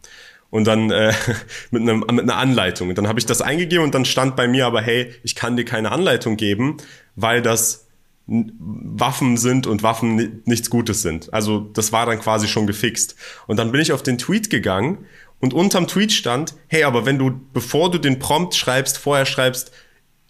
Und 0.49 0.65
dann 0.65 0.89
äh, 0.89 1.13
mit, 1.71 1.83
einem, 1.83 1.99
mit 1.99 2.21
einer 2.21 2.37
Anleitung. 2.37 2.89
Und 2.89 2.97
dann 2.97 3.07
habe 3.07 3.19
ich 3.19 3.27
das 3.27 3.41
eingegeben 3.41 3.83
und 3.83 3.93
dann 3.93 4.05
stand 4.05 4.35
bei 4.35 4.47
mir 4.47 4.65
aber, 4.65 4.81
hey, 4.81 5.13
ich 5.21 5.35
kann 5.35 5.55
dir 5.55 5.65
keine 5.65 5.91
Anleitung 5.91 6.35
geben, 6.35 6.77
weil 7.15 7.43
das 7.43 7.85
Waffen 8.25 9.37
sind 9.37 9.67
und 9.67 9.81
Waffen 9.81 10.41
nichts 10.45 10.69
Gutes 10.69 11.01
sind. 11.03 11.33
Also 11.33 11.61
das 11.73 11.91
war 11.91 12.07
dann 12.07 12.19
quasi 12.19 12.47
schon 12.47 12.67
gefixt. 12.67 13.15
Und 13.47 13.57
dann 13.57 13.71
bin 13.71 13.81
ich 13.81 13.91
auf 13.91 14.03
den 14.03 14.17
Tweet 14.17 14.49
gegangen 14.49 15.05
und 15.39 15.53
unterm 15.53 15.87
Tweet 15.87 16.11
stand, 16.11 16.55
hey, 16.67 16.83
aber 16.83 17.05
wenn 17.05 17.17
du, 17.17 17.31
bevor 17.53 17.91
du 17.91 17.97
den 17.97 18.19
Prompt 18.19 18.55
schreibst, 18.55 18.97
vorher 18.97 19.25
schreibst, 19.25 19.71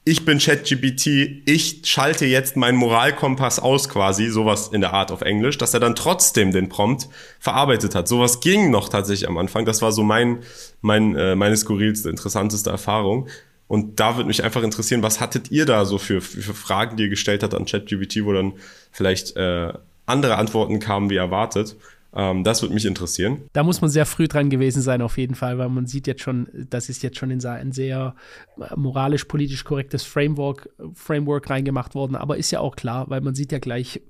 ich 0.05 0.25
bin 0.25 0.39
ChatGPT, 0.39 1.43
ich 1.45 1.81
schalte 1.83 2.25
jetzt 2.25 2.55
meinen 2.55 2.77
Moralkompass 2.77 3.59
aus 3.59 3.89
quasi, 3.89 4.27
sowas 4.27 4.69
in 4.69 4.81
der 4.81 4.93
Art 4.93 5.11
auf 5.11 5.21
Englisch, 5.21 5.57
dass 5.57 5.73
er 5.73 5.79
dann 5.79 5.95
trotzdem 5.95 6.51
den 6.51 6.69
Prompt 6.69 7.09
verarbeitet 7.39 7.95
hat. 7.95 8.07
Sowas 8.07 8.39
ging 8.39 8.71
noch 8.71 8.89
tatsächlich 8.89 9.29
am 9.29 9.37
Anfang. 9.37 9.65
Das 9.65 9.81
war 9.81 9.91
so 9.91 10.01
mein, 10.01 10.39
mein, 10.81 11.15
äh, 11.15 11.35
meine 11.35 11.57
skurrilste, 11.57 12.09
interessanteste 12.09 12.69
Erfahrung. 12.69 13.27
Und 13.67 13.99
da 13.99 14.15
würde 14.15 14.27
mich 14.27 14.43
einfach 14.43 14.63
interessieren, 14.63 15.03
was 15.03 15.19
hattet 15.19 15.51
ihr 15.51 15.67
da 15.67 15.85
so 15.85 15.99
für, 15.99 16.21
für 16.21 16.55
Fragen, 16.55 16.97
die 16.97 17.03
ihr 17.03 17.09
gestellt 17.09 17.43
habt 17.43 17.53
an 17.53 17.65
ChatGPT, 17.65 18.23
wo 18.23 18.33
dann 18.33 18.53
vielleicht 18.91 19.35
äh, 19.35 19.73
andere 20.07 20.37
Antworten 20.37 20.79
kamen 20.79 21.11
wie 21.11 21.17
erwartet? 21.17 21.75
Ähm, 22.13 22.43
das 22.43 22.61
würde 22.61 22.73
mich 22.73 22.85
interessieren. 22.85 23.43
Da 23.53 23.63
muss 23.63 23.81
man 23.81 23.89
sehr 23.89 24.05
früh 24.05 24.27
dran 24.27 24.49
gewesen 24.49 24.81
sein, 24.81 25.01
auf 25.01 25.17
jeden 25.17 25.35
Fall, 25.35 25.57
weil 25.57 25.69
man 25.69 25.85
sieht 25.85 26.07
jetzt 26.07 26.21
schon, 26.21 26.47
das 26.69 26.89
ist 26.89 27.03
jetzt 27.03 27.17
schon 27.17 27.31
in 27.31 27.45
ein 27.45 27.71
sehr 27.71 28.15
moralisch-politisch 28.75 29.63
korrektes 29.63 30.03
Framework, 30.03 30.69
Framework 30.93 31.49
reingemacht 31.49 31.95
worden. 31.95 32.15
Aber 32.15 32.37
ist 32.37 32.51
ja 32.51 32.59
auch 32.59 32.75
klar, 32.75 33.09
weil 33.09 33.21
man 33.21 33.35
sieht 33.35 33.51
ja 33.51 33.59
gleich, 33.59 34.01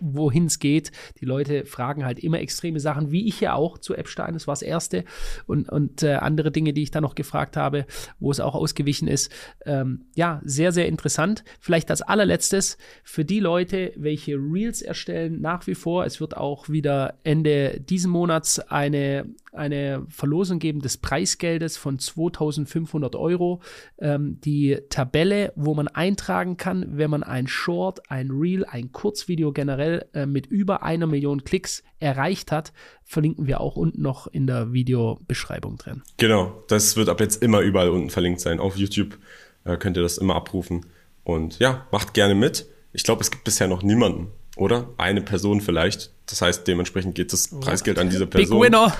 wohin 0.00 0.46
es 0.46 0.58
geht. 0.58 0.92
Die 1.20 1.24
Leute 1.24 1.64
fragen 1.64 2.04
halt 2.04 2.18
immer 2.18 2.40
extreme 2.40 2.80
Sachen, 2.80 3.10
wie 3.10 3.26
ich 3.26 3.40
ja 3.40 3.54
auch 3.54 3.78
zu 3.78 3.94
Epstein, 3.94 4.34
das 4.34 4.46
war 4.46 4.52
das 4.52 4.62
Erste. 4.62 5.04
Und, 5.46 5.68
und 5.68 6.02
äh, 6.02 6.14
andere 6.14 6.50
Dinge, 6.50 6.72
die 6.72 6.82
ich 6.82 6.90
da 6.90 7.00
noch 7.00 7.14
gefragt 7.14 7.56
habe, 7.56 7.86
wo 8.20 8.30
es 8.30 8.40
auch 8.40 8.54
ausgewichen 8.54 9.08
ist. 9.08 9.32
Ähm, 9.64 10.06
ja, 10.14 10.40
sehr, 10.44 10.72
sehr 10.72 10.86
interessant. 10.86 11.44
Vielleicht 11.60 11.90
als 11.90 12.02
allerletztes 12.02 12.76
für 13.02 13.24
die 13.24 13.40
Leute, 13.40 13.92
welche 13.96 14.34
Reels 14.34 14.82
erstellen, 14.82 15.40
nach 15.40 15.66
wie 15.66 15.74
vor. 15.74 16.04
Es 16.04 16.20
wird 16.20 16.36
auch 16.36 16.68
wieder 16.68 17.14
Ende 17.24 17.45
Ende 17.46 17.80
diesen 17.80 18.10
Monats 18.10 18.58
eine, 18.58 19.26
eine 19.52 20.04
Verlosung 20.08 20.58
geben 20.58 20.80
des 20.80 20.96
Preisgeldes 20.96 21.76
von 21.76 21.98
2500 21.98 23.14
Euro. 23.14 23.62
Ähm, 23.98 24.40
die 24.40 24.78
Tabelle, 24.90 25.52
wo 25.54 25.74
man 25.74 25.86
eintragen 25.86 26.56
kann, 26.56 26.98
wenn 26.98 27.10
man 27.10 27.22
ein 27.22 27.46
Short, 27.46 28.10
ein 28.10 28.30
Reel, 28.32 28.64
ein 28.64 28.90
Kurzvideo 28.90 29.52
generell 29.52 30.06
äh, 30.12 30.26
mit 30.26 30.46
über 30.46 30.82
einer 30.82 31.06
Million 31.06 31.44
Klicks 31.44 31.84
erreicht 32.00 32.50
hat, 32.50 32.72
verlinken 33.04 33.46
wir 33.46 33.60
auch 33.60 33.76
unten 33.76 34.02
noch 34.02 34.26
in 34.26 34.48
der 34.48 34.72
Videobeschreibung 34.72 35.76
drin. 35.76 36.02
Genau, 36.16 36.64
das 36.68 36.96
wird 36.96 37.08
ab 37.08 37.20
jetzt 37.20 37.42
immer 37.42 37.60
überall 37.60 37.90
unten 37.90 38.10
verlinkt 38.10 38.40
sein. 38.40 38.58
Auf 38.58 38.76
YouTube 38.76 39.18
äh, 39.64 39.76
könnt 39.76 39.96
ihr 39.96 40.02
das 40.02 40.18
immer 40.18 40.34
abrufen. 40.34 40.86
Und 41.22 41.60
ja, 41.60 41.86
macht 41.92 42.12
gerne 42.12 42.34
mit. 42.34 42.66
Ich 42.92 43.04
glaube, 43.04 43.20
es 43.20 43.30
gibt 43.30 43.44
bisher 43.44 43.68
noch 43.68 43.82
niemanden, 43.82 44.28
oder? 44.56 44.88
Eine 44.96 45.22
Person 45.22 45.60
vielleicht. 45.60 46.10
Das 46.26 46.42
heißt, 46.42 46.66
dementsprechend 46.66 47.14
geht 47.14 47.32
das 47.32 47.48
Preisgeld 47.48 47.98
an 47.98 48.10
diese 48.10 48.26
Person. 48.26 48.60
Big 48.60 48.66
Winner. 48.66 48.96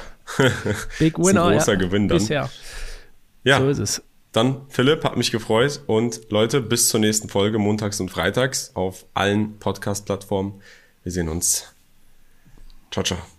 Big 0.98 1.18
Winner. 1.18 1.46
ein 1.46 1.58
großer 1.58 1.72
ja. 1.72 1.78
Gewinn 1.78 2.08
dann. 2.08 2.18
Bisher. 2.18 2.50
Ja. 3.44 3.58
So 3.58 3.68
ist 3.68 3.78
es. 3.78 4.02
Dann, 4.32 4.62
Philipp, 4.68 5.02
hat 5.02 5.16
mich 5.16 5.32
gefreut. 5.32 5.80
Und 5.86 6.30
Leute, 6.30 6.60
bis 6.60 6.88
zur 6.88 7.00
nächsten 7.00 7.28
Folge, 7.28 7.58
montags 7.58 8.00
und 8.00 8.10
freitags 8.10 8.70
auf 8.74 9.06
allen 9.14 9.58
Podcast-Plattformen. 9.58 10.60
Wir 11.02 11.12
sehen 11.12 11.28
uns. 11.28 11.74
Ciao, 12.90 13.04
ciao. 13.04 13.35